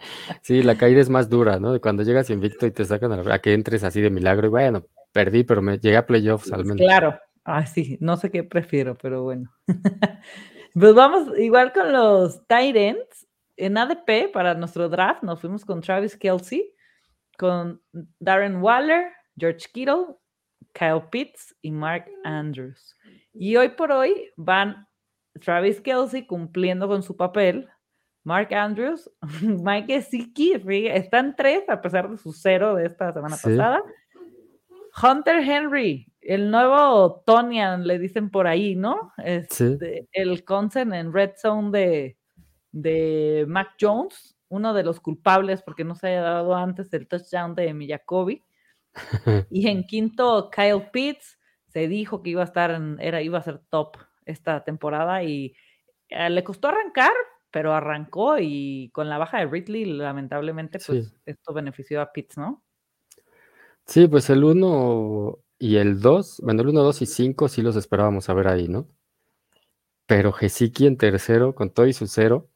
sí, 0.41 0.63
la 0.63 0.77
caída 0.77 1.01
es 1.01 1.09
más 1.09 1.29
dura, 1.29 1.59
¿no? 1.59 1.79
Cuando 1.79 2.03
llegas 2.03 2.29
invicto 2.29 2.65
y 2.65 2.71
te 2.71 2.85
sacan 2.85 3.11
a, 3.11 3.33
a, 3.33 3.39
que 3.39 3.53
entres 3.53 3.83
así 3.83 4.01
de 4.01 4.09
milagro 4.09 4.47
y 4.47 4.49
bueno, 4.49 4.85
perdí, 5.15 5.45
pero 5.45 5.61
me 5.61 5.79
llegué 5.79 5.95
a 5.95 6.05
playoffs 6.05 6.51
al 6.51 6.65
menos. 6.65 6.85
Claro, 6.85 7.17
Ah, 7.45 7.67
sí, 7.67 7.97
no 8.01 8.17
sé 8.17 8.31
qué 8.31 8.43
prefiero, 8.43 8.97
pero 8.97 9.21
bueno. 9.21 9.51
pues 10.73 10.95
vamos 10.95 11.37
igual 11.37 11.71
con 11.71 11.93
los 11.93 12.45
Titans. 12.47 13.27
En 13.55 13.77
ADP, 13.77 14.31
para 14.33 14.55
nuestro 14.55 14.89
draft, 14.89 15.23
nos 15.23 15.39
fuimos 15.39 15.63
con 15.63 15.79
Travis 15.79 16.17
Kelsey, 16.17 16.73
con 17.37 17.81
Darren 18.19 18.57
Waller, 18.57 19.13
George 19.37 19.67
Kittle, 19.71 20.17
Kyle 20.73 21.03
Pitts 21.09 21.55
y 21.61 21.71
Mark 21.71 22.05
Andrews. 22.25 22.97
Y 23.31 23.55
hoy 23.55 23.69
por 23.69 23.91
hoy 23.91 24.33
van 24.35 24.87
Travis 25.39 25.79
Kelsey 25.79 26.25
cumpliendo 26.25 26.87
con 26.87 27.01
su 27.01 27.15
papel, 27.15 27.69
Mark 28.25 28.53
Andrews, 28.53 29.09
Mike 29.41 30.01
Siki, 30.01 30.55
están 30.87 31.35
tres 31.35 31.63
a 31.69 31.79
pesar 31.79 32.09
de 32.09 32.17
su 32.17 32.33
cero 32.33 32.75
de 32.75 32.87
esta 32.87 33.13
semana 33.13 33.37
pasada. 33.41 33.83
Hunter 35.01 35.37
Henry, 35.37 36.11
el 36.21 36.49
nuevo 36.49 37.21
Tonian, 37.25 37.85
le 37.85 37.99
dicen 37.99 38.29
por 38.29 38.47
ahí, 38.47 38.75
¿no? 38.75 39.11
Este, 39.17 40.07
el 40.11 40.43
Consen 40.45 40.93
en 40.93 41.13
Red 41.13 41.33
Zone 41.37 41.71
de, 41.71 42.17
de 42.71 43.45
Mac 43.47 43.75
Jones, 43.79 44.35
uno 44.49 44.73
de 44.73 44.83
los 44.83 44.99
culpables 44.99 45.61
porque 45.61 45.83
no 45.83 45.95
se 45.95 46.07
haya 46.07 46.21
dado 46.21 46.55
antes 46.55 46.91
el 46.93 47.07
touchdown 47.07 47.55
de 47.55 47.73
Miyakobi. 47.73 48.43
y 49.49 49.67
en 49.67 49.85
quinto, 49.85 50.49
Kyle 50.49 50.89
Pitts, 50.91 51.37
se 51.67 51.87
dijo 51.87 52.23
que 52.23 52.29
iba 52.29 52.41
a 52.41 52.45
estar 52.45 52.71
en, 52.71 52.97
era, 53.01 53.21
iba 53.21 53.37
a 53.37 53.43
ser 53.43 53.59
top 53.69 53.97
esta 54.25 54.63
temporada 54.63 55.23
y 55.23 55.53
eh, 56.09 56.29
le 56.29 56.43
costó 56.43 56.69
arrancar, 56.69 57.11
pero 57.51 57.73
arrancó 57.73 58.37
y 58.39 58.89
con 58.93 59.09
la 59.09 59.17
baja 59.17 59.39
de 59.39 59.47
Ridley, 59.47 59.85
lamentablemente, 59.85 60.79
pues 60.85 61.15
esto 61.25 61.53
benefició 61.53 62.01
a 62.01 62.11
Pitts, 62.11 62.37
¿no? 62.37 62.64
Sí, 63.87 64.07
pues 64.07 64.29
el 64.29 64.43
uno 64.43 65.39
y 65.59 65.77
el 65.77 65.99
2, 66.01 66.41
bueno, 66.43 66.61
el 66.61 66.69
1, 66.69 66.83
2 66.83 67.01
y 67.01 67.05
5 67.05 67.47
sí 67.47 67.61
los 67.61 67.75
esperábamos 67.75 68.29
a 68.29 68.33
ver 68.33 68.47
ahí, 68.47 68.67
¿no? 68.67 68.87
Pero 70.07 70.31
Gesicki 70.31 70.87
en 70.87 70.97
tercero, 70.97 71.55
con 71.55 71.71
todo 71.71 71.87
y 71.87 71.93
su 71.93 72.07
cero. 72.07 72.49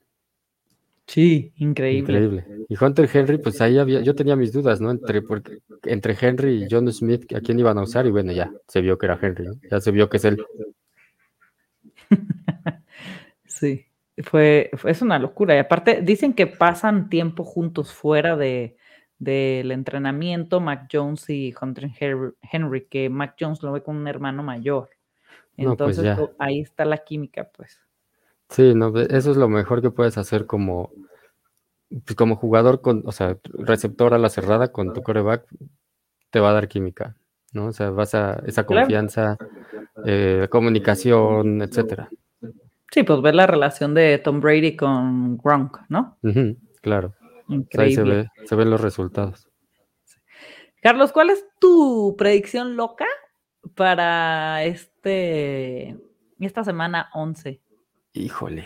Sí, 1.07 1.53
increíble. 1.57 2.13
Increíble. 2.13 2.65
Y 2.67 2.83
Hunter 2.83 3.09
Henry, 3.11 3.39
pues 3.39 3.59
ahí 3.61 3.79
había, 3.79 4.01
yo 4.01 4.13
tenía 4.13 4.35
mis 4.35 4.53
dudas, 4.53 4.79
¿no? 4.79 4.91
Entre, 4.91 5.23
porque, 5.23 5.57
entre 5.85 6.15
Henry 6.19 6.63
y 6.63 6.67
John 6.69 6.91
Smith, 6.93 7.33
¿a 7.33 7.41
quién 7.41 7.59
iban 7.59 7.79
a 7.79 7.83
usar? 7.83 8.05
Y 8.05 8.11
bueno, 8.11 8.31
ya 8.31 8.51
se 8.67 8.81
vio 8.81 8.97
que 8.99 9.07
era 9.07 9.17
Henry, 9.19 9.45
¿no? 9.45 9.53
Ya 9.71 9.81
se 9.81 9.89
vio 9.89 10.07
que 10.07 10.17
es 10.17 10.25
él. 10.25 10.45
sí, 13.45 13.87
fue, 14.23 14.69
fue, 14.77 14.91
es 14.91 15.01
una 15.01 15.17
locura. 15.17 15.55
Y 15.55 15.59
aparte, 15.59 16.01
dicen 16.03 16.33
que 16.33 16.45
pasan 16.45 17.09
tiempo 17.09 17.43
juntos 17.43 17.91
fuera 17.91 18.37
de, 18.37 18.77
del 19.19 19.71
entrenamiento, 19.71 20.61
Mac 20.61 20.89
Jones 20.91 21.29
y 21.29 21.53
Hunter 21.61 21.91
Henry, 22.41 22.85
que 22.85 23.09
Mac 23.09 23.35
Jones 23.39 23.61
lo 23.61 23.73
ve 23.73 23.83
como 23.83 23.99
un 23.99 24.07
hermano 24.07 24.41
mayor. 24.43 24.89
Pues 25.55 25.67
Entonces 25.67 26.17
ahí 26.39 26.61
está 26.61 26.85
la 26.85 26.97
química, 26.99 27.49
pues. 27.55 27.79
Sí, 28.49 28.73
no, 28.73 28.97
eso 28.97 29.31
es 29.31 29.37
lo 29.37 29.49
mejor 29.49 29.81
que 29.81 29.91
puedes 29.91 30.17
hacer 30.17 30.45
como, 30.45 30.91
pues, 31.89 32.15
como 32.15 32.37
jugador, 32.37 32.81
con, 32.81 33.03
o 33.05 33.11
sea, 33.11 33.37
receptor 33.53 34.13
a 34.13 34.17
la 34.17 34.29
cerrada 34.29 34.71
con 34.71 34.93
tu 34.93 35.03
coreback, 35.03 35.45
te 36.29 36.39
va 36.39 36.51
a 36.51 36.53
dar 36.53 36.67
química, 36.67 37.15
¿no? 37.51 37.67
O 37.67 37.73
sea, 37.73 37.89
vas 37.89 38.15
a 38.15 38.41
esa 38.45 38.65
confianza, 38.65 39.37
eh, 40.05 40.47
comunicación, 40.49 41.61
etcétera. 41.61 42.09
Sí, 42.91 43.03
pues 43.03 43.21
ver 43.21 43.35
la 43.35 43.45
relación 43.45 43.93
de 43.93 44.17
Tom 44.17 44.39
Brady 44.39 44.75
con 44.75 45.37
Gronk, 45.37 45.77
¿no? 45.89 46.17
claro. 46.81 47.13
Ahí 47.77 47.93
se, 47.93 48.03
ve, 48.03 48.27
ven 48.51 48.69
los 48.69 48.81
resultados. 48.81 49.49
Carlos, 50.81 51.11
¿cuál 51.11 51.29
es 51.29 51.45
tu 51.59 52.15
predicción 52.17 52.75
loca 52.75 53.05
para 53.75 54.63
este 54.63 55.97
esta 56.39 56.63
semana 56.63 57.09
11. 57.13 57.61
Híjole. 58.13 58.65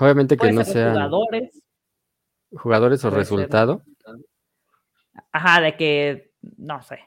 Obviamente 0.00 0.36
que 0.36 0.52
no 0.52 0.64
sean 0.64 0.92
jugadores. 0.92 1.62
Jugadores 2.52 3.04
o 3.04 3.10
resultado. 3.10 3.82
Ajá, 5.32 5.60
de 5.60 5.76
que 5.76 6.32
no 6.56 6.82
sé. 6.82 7.00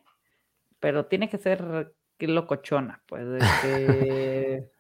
Pero 0.80 1.05
tiene 1.05 1.30
que 1.30 1.38
ser 1.38 1.93
locochona, 2.19 3.01
pues 3.07 3.25
de 3.25 3.39
que 3.61 4.69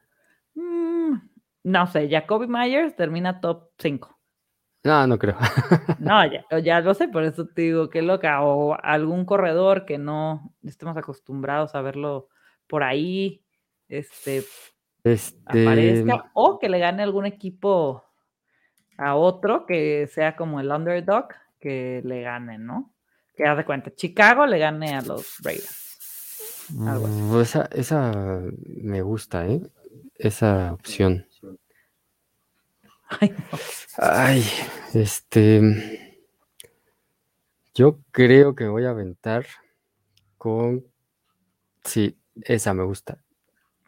no 1.69 1.87
sé, 1.87 2.09
Jacoby 2.09 2.47
Myers 2.47 2.95
termina 2.95 3.39
top 3.39 3.69
5. 3.77 4.19
No, 4.83 5.05
no 5.07 5.19
creo. 5.19 5.37
no, 5.99 6.25
ya, 6.25 6.43
ya 6.59 6.81
lo 6.81 6.93
sé, 6.93 7.07
por 7.07 7.23
eso 7.23 7.47
te 7.47 7.63
digo 7.63 7.89
que 7.89 8.01
loca. 8.01 8.41
O 8.43 8.75
algún 8.81 9.25
corredor 9.25 9.85
que 9.85 9.97
no 9.97 10.53
estemos 10.63 10.97
acostumbrados 10.97 11.75
a 11.75 11.81
verlo 11.81 12.29
por 12.67 12.83
ahí, 12.83 13.43
este, 13.87 14.43
este... 15.03 15.39
aparezca, 15.45 16.31
o 16.33 16.59
que 16.59 16.69
le 16.69 16.79
gane 16.79 17.03
algún 17.03 17.25
equipo 17.25 18.03
a 18.97 19.15
otro 19.15 19.65
que 19.65 20.07
sea 20.07 20.35
como 20.35 20.59
el 20.59 20.71
underdog, 20.71 21.27
que 21.59 22.01
le 22.03 22.21
gane, 22.21 22.57
¿no? 22.57 22.93
Que 23.35 23.45
haz 23.45 23.57
de 23.57 23.65
cuenta, 23.65 23.93
Chicago 23.93 24.45
le 24.45 24.59
gane 24.59 24.95
a 24.95 25.01
los 25.01 25.37
Raiders. 25.43 26.67
Mm, 26.69 27.39
esa, 27.41 27.69
esa 27.71 28.41
me 28.65 29.01
gusta, 29.01 29.47
¿eh? 29.47 29.61
Esa 30.15 30.73
opción. 30.73 31.25
Ay, 33.97 34.43
este. 34.93 36.19
Yo 37.73 37.99
creo 38.11 38.55
que 38.55 38.67
voy 38.67 38.85
a 38.85 38.91
aventar 38.91 39.45
con. 40.37 40.85
Sí, 41.83 42.17
esa 42.41 42.73
me 42.73 42.83
gusta. 42.83 43.23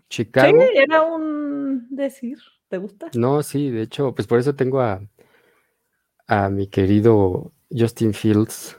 Chicago. 0.10 0.62
Sí, 0.62 0.78
era 0.78 1.02
un 1.02 1.88
decir. 1.90 2.40
¿Te 2.68 2.78
gusta? 2.78 3.10
No, 3.16 3.44
sí, 3.44 3.70
de 3.70 3.82
hecho, 3.82 4.16
pues 4.16 4.28
por 4.28 4.40
eso 4.40 4.56
tengo 4.56 4.80
a, 4.80 5.02
a 6.28 6.50
mi 6.50 6.68
querido 6.68 7.52
Justin 7.70 8.14
Fields 8.14 8.78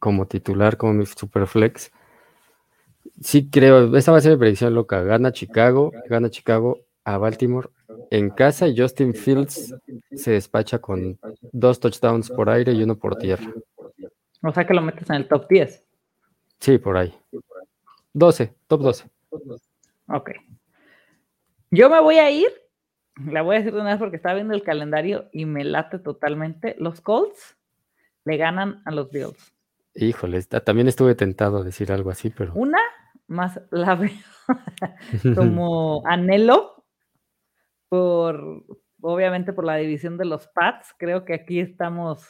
como 0.00 0.26
titular, 0.26 0.76
como 0.76 0.94
mi 0.94 1.06
superflex. 1.06 1.92
Sí, 3.20 3.48
creo, 3.50 3.96
esa 3.96 4.10
va 4.10 4.18
a 4.18 4.20
ser 4.20 4.32
mi 4.32 4.38
predicción 4.38 4.74
loca. 4.74 5.00
Gana 5.02 5.32
Chicago, 5.32 5.92
gana 6.08 6.28
Chicago 6.28 6.80
a 7.04 7.18
Baltimore 7.18 7.68
en 8.10 8.30
casa 8.30 8.66
Justin 8.74 9.14
Fields 9.14 9.74
se 10.14 10.32
despacha 10.32 10.78
con 10.78 11.18
dos 11.52 11.80
touchdowns 11.80 12.30
por 12.30 12.50
aire 12.50 12.72
y 12.72 12.82
uno 12.82 12.96
por 12.96 13.16
tierra. 13.16 13.52
O 14.42 14.52
sea 14.52 14.66
que 14.66 14.74
lo 14.74 14.82
metes 14.82 15.08
en 15.10 15.16
el 15.16 15.28
top 15.28 15.48
10. 15.48 15.84
Sí, 16.58 16.78
por 16.78 16.96
ahí. 16.96 17.14
12, 18.12 18.54
top 18.66 18.82
12. 18.82 19.10
Ok. 20.08 20.30
Yo 21.70 21.88
me 21.88 22.00
voy 22.00 22.18
a 22.18 22.30
ir, 22.30 22.48
la 23.26 23.42
voy 23.42 23.56
a 23.56 23.58
decir 23.58 23.72
de 23.72 23.80
una 23.80 23.90
vez 23.90 23.98
porque 23.98 24.16
estaba 24.16 24.34
viendo 24.34 24.54
el 24.54 24.62
calendario 24.62 25.28
y 25.32 25.46
me 25.46 25.64
late 25.64 25.98
totalmente. 25.98 26.76
Los 26.78 27.00
Colts 27.00 27.56
le 28.24 28.36
ganan 28.36 28.82
a 28.84 28.90
los 28.90 29.10
Bills. 29.10 29.52
Híjole, 29.94 30.42
también 30.42 30.88
estuve 30.88 31.14
tentado 31.14 31.58
a 31.58 31.64
decir 31.64 31.92
algo 31.92 32.10
así, 32.10 32.30
pero. 32.30 32.52
Una 32.54 32.78
más 33.26 33.60
la 33.70 33.94
veo 33.94 34.10
como 35.34 36.02
anhelo 36.06 36.81
por, 37.92 38.64
obviamente 39.02 39.52
por 39.52 39.66
la 39.66 39.76
división 39.76 40.16
de 40.16 40.24
los 40.24 40.48
Pats, 40.48 40.94
creo 40.96 41.26
que 41.26 41.34
aquí 41.34 41.60
estamos. 41.60 42.24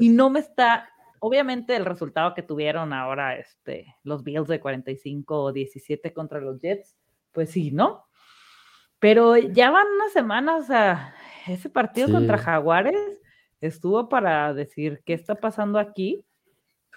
Y 0.00 0.10
no 0.10 0.28
me 0.28 0.40
está, 0.40 0.90
obviamente 1.18 1.74
el 1.74 1.86
resultado 1.86 2.34
que 2.34 2.42
tuvieron 2.42 2.92
ahora 2.92 3.38
este, 3.38 3.96
los 4.02 4.22
Bills 4.22 4.46
de 4.46 4.60
45 4.60 5.44
o 5.44 5.50
17 5.50 6.12
contra 6.12 6.42
los 6.42 6.60
Jets, 6.60 6.94
pues 7.32 7.52
sí, 7.52 7.70
¿no? 7.70 8.04
Pero 8.98 9.38
ya 9.38 9.70
van 9.70 9.86
unas 9.96 10.12
semanas, 10.12 10.70
a 10.70 11.14
ese 11.46 11.70
partido 11.70 12.12
contra 12.12 12.36
Jaguares 12.36 13.00
estuvo 13.62 14.10
para 14.10 14.52
decir 14.52 15.00
qué 15.06 15.14
está 15.14 15.36
pasando 15.36 15.78
aquí. 15.78 16.22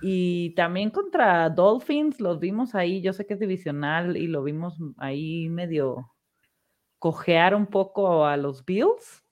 Y 0.01 0.53
también 0.55 0.89
contra 0.89 1.49
Dolphins 1.49 2.19
los 2.19 2.41
vimos 2.41 2.75
ahí, 2.75 3.01
yo 3.01 3.13
sé 3.13 3.25
que 3.25 3.35
es 3.35 3.39
divisional 3.39 4.17
y 4.17 4.27
lo 4.27 4.43
vimos 4.43 4.77
ahí 4.97 5.47
medio 5.47 6.11
cojear 6.99 7.55
un 7.55 7.67
poco 7.67 8.25
a 8.25 8.37
los 8.37 8.65
Bills. 8.65 9.23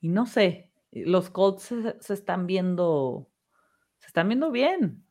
Y 0.00 0.08
no 0.08 0.26
sé, 0.26 0.70
los 0.92 1.30
Colts 1.30 1.74
se, 2.00 2.14
están 2.14 2.46
viendo, 2.46 3.28
se 3.98 4.06
están 4.08 4.28
viendo 4.28 4.50
bien. 4.50 5.04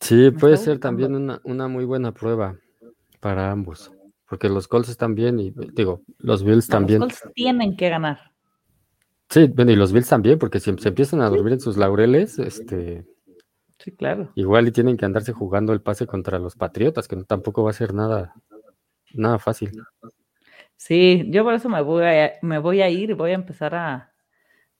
Sí, 0.00 0.30
puede 0.32 0.56
ser 0.56 0.78
también 0.78 1.14
una, 1.14 1.68
muy 1.68 1.84
buena 1.84 2.12
prueba 2.12 2.58
para 3.20 3.50
ambos, 3.50 3.90
porque 4.28 4.50
los 4.50 4.68
Colts 4.68 4.90
están 4.90 5.14
bien 5.14 5.40
y 5.40 5.52
digo, 5.72 6.02
los 6.18 6.44
Bills 6.44 6.68
también. 6.68 7.00
Los 7.00 7.20
Colts 7.20 7.34
tienen 7.34 7.76
que 7.76 7.88
ganar. 7.88 8.32
Sí, 9.30 9.46
bueno, 9.54 9.72
y 9.72 9.76
los 9.76 9.92
Bills 9.92 10.08
también, 10.08 10.38
porque 10.38 10.60
si 10.60 10.76
se 10.76 10.88
empiezan 10.88 11.22
a 11.22 11.30
dormir 11.30 11.54
en 11.54 11.60
sus 11.60 11.78
laureles, 11.78 12.38
este, 12.38 13.06
sí, 13.78 13.92
claro. 13.92 14.30
Igual 14.34 14.68
y 14.68 14.72
tienen 14.72 14.98
que 14.98 15.06
andarse 15.06 15.32
jugando 15.32 15.72
el 15.72 15.80
pase 15.80 16.06
contra 16.06 16.38
los 16.38 16.54
Patriotas, 16.54 17.08
que 17.08 17.16
tampoco 17.24 17.64
va 17.64 17.70
a 17.70 17.74
ser 17.74 17.94
nada, 17.94 18.34
Nada 19.14 19.38
fácil. 19.38 19.72
Sí, 20.76 21.24
yo 21.28 21.44
por 21.44 21.54
eso 21.54 21.68
me 21.68 21.80
voy 21.80 22.04
a, 22.04 22.32
me 22.42 22.58
voy 22.58 22.82
a 22.82 22.90
ir 22.90 23.10
y 23.10 23.14
voy 23.14 23.30
a 23.30 23.34
empezar 23.34 23.74
a, 23.74 24.10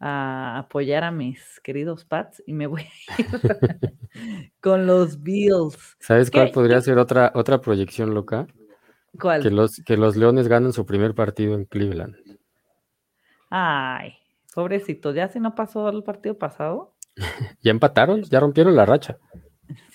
apoyar 0.01 1.03
a 1.03 1.11
mis 1.11 1.61
queridos 1.61 2.05
Pats 2.05 2.43
y 2.47 2.53
me 2.53 2.66
voy 2.66 2.82
a 2.82 3.20
ir 3.22 3.26
con 4.61 4.87
los 4.87 5.22
Bills. 5.22 5.97
¿Sabes 5.99 6.30
cuál 6.30 6.51
podría 6.51 6.80
ser 6.82 6.99
otra, 6.99 7.32
otra 7.35 7.61
proyección 7.61 8.12
loca? 8.12 8.47
¿Cuál? 9.18 9.43
Que 9.43 9.51
los, 9.51 9.76
que 9.76 9.97
los 9.97 10.16
Leones 10.16 10.49
ganen 10.49 10.72
su 10.72 10.85
primer 10.85 11.14
partido 11.14 11.55
en 11.55 11.64
Cleveland. 11.64 12.16
Ay, 13.49 14.14
pobrecito, 14.53 15.12
¿ya 15.12 15.28
si 15.28 15.41
no 15.41 15.55
pasó 15.55 15.89
el 15.89 16.03
partido 16.03 16.37
pasado? 16.37 16.97
ya 17.62 17.70
empataron, 17.70 18.22
ya 18.24 18.41
rompieron 18.41 18.74
la 18.76 18.85
racha. 18.85 19.18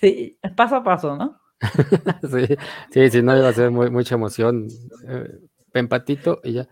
Sí, 0.00 0.38
paso 0.56 0.76
a 0.76 0.82
paso, 0.82 1.16
¿no? 1.16 1.39
sí, 2.90 3.10
sí, 3.10 3.22
no 3.22 3.36
iba 3.36 3.48
a 3.48 3.52
ser 3.52 3.70
mucha 3.70 4.14
emoción. 4.14 4.68
Eh, 5.06 5.38
empatito 5.74 6.40
y 6.42 6.54
ya. 6.54 6.68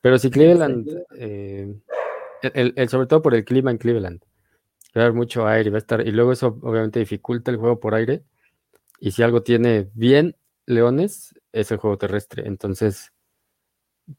Pero 0.00 0.18
si 0.18 0.30
Cleveland, 0.30 0.88
eh, 1.18 1.74
el, 2.42 2.88
sobre 2.88 3.06
todo 3.06 3.22
por 3.22 3.34
el 3.34 3.44
clima 3.44 3.70
en 3.70 3.78
Cleveland, 3.78 4.22
va 4.96 5.02
a 5.02 5.04
haber 5.06 5.14
mucho 5.14 5.46
aire, 5.46 5.70
va 5.70 5.76
a 5.76 5.78
estar, 5.78 6.06
y 6.06 6.12
luego 6.12 6.32
eso 6.32 6.58
obviamente 6.62 7.00
dificulta 7.00 7.50
el 7.50 7.56
juego 7.56 7.80
por 7.80 7.94
aire. 7.94 8.24
Y 9.00 9.12
si 9.12 9.22
algo 9.22 9.42
tiene 9.42 9.90
bien 9.94 10.36
Leones, 10.66 11.34
es 11.52 11.70
el 11.70 11.78
juego 11.78 11.98
terrestre. 11.98 12.46
Entonces, 12.46 13.12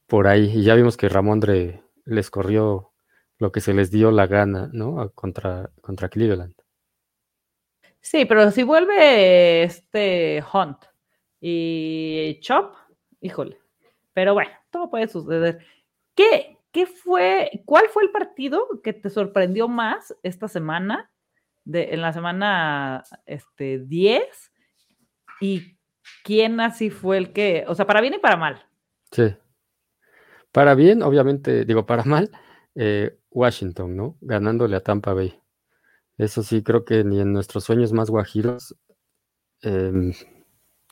por 0.07 0.27
ahí, 0.27 0.51
y 0.53 0.63
ya 0.63 0.75
vimos 0.75 0.97
que 0.97 1.09
Ramondre 1.09 1.83
les 2.05 2.29
corrió 2.29 2.91
lo 3.39 3.51
que 3.51 3.61
se 3.61 3.73
les 3.73 3.91
dio 3.91 4.11
la 4.11 4.27
gana, 4.27 4.69
¿no? 4.73 5.11
Contra, 5.13 5.71
contra 5.81 6.09
Cleveland. 6.09 6.55
Sí, 8.09 8.23
pero 8.23 8.49
si 8.51 8.63
vuelve 8.63 9.63
este 9.63 10.41
Hunt 10.53 10.77
y 11.41 12.39
Chop, 12.39 12.73
híjole. 13.19 13.59
Pero 14.13 14.33
bueno, 14.33 14.51
todo 14.71 14.89
puede 14.89 15.09
suceder. 15.09 15.59
¿Qué, 16.15 16.57
qué 16.71 16.85
fue, 16.85 17.63
cuál 17.65 17.89
fue 17.89 18.03
el 18.03 18.11
partido 18.11 18.65
que 18.81 18.93
te 18.93 19.09
sorprendió 19.09 19.67
más 19.67 20.15
esta 20.23 20.47
semana? 20.47 21.11
De, 21.65 21.93
en 21.93 22.01
la 22.01 22.13
semana 22.13 23.03
este, 23.25 23.79
10 23.79 24.53
y 25.41 25.77
quién 26.23 26.61
así 26.61 26.89
fue 26.89 27.17
el 27.17 27.33
que, 27.33 27.65
o 27.67 27.75
sea, 27.75 27.85
para 27.85 27.99
bien 27.99 28.13
y 28.13 28.19
para 28.19 28.37
mal. 28.37 28.65
Sí. 29.11 29.35
Para 30.53 30.75
bien, 30.75 31.03
obviamente, 31.03 31.65
digo, 31.65 31.85
para 31.85 32.03
mal, 32.05 32.31
eh, 32.73 33.19
Washington, 33.31 33.97
¿no? 33.97 34.15
Ganándole 34.21 34.77
a 34.77 34.81
Tampa 34.81 35.13
Bay. 35.13 35.37
Eso 36.17 36.41
sí, 36.43 36.63
creo 36.63 36.83
que 36.83 37.03
ni 37.03 37.19
en 37.19 37.31
nuestros 37.31 37.63
sueños 37.63 37.93
más 37.93 38.09
guajiros 38.09 38.75
em, 39.61 40.13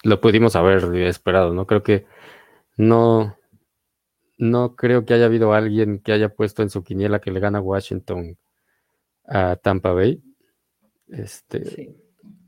lo 0.03 0.21
pudimos 0.21 0.55
haber 0.55 0.95
esperado, 0.95 1.53
¿no? 1.53 1.65
Creo 1.65 1.81
que 1.81 2.05
no, 2.77 3.35
no 4.37 4.75
creo 4.75 5.05
que 5.05 5.15
haya 5.15 5.25
habido 5.25 5.53
alguien 5.53 5.99
que 5.99 6.11
haya 6.11 6.29
puesto 6.29 6.61
en 6.61 6.69
su 6.69 6.83
quiniela 6.83 7.19
que 7.19 7.31
le 7.31 7.39
gana 7.39 7.59
Washington 7.59 8.37
a 9.27 9.55
Tampa 9.55 9.93
Bay. 9.93 10.21
Este, 11.07 11.95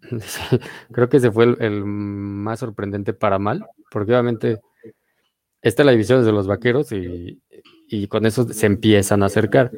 creo 0.92 1.10
que 1.10 1.18
ese 1.18 1.32
fue 1.32 1.46
el, 1.60 1.84
más 1.86 2.60
sorprendente 2.60 3.14
para 3.14 3.40
mal, 3.40 3.66
porque 3.92 4.12
obviamente 4.12 4.62
esta 5.62 5.82
es 5.82 5.86
la 5.86 5.92
división 5.94 6.24
de 6.24 6.32
los 6.32 6.48
vaqueros 6.48 6.92
y, 6.92 7.42
y 7.88 8.08
con 8.08 8.26
eso 8.26 8.48
se 8.48 8.68
empiezan 8.68 9.24
a 9.24 9.28
acercar. 9.28 9.72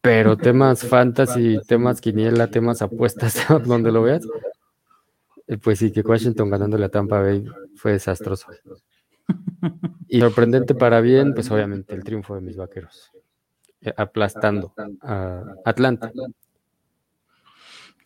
Pero 0.00 0.36
temas 0.36 0.86
fantasy, 0.86 1.60
temas 1.66 2.00
quiniela, 2.00 2.46
temas 2.48 2.82
apuestas, 2.82 3.34
donde 3.64 3.92
lo 3.92 4.02
veas, 4.02 4.26
eh, 5.46 5.58
pues 5.58 5.78
sí, 5.78 5.92
que 5.92 6.00
Washington 6.00 6.50
ganándole 6.50 6.86
a 6.86 6.88
Tampa 6.88 7.20
Bay 7.20 7.44
fue 7.76 7.92
desastroso. 7.92 8.48
Y 10.08 10.20
sorprendente 10.20 10.74
para 10.74 11.00
bien, 11.00 11.34
pues 11.34 11.50
obviamente 11.50 11.94
el 11.94 12.02
triunfo 12.02 12.34
de 12.34 12.40
mis 12.40 12.56
vaqueros, 12.56 13.12
eh, 13.80 13.92
aplastando 13.96 14.72
a 15.02 15.44
Atlanta. 15.64 16.10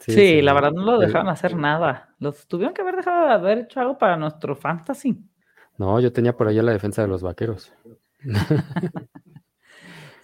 Sí, 0.01 0.42
la 0.42 0.53
verdad 0.53 0.72
no 0.72 0.82
lo 0.82 0.99
dejaron 0.99 1.28
hacer 1.28 1.57
nada. 1.57 2.14
Los 2.18 2.47
tuvieron 2.47 2.74
que 2.74 2.82
haber 2.82 2.97
dejado 2.97 3.26
de 3.26 3.32
haber 3.32 3.59
hecho 3.59 3.80
algo 3.80 3.97
para 3.97 4.16
nuestro 4.16 4.55
fantasy. 4.55 5.18
No, 5.78 5.99
yo 5.99 6.12
tenía 6.12 6.36
por 6.36 6.49
allá 6.49 6.62
la 6.62 6.72
defensa 6.72 7.03
de 7.03 7.09
los 7.09 7.22
vaqueros. 7.22 7.72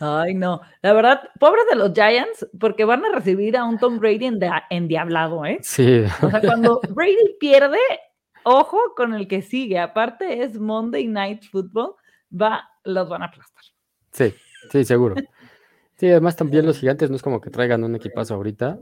Ay, 0.01 0.35
no. 0.35 0.61
La 0.83 0.93
verdad, 0.93 1.21
pobres 1.39 1.65
de 1.71 1.77
los 1.77 1.93
Giants, 1.93 2.49
porque 2.59 2.85
van 2.85 3.05
a 3.05 3.13
recibir 3.13 3.57
a 3.57 3.65
un 3.65 3.79
Tom 3.79 3.99
Brady 4.01 4.31
endiablado, 4.71 5.45
¿eh? 5.45 5.59
Sí. 5.63 6.05
O 6.23 6.31
sea, 6.31 6.41
cuando 6.41 6.81
Brady 6.89 7.37
pierde, 7.39 7.79
ojo 8.45 8.79
con 8.97 9.15
el 9.15 9.29
que 9.29 9.43
sigue. 9.43 9.79
Aparte 9.79 10.43
es 10.43 10.59
Monday 10.59 11.07
Night 11.07 11.45
Football, 11.51 11.95
va, 12.33 12.69
los 12.85 13.09
van 13.09 13.23
a 13.23 13.27
aplastar. 13.27 13.63
Sí, 14.11 14.35
sí, 14.71 14.85
seguro. 14.85 15.17
Sí, 15.97 16.09
además 16.09 16.35
también 16.35 16.65
los 16.65 16.79
gigantes 16.79 17.11
no 17.11 17.17
es 17.17 17.23
como 17.23 17.41
que 17.41 17.51
traigan 17.51 17.85
un 17.85 17.95
equipazo 17.95 18.35
ahorita. 18.35 18.79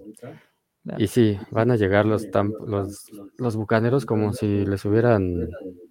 Y 0.97 1.09
sí, 1.09 1.39
van 1.51 1.71
a 1.73 1.77
llegar 1.77 2.07
los, 2.07 2.27
los, 2.67 3.11
los 3.37 3.57
bucaneros 3.57 4.07
como 4.07 4.33
si 4.33 4.65
les 4.65 4.85
hubieran, 4.85 5.51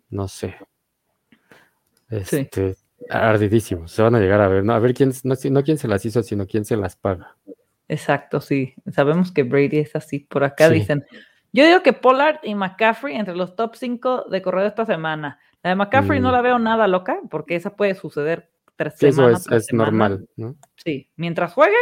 no 0.09 0.27
sé, 0.27 0.55
este, 2.09 2.77
ardidísimos. 3.09 3.91
Se 3.91 4.01
van 4.01 4.15
a 4.15 4.19
llegar 4.19 4.41
a 4.41 4.47
ver, 4.47 4.63
¿no? 4.63 4.73
A 4.73 4.79
ver 4.79 4.93
quién, 4.93 5.11
no, 5.23 5.35
no 5.51 5.63
quién 5.63 5.77
se 5.77 5.87
las 5.87 6.05
hizo, 6.05 6.23
sino 6.23 6.45
quién 6.45 6.65
se 6.65 6.77
las 6.77 6.95
paga. 6.95 7.35
Exacto, 7.87 8.41
sí. 8.41 8.73
Sabemos 8.91 9.31
que 9.31 9.43
Brady 9.43 9.79
es 9.79 9.95
así. 9.95 10.19
Por 10.19 10.43
acá 10.43 10.69
dicen, 10.69 11.05
yo 11.53 11.65
digo 11.65 11.81
que 11.81 11.93
Pollard 11.93 12.39
y 12.43 12.55
McCaffrey 12.55 13.15
entre 13.15 13.35
los 13.35 13.55
top 13.55 13.75
5 13.75 14.25
de 14.29 14.41
correo 14.41 14.65
esta 14.65 14.85
semana. 14.85 15.39
La 15.63 15.71
de 15.71 15.75
McCaffrey 15.75 16.19
no 16.19 16.29
mm. 16.29 16.33
la 16.33 16.41
veo 16.41 16.59
nada 16.59 16.87
loca, 16.87 17.19
porque 17.29 17.55
esa 17.55 17.75
puede 17.75 17.95
suceder 17.95 18.49
tres 18.75 18.95
semanas. 18.97 19.47
Eso 19.47 19.55
es, 19.55 19.73
normal, 19.73 20.27
¿no? 20.35 20.55
Sí, 20.75 21.09
mientras 21.15 21.53
juegue, 21.53 21.77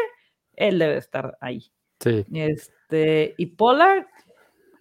él 0.54 0.80
debe 0.80 0.98
estar 0.98 1.38
ahí. 1.42 1.72
Sí. 2.00 2.26
Este, 2.34 3.34
y 3.38 3.48
Pollard, 3.48 4.06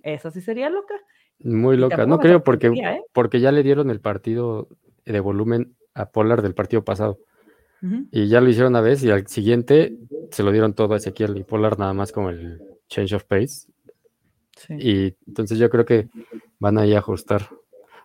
esa 0.02 0.30
sí 0.30 0.40
sería 0.40 0.68
loca. 0.68 0.94
Muy 1.38 1.76
loca, 1.76 2.06
no 2.06 2.18
creo 2.18 2.44
porque, 2.44 2.68
¿eh? 2.68 3.02
porque 3.12 3.40
ya 3.40 3.50
le 3.50 3.62
dieron 3.62 3.90
el 3.90 4.00
partido 4.00 4.68
de 5.04 5.20
volumen 5.20 5.74
a 5.94 6.10
Pollard 6.10 6.42
del 6.42 6.54
partido 6.54 6.84
pasado. 6.84 7.18
Y 8.10 8.28
ya 8.28 8.40
lo 8.40 8.48
hicieron 8.48 8.72
una 8.72 8.80
vez 8.80 9.02
y 9.04 9.10
al 9.10 9.26
siguiente 9.26 9.98
se 10.30 10.42
lo 10.42 10.52
dieron 10.52 10.72
todo 10.72 10.94
a 10.94 10.96
Ezequiel 10.96 11.36
y 11.36 11.44
Pollard 11.44 11.78
nada 11.78 11.92
más 11.92 12.12
como 12.12 12.30
el 12.30 12.62
change 12.88 13.14
of 13.14 13.24
pace. 13.24 13.68
Y 14.70 15.16
entonces 15.26 15.58
yo 15.58 15.68
creo 15.68 15.84
que 15.84 16.08
van 16.58 16.78
a 16.78 16.86
ir 16.86 16.96
a 16.96 17.00
ajustar. 17.00 17.50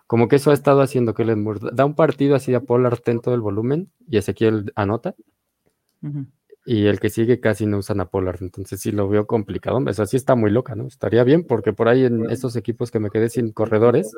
Como 0.06 0.28
que 0.28 0.36
eso 0.36 0.50
ha 0.50 0.54
estado 0.54 0.82
haciendo 0.82 1.14
que 1.14 1.24
Moore 1.34 1.70
da 1.72 1.86
un 1.86 1.94
partido 1.94 2.34
así 2.34 2.52
a 2.52 2.60
Pollard 2.60 2.98
ten 2.98 3.20
todo 3.20 3.34
el 3.34 3.40
volumen 3.40 3.90
y 4.06 4.18
Ezequiel 4.18 4.70
anota. 4.74 5.14
Y 6.66 6.86
el 6.86 7.00
que 7.00 7.08
sigue 7.08 7.40
casi 7.40 7.64
no 7.64 7.78
usan 7.78 8.00
a 8.00 8.10
Pollard. 8.10 8.42
Entonces 8.42 8.80
sí 8.80 8.92
lo 8.92 9.08
veo 9.08 9.26
complicado. 9.26 9.78
Eso 9.88 10.04
sí 10.04 10.16
está 10.16 10.34
muy 10.34 10.50
loca, 10.50 10.74
¿no? 10.74 10.88
Estaría 10.88 11.24
bien 11.24 11.46
porque 11.46 11.72
por 11.72 11.88
ahí 11.88 12.04
en 12.04 12.28
estos 12.30 12.54
equipos 12.56 12.90
que 12.90 12.98
me 12.98 13.08
quedé 13.08 13.30
sin 13.30 13.52
corredores, 13.52 14.12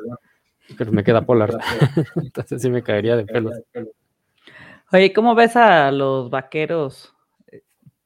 me 0.91 1.03
queda 1.03 1.25
Pollard. 1.25 1.57
Entonces 2.15 2.61
sí 2.61 2.69
me 2.69 2.83
caería 2.83 3.15
de 3.15 3.25
pelos. 3.25 3.59
Oye, 4.91 5.11
¿cómo 5.13 5.35
ves 5.35 5.55
a 5.55 5.91
los 5.91 6.29
vaqueros? 6.29 7.13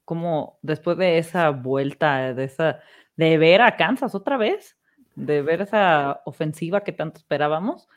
¿Cómo 0.05 0.57
después 0.61 0.97
de 0.97 1.17
esa 1.17 1.49
vuelta, 1.49 2.33
de 2.33 2.45
esa, 2.45 2.79
de 3.17 3.37
ver 3.37 3.61
a 3.61 3.75
Kansas 3.75 4.15
otra 4.15 4.37
vez, 4.37 4.77
de 5.15 5.41
ver 5.41 5.61
esa 5.61 6.21
ofensiva 6.25 6.85
que 6.85 6.93
tanto 6.93 7.17
esperábamos, 7.17 7.89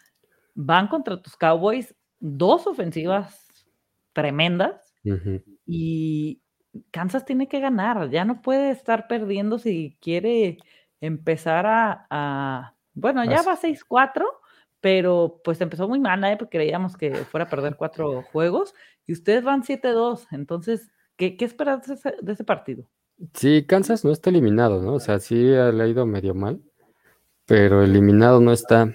van 0.55 0.89
contra 0.89 1.23
tus 1.23 1.37
Cowboys, 1.37 1.95
dos 2.19 2.67
ofensivas 2.67 3.47
tremendas, 4.13 4.93
y 5.67 6.43
Kansas 6.91 7.25
tiene 7.25 7.49
que 7.49 7.61
ganar, 7.61 8.11
ya 8.11 8.25
no 8.25 8.43
puede 8.43 8.71
estar 8.71 9.07
perdiendo 9.07 9.59
si 9.59 9.97
quiere 10.01 10.59
empezar 11.01 11.65
a, 11.67 12.75
bueno, 12.93 13.25
ya 13.25 13.43
va 13.43 13.57
6-4, 13.57 14.25
pero 14.81 15.41
pues 15.45 15.61
empezó 15.61 15.89
muy 15.89 16.01
mal, 16.01 16.25
¿eh? 16.25 16.37
porque 16.39 16.59
creíamos 16.59 16.97
que 16.97 17.15
fuera 17.15 17.45
a 17.45 17.51
perder 17.51 17.77
cuatro 17.77 18.23
juegos 18.23 18.75
y 19.07 19.13
ustedes 19.13 19.45
van 19.45 19.63
7-2. 19.63 20.27
Entonces, 20.31 20.91
¿qué, 21.17 21.37
esperas 21.41 21.87
de 21.87 22.33
ese, 22.33 22.45
partido? 22.45 22.85
Sí, 23.35 23.65
Kansas 23.67 24.05
no 24.05 24.11
está 24.11 24.31
eliminado, 24.31 24.83
¿no? 24.83 24.95
O 24.95 25.01
sea, 25.01 25.19
sí 25.19 25.35
le 25.35 25.83
ha 25.83 25.87
ido 25.87 26.07
medio 26.07 26.35
mal, 26.35 26.63
pero 27.45 27.83
eliminado 27.83 28.41
no 28.41 28.53
está. 28.53 28.95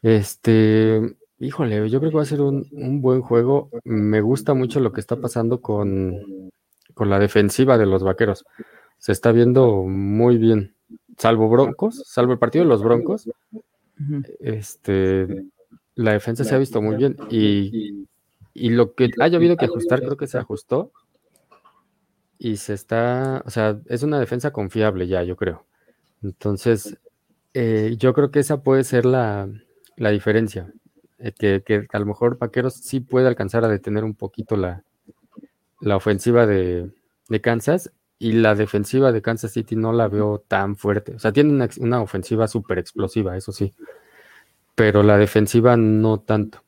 Este, 0.00 1.16
híjole, 1.38 1.88
yo 1.90 2.00
creo 2.00 2.10
que 2.10 2.16
va 2.16 2.22
a 2.22 2.26
ser 2.26 2.40
un, 2.40 3.02
buen 3.02 3.20
juego. 3.20 3.68
Me 3.84 4.22
gusta 4.22 4.54
mucho 4.54 4.80
lo 4.80 4.92
que 4.92 5.00
está 5.00 5.16
pasando 5.16 5.60
con, 5.60 6.50
con 6.94 7.10
la 7.10 7.18
defensiva 7.18 7.76
de 7.76 7.86
los 7.86 8.02
vaqueros. 8.02 8.46
Se 8.96 9.12
está 9.12 9.32
viendo 9.32 9.82
muy 9.82 10.38
bien, 10.38 10.76
salvo 11.18 11.50
Broncos, 11.50 12.02
salvo 12.06 12.32
el 12.32 12.38
partido 12.38 12.64
de 12.64 12.70
los 12.70 12.82
Broncos 12.82 13.28
este, 14.40 15.46
la 15.94 16.12
defensa 16.12 16.44
se 16.44 16.54
ha 16.54 16.58
visto 16.58 16.80
muy 16.80 16.96
bien 16.96 17.16
y, 17.30 18.06
lo 18.54 18.94
que 18.94 19.10
haya 19.20 19.36
habido 19.36 19.56
que 19.56 19.64
ajustar, 19.64 20.00
creo 20.00 20.16
que 20.16 20.26
se 20.26 20.38
ajustó 20.38 20.92
y 22.38 22.56
se 22.56 22.74
está, 22.74 23.42
o 23.46 23.50
sea, 23.50 23.80
es 23.86 24.02
una 24.02 24.20
defensa 24.20 24.52
confiable 24.52 25.06
ya, 25.06 25.22
yo 25.22 25.36
creo. 25.36 25.64
Entonces, 26.22 26.98
eh, 27.54 27.94
yo 27.98 28.12
creo 28.12 28.30
que 28.30 28.40
esa 28.40 28.62
puede 28.62 28.84
ser 28.84 29.06
la, 29.06 29.48
diferencia, 29.96 30.72
eh, 31.18 31.32
que, 31.32 31.86
a 31.90 31.98
lo 31.98 32.06
mejor 32.06 32.38
Paqueros 32.38 32.74
sí 32.74 33.00
puede 33.00 33.28
alcanzar 33.28 33.64
a 33.64 33.68
detener 33.68 34.04
un 34.04 34.14
poquito 34.14 34.56
la, 34.56 34.84
la 35.80 35.96
ofensiva 35.96 36.46
de, 36.46 36.90
de 37.28 37.40
Kansas 37.40 37.90
y 38.22 38.30
la 38.34 38.54
defensiva 38.54 39.10
de 39.10 39.20
Kansas 39.20 39.50
City 39.50 39.74
no 39.74 39.92
la 39.92 40.06
veo 40.06 40.44
tan 40.46 40.76
fuerte. 40.76 41.16
O 41.16 41.18
sea, 41.18 41.32
tiene 41.32 41.68
una, 41.80 42.00
ofensiva 42.00 42.46
súper 42.46 42.78
explosiva, 42.78 43.36
eso 43.36 43.50
sí, 43.50 43.74
pero 44.76 45.02
la 45.02 45.18
defensiva 45.18 45.76
no 45.76 46.20
tanto. 46.20 46.62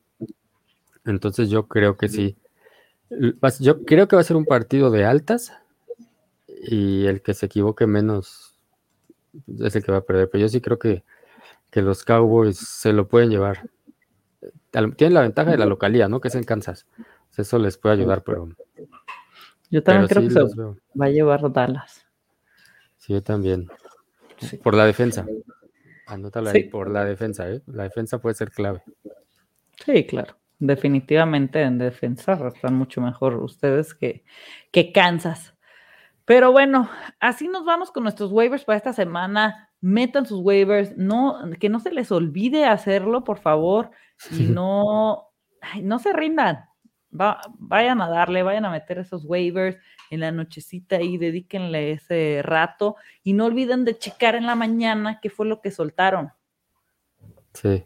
Entonces 1.04 1.50
yo 1.50 1.68
creo 1.68 1.96
que 1.96 2.08
sí. 2.08 2.36
Yo 3.60 3.84
creo 3.84 4.08
que 4.08 4.16
va 4.16 4.22
a 4.22 4.24
ser 4.24 4.36
un 4.36 4.46
partido 4.46 4.90
de 4.90 5.04
altas 5.04 5.52
y 6.48 7.06
el 7.06 7.22
que 7.22 7.34
se 7.34 7.46
equivoque 7.46 7.86
menos 7.86 8.58
es 9.60 9.76
el 9.76 9.84
que 9.84 9.92
va 9.92 9.98
a 9.98 10.04
perder. 10.04 10.28
Pero 10.30 10.42
yo 10.42 10.48
sí 10.48 10.60
creo 10.60 10.80
que, 10.80 11.04
los 11.74 12.02
Cowboys 12.02 12.58
se 12.58 12.92
lo 12.92 13.06
pueden 13.06 13.30
llevar. 13.30 13.70
Tienen 14.96 15.14
la 15.14 15.20
ventaja 15.20 15.52
de 15.52 15.58
la 15.58 15.66
localía, 15.66 16.08
¿no? 16.08 16.20
Que 16.20 16.28
es 16.28 16.34
en 16.34 16.42
Kansas. 16.42 16.88
Eso 17.36 17.60
les 17.60 17.78
puede 17.78 17.94
ayudar, 17.94 18.24
pero 18.24 18.48
yo 19.74 19.82
también 19.82 20.06
creo 20.06 20.22
que 20.22 20.30
se 20.30 20.62
va 20.96 21.06
a 21.06 21.08
llevar 21.08 21.52
Dallas. 21.52 22.06
Sí, 22.96 23.12
yo 23.12 23.24
también. 23.24 23.66
Por 24.62 24.74
la 24.74 24.86
defensa. 24.86 25.26
Anótala 26.06 26.52
ahí, 26.52 26.62
por 26.62 26.88
la 26.88 27.04
defensa, 27.04 27.50
¿eh? 27.50 27.60
La 27.66 27.82
defensa 27.82 28.20
puede 28.20 28.36
ser 28.36 28.52
clave. 28.52 28.84
Sí, 29.84 30.06
claro. 30.06 30.36
Definitivamente 30.60 31.60
en 31.62 31.78
defensa 31.78 32.38
están 32.46 32.76
mucho 32.76 33.00
mejor 33.00 33.42
ustedes 33.42 33.94
que, 33.94 34.24
que 34.70 34.92
Kansas. 34.92 35.56
Pero 36.24 36.52
bueno, 36.52 36.88
así 37.18 37.48
nos 37.48 37.64
vamos 37.64 37.90
con 37.90 38.04
nuestros 38.04 38.30
waivers 38.30 38.64
para 38.64 38.76
esta 38.76 38.92
semana. 38.92 39.70
Metan 39.80 40.24
sus 40.24 40.38
waivers, 40.38 40.96
no, 40.96 41.50
que 41.58 41.68
no 41.68 41.80
se 41.80 41.90
les 41.90 42.12
olvide 42.12 42.66
hacerlo, 42.66 43.24
por 43.24 43.40
favor, 43.40 43.90
y 44.30 44.44
no, 44.44 45.32
no 45.82 45.98
se 45.98 46.12
rindan 46.12 46.68
vayan 47.14 48.00
a 48.00 48.08
darle, 48.08 48.42
vayan 48.42 48.64
a 48.64 48.70
meter 48.70 48.98
esos 48.98 49.24
waivers 49.24 49.78
en 50.10 50.20
la 50.20 50.32
nochecita 50.32 51.00
y 51.00 51.16
dedíquenle 51.16 51.92
ese 51.92 52.40
rato 52.42 52.96
y 53.22 53.32
no 53.32 53.46
olviden 53.46 53.84
de 53.84 53.96
checar 53.96 54.34
en 54.34 54.46
la 54.46 54.54
mañana 54.54 55.20
qué 55.22 55.30
fue 55.30 55.46
lo 55.46 55.60
que 55.60 55.70
soltaron. 55.70 56.30
Sí. 57.52 57.84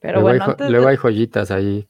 Pero 0.00 0.20
bueno, 0.20 0.56
luego 0.68 0.88
hay 0.88 0.96
joyitas 0.96 1.50
ahí. 1.50 1.88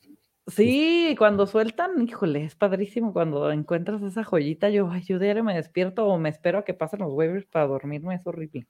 Sí, 0.49 1.17
cuando 1.19 1.47
sueltan, 1.47 2.01
híjole, 2.01 2.45
es 2.45 2.55
padrísimo 2.55 3.13
cuando 3.13 3.51
encuentras 3.51 4.01
esa 4.03 4.23
joyita. 4.23 4.71
Yo, 4.71 4.89
ay, 4.91 5.03
yo 5.03 5.19
diario 5.19 5.43
me 5.43 5.57
despierto 5.57 6.07
o 6.07 6.19
me 6.19 6.29
espero 6.29 6.59
a 6.59 6.65
que 6.65 6.73
pasen 6.73 7.01
los 7.01 7.13
waivers 7.13 7.47
para 7.47 7.67
dormirme, 7.67 8.15
es 8.15 8.25
horrible. 8.25 8.67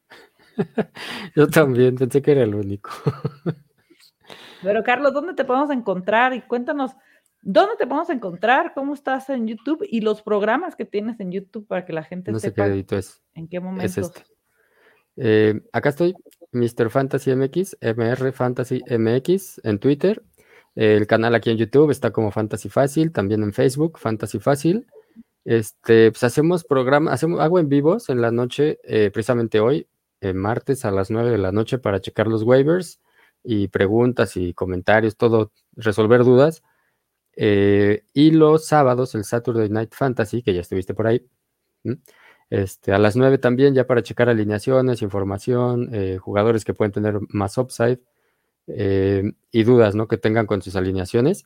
yo 1.37 1.49
también, 1.49 1.97
pensé 1.97 2.23
que 2.23 2.33
era 2.33 2.45
el 2.45 2.55
único. 2.55 2.91
Pero 4.63 4.83
Carlos, 4.83 5.13
¿dónde 5.13 5.35
te 5.35 5.45
podemos 5.45 5.71
encontrar? 5.71 6.35
Y 6.35 6.43
cuéntanos, 6.43 6.93
¿dónde 7.43 7.77
te 7.77 7.87
podemos 7.87 8.11
encontrar? 8.11 8.73
¿Cómo 8.75 8.95
estás 8.95 9.29
en 9.31 9.47
YouTube? 9.47 9.87
Y 9.89 10.01
los 10.01 10.23
programas 10.23 10.77
que 10.77 10.85
tienes 10.85 11.21
en 11.21 11.33
YouTube 11.33 11.67
para 11.67 11.85
que 11.85 11.93
la 11.93 12.03
gente 12.03 12.33
no 12.33 12.39
sepa 12.39 12.67
sé 12.67 12.85
qué 12.87 12.97
es. 12.97 13.23
en 13.35 13.49
qué 13.49 13.61
momento. 13.61 14.01
este. 14.01 14.25
Eh, 15.19 15.63
acá 15.73 15.91
estoy, 15.91 16.15
Mr. 16.53 16.91
Fantasy 16.91 17.35
MX, 17.35 17.79
MR 17.81 18.33
Fantasy 18.33 18.83
MX 18.89 19.61
en 19.65 19.79
Twitter. 19.79 20.23
El 20.75 21.07
canal 21.07 21.35
aquí 21.35 21.51
en 21.51 21.57
YouTube 21.57 21.91
está 21.91 22.11
como 22.11 22.31
Fantasy 22.31 22.69
Fácil, 22.69 23.11
también 23.11 23.43
en 23.43 23.55
Facebook, 23.55 23.99
Fantasy 23.99 24.39
Fácil. 24.39 24.87
Este, 25.45 26.11
pues 26.11 26.23
hacemos 26.25 26.65
programas, 26.65 27.15
hacemos, 27.15 27.41
hago 27.41 27.59
en 27.59 27.69
vivos 27.69 28.11
en 28.11 28.21
la 28.21 28.31
noche, 28.31 28.79
eh, 28.83 29.11
precisamente 29.11 29.61
hoy, 29.61 29.87
martes 30.35 30.85
a 30.85 30.91
las 30.91 31.11
9 31.11 31.31
de 31.31 31.39
la 31.39 31.53
noche 31.53 31.79
para 31.79 32.01
checar 32.01 32.27
los 32.27 32.43
waivers 32.43 33.01
y 33.47 33.68
preguntas 33.68 34.36
y 34.36 34.53
comentarios, 34.55 35.16
todo, 35.16 35.53
resolver 35.76 36.24
dudas. 36.24 36.62
Eh, 37.36 38.05
y 38.12 38.32
los 38.32 38.66
sábados, 38.66 39.14
el 39.14 39.24
Saturday 39.24 39.68
Night 39.70 39.94
Fantasy, 39.94 40.42
que 40.42 40.55
ya 40.55 40.61
estuviste 40.62 40.94
por 40.94 41.07
ahí, 41.07 41.26
Este, 42.51 42.92
a 42.92 42.99
las 42.99 43.16
9 43.16 43.38
también, 43.38 43.74
ya 43.74 43.86
para 43.86 44.03
checar 44.03 44.28
alineaciones, 44.28 45.03
información, 45.03 45.90
eh, 45.92 46.18
jugadores 46.18 46.64
que 46.64 46.74
pueden 46.74 46.92
tener 46.92 47.18
más 47.30 47.59
upside 47.59 48.01
eh, 48.68 49.32
y 49.53 49.64
dudas 49.64 49.94
¿no? 49.97 50.09
que 50.09 50.18
tengan 50.18 50.47
con 50.47 50.62
sus 50.62 50.76
alineaciones. 50.76 51.44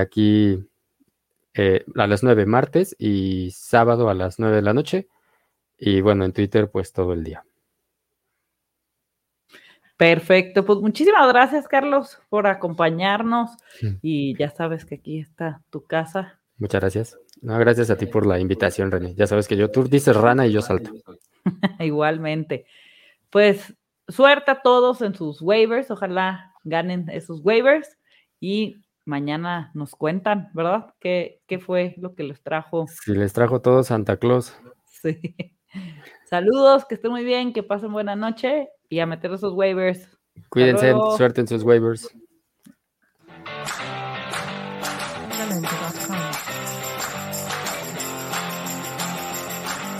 Aquí 0.00 0.68
a 1.96 2.06
las 2.06 2.22
9 2.22 2.46
martes 2.46 2.96
y 2.98 3.50
sábado 3.52 4.08
a 4.10 4.14
las 4.14 4.38
9 4.38 4.56
de 4.56 4.62
la 4.62 4.74
noche. 4.74 5.08
Y 5.78 6.00
bueno, 6.00 6.24
en 6.24 6.32
Twitter 6.32 6.70
pues 6.70 6.92
todo 6.92 7.12
el 7.12 7.24
día. 7.24 7.47
Perfecto, 9.98 10.64
pues 10.64 10.78
muchísimas 10.78 11.26
gracias 11.26 11.66
Carlos 11.66 12.20
por 12.28 12.46
acompañarnos 12.46 13.50
y 14.00 14.38
ya 14.38 14.48
sabes 14.48 14.84
que 14.84 14.94
aquí 14.94 15.18
está 15.18 15.60
tu 15.70 15.82
casa. 15.82 16.38
Muchas 16.56 16.80
gracias. 16.80 17.18
No, 17.42 17.58
gracias 17.58 17.90
a 17.90 17.96
ti 17.96 18.06
por 18.06 18.24
la 18.24 18.38
invitación, 18.38 18.92
René. 18.92 19.16
Ya 19.16 19.26
sabes 19.26 19.48
que 19.48 19.56
yo, 19.56 19.72
tú 19.72 19.82
dices 19.82 20.14
rana 20.14 20.46
y 20.46 20.52
yo 20.52 20.62
salto. 20.62 20.92
Igualmente. 21.80 22.66
Pues 23.28 23.74
suerte 24.06 24.52
a 24.52 24.62
todos 24.62 25.02
en 25.02 25.16
sus 25.16 25.42
waivers. 25.42 25.90
Ojalá 25.90 26.54
ganen 26.62 27.08
esos 27.10 27.40
waivers 27.42 27.98
y 28.38 28.76
mañana 29.04 29.72
nos 29.74 29.96
cuentan, 29.96 30.50
¿verdad? 30.54 30.94
¿Qué, 31.00 31.40
qué 31.48 31.58
fue 31.58 31.96
lo 31.98 32.14
que 32.14 32.22
les 32.22 32.40
trajo? 32.40 32.86
Si 32.86 33.14
les 33.14 33.32
trajo 33.32 33.60
todo 33.60 33.82
Santa 33.82 34.16
Claus. 34.16 34.56
Sí. 34.86 35.20
Saludos, 36.28 36.84
que 36.84 36.96
estén 36.96 37.10
muy 37.10 37.24
bien, 37.24 37.54
que 37.54 37.62
pasen 37.62 37.90
buena 37.90 38.14
noche 38.14 38.68
y 38.90 38.98
a 38.98 39.06
meter 39.06 39.32
esos 39.32 39.54
waivers. 39.54 40.06
Cuídense, 40.50 40.92
suerte 41.16 41.40
en 41.40 41.48
sus 41.48 41.62
waivers. 41.62 42.14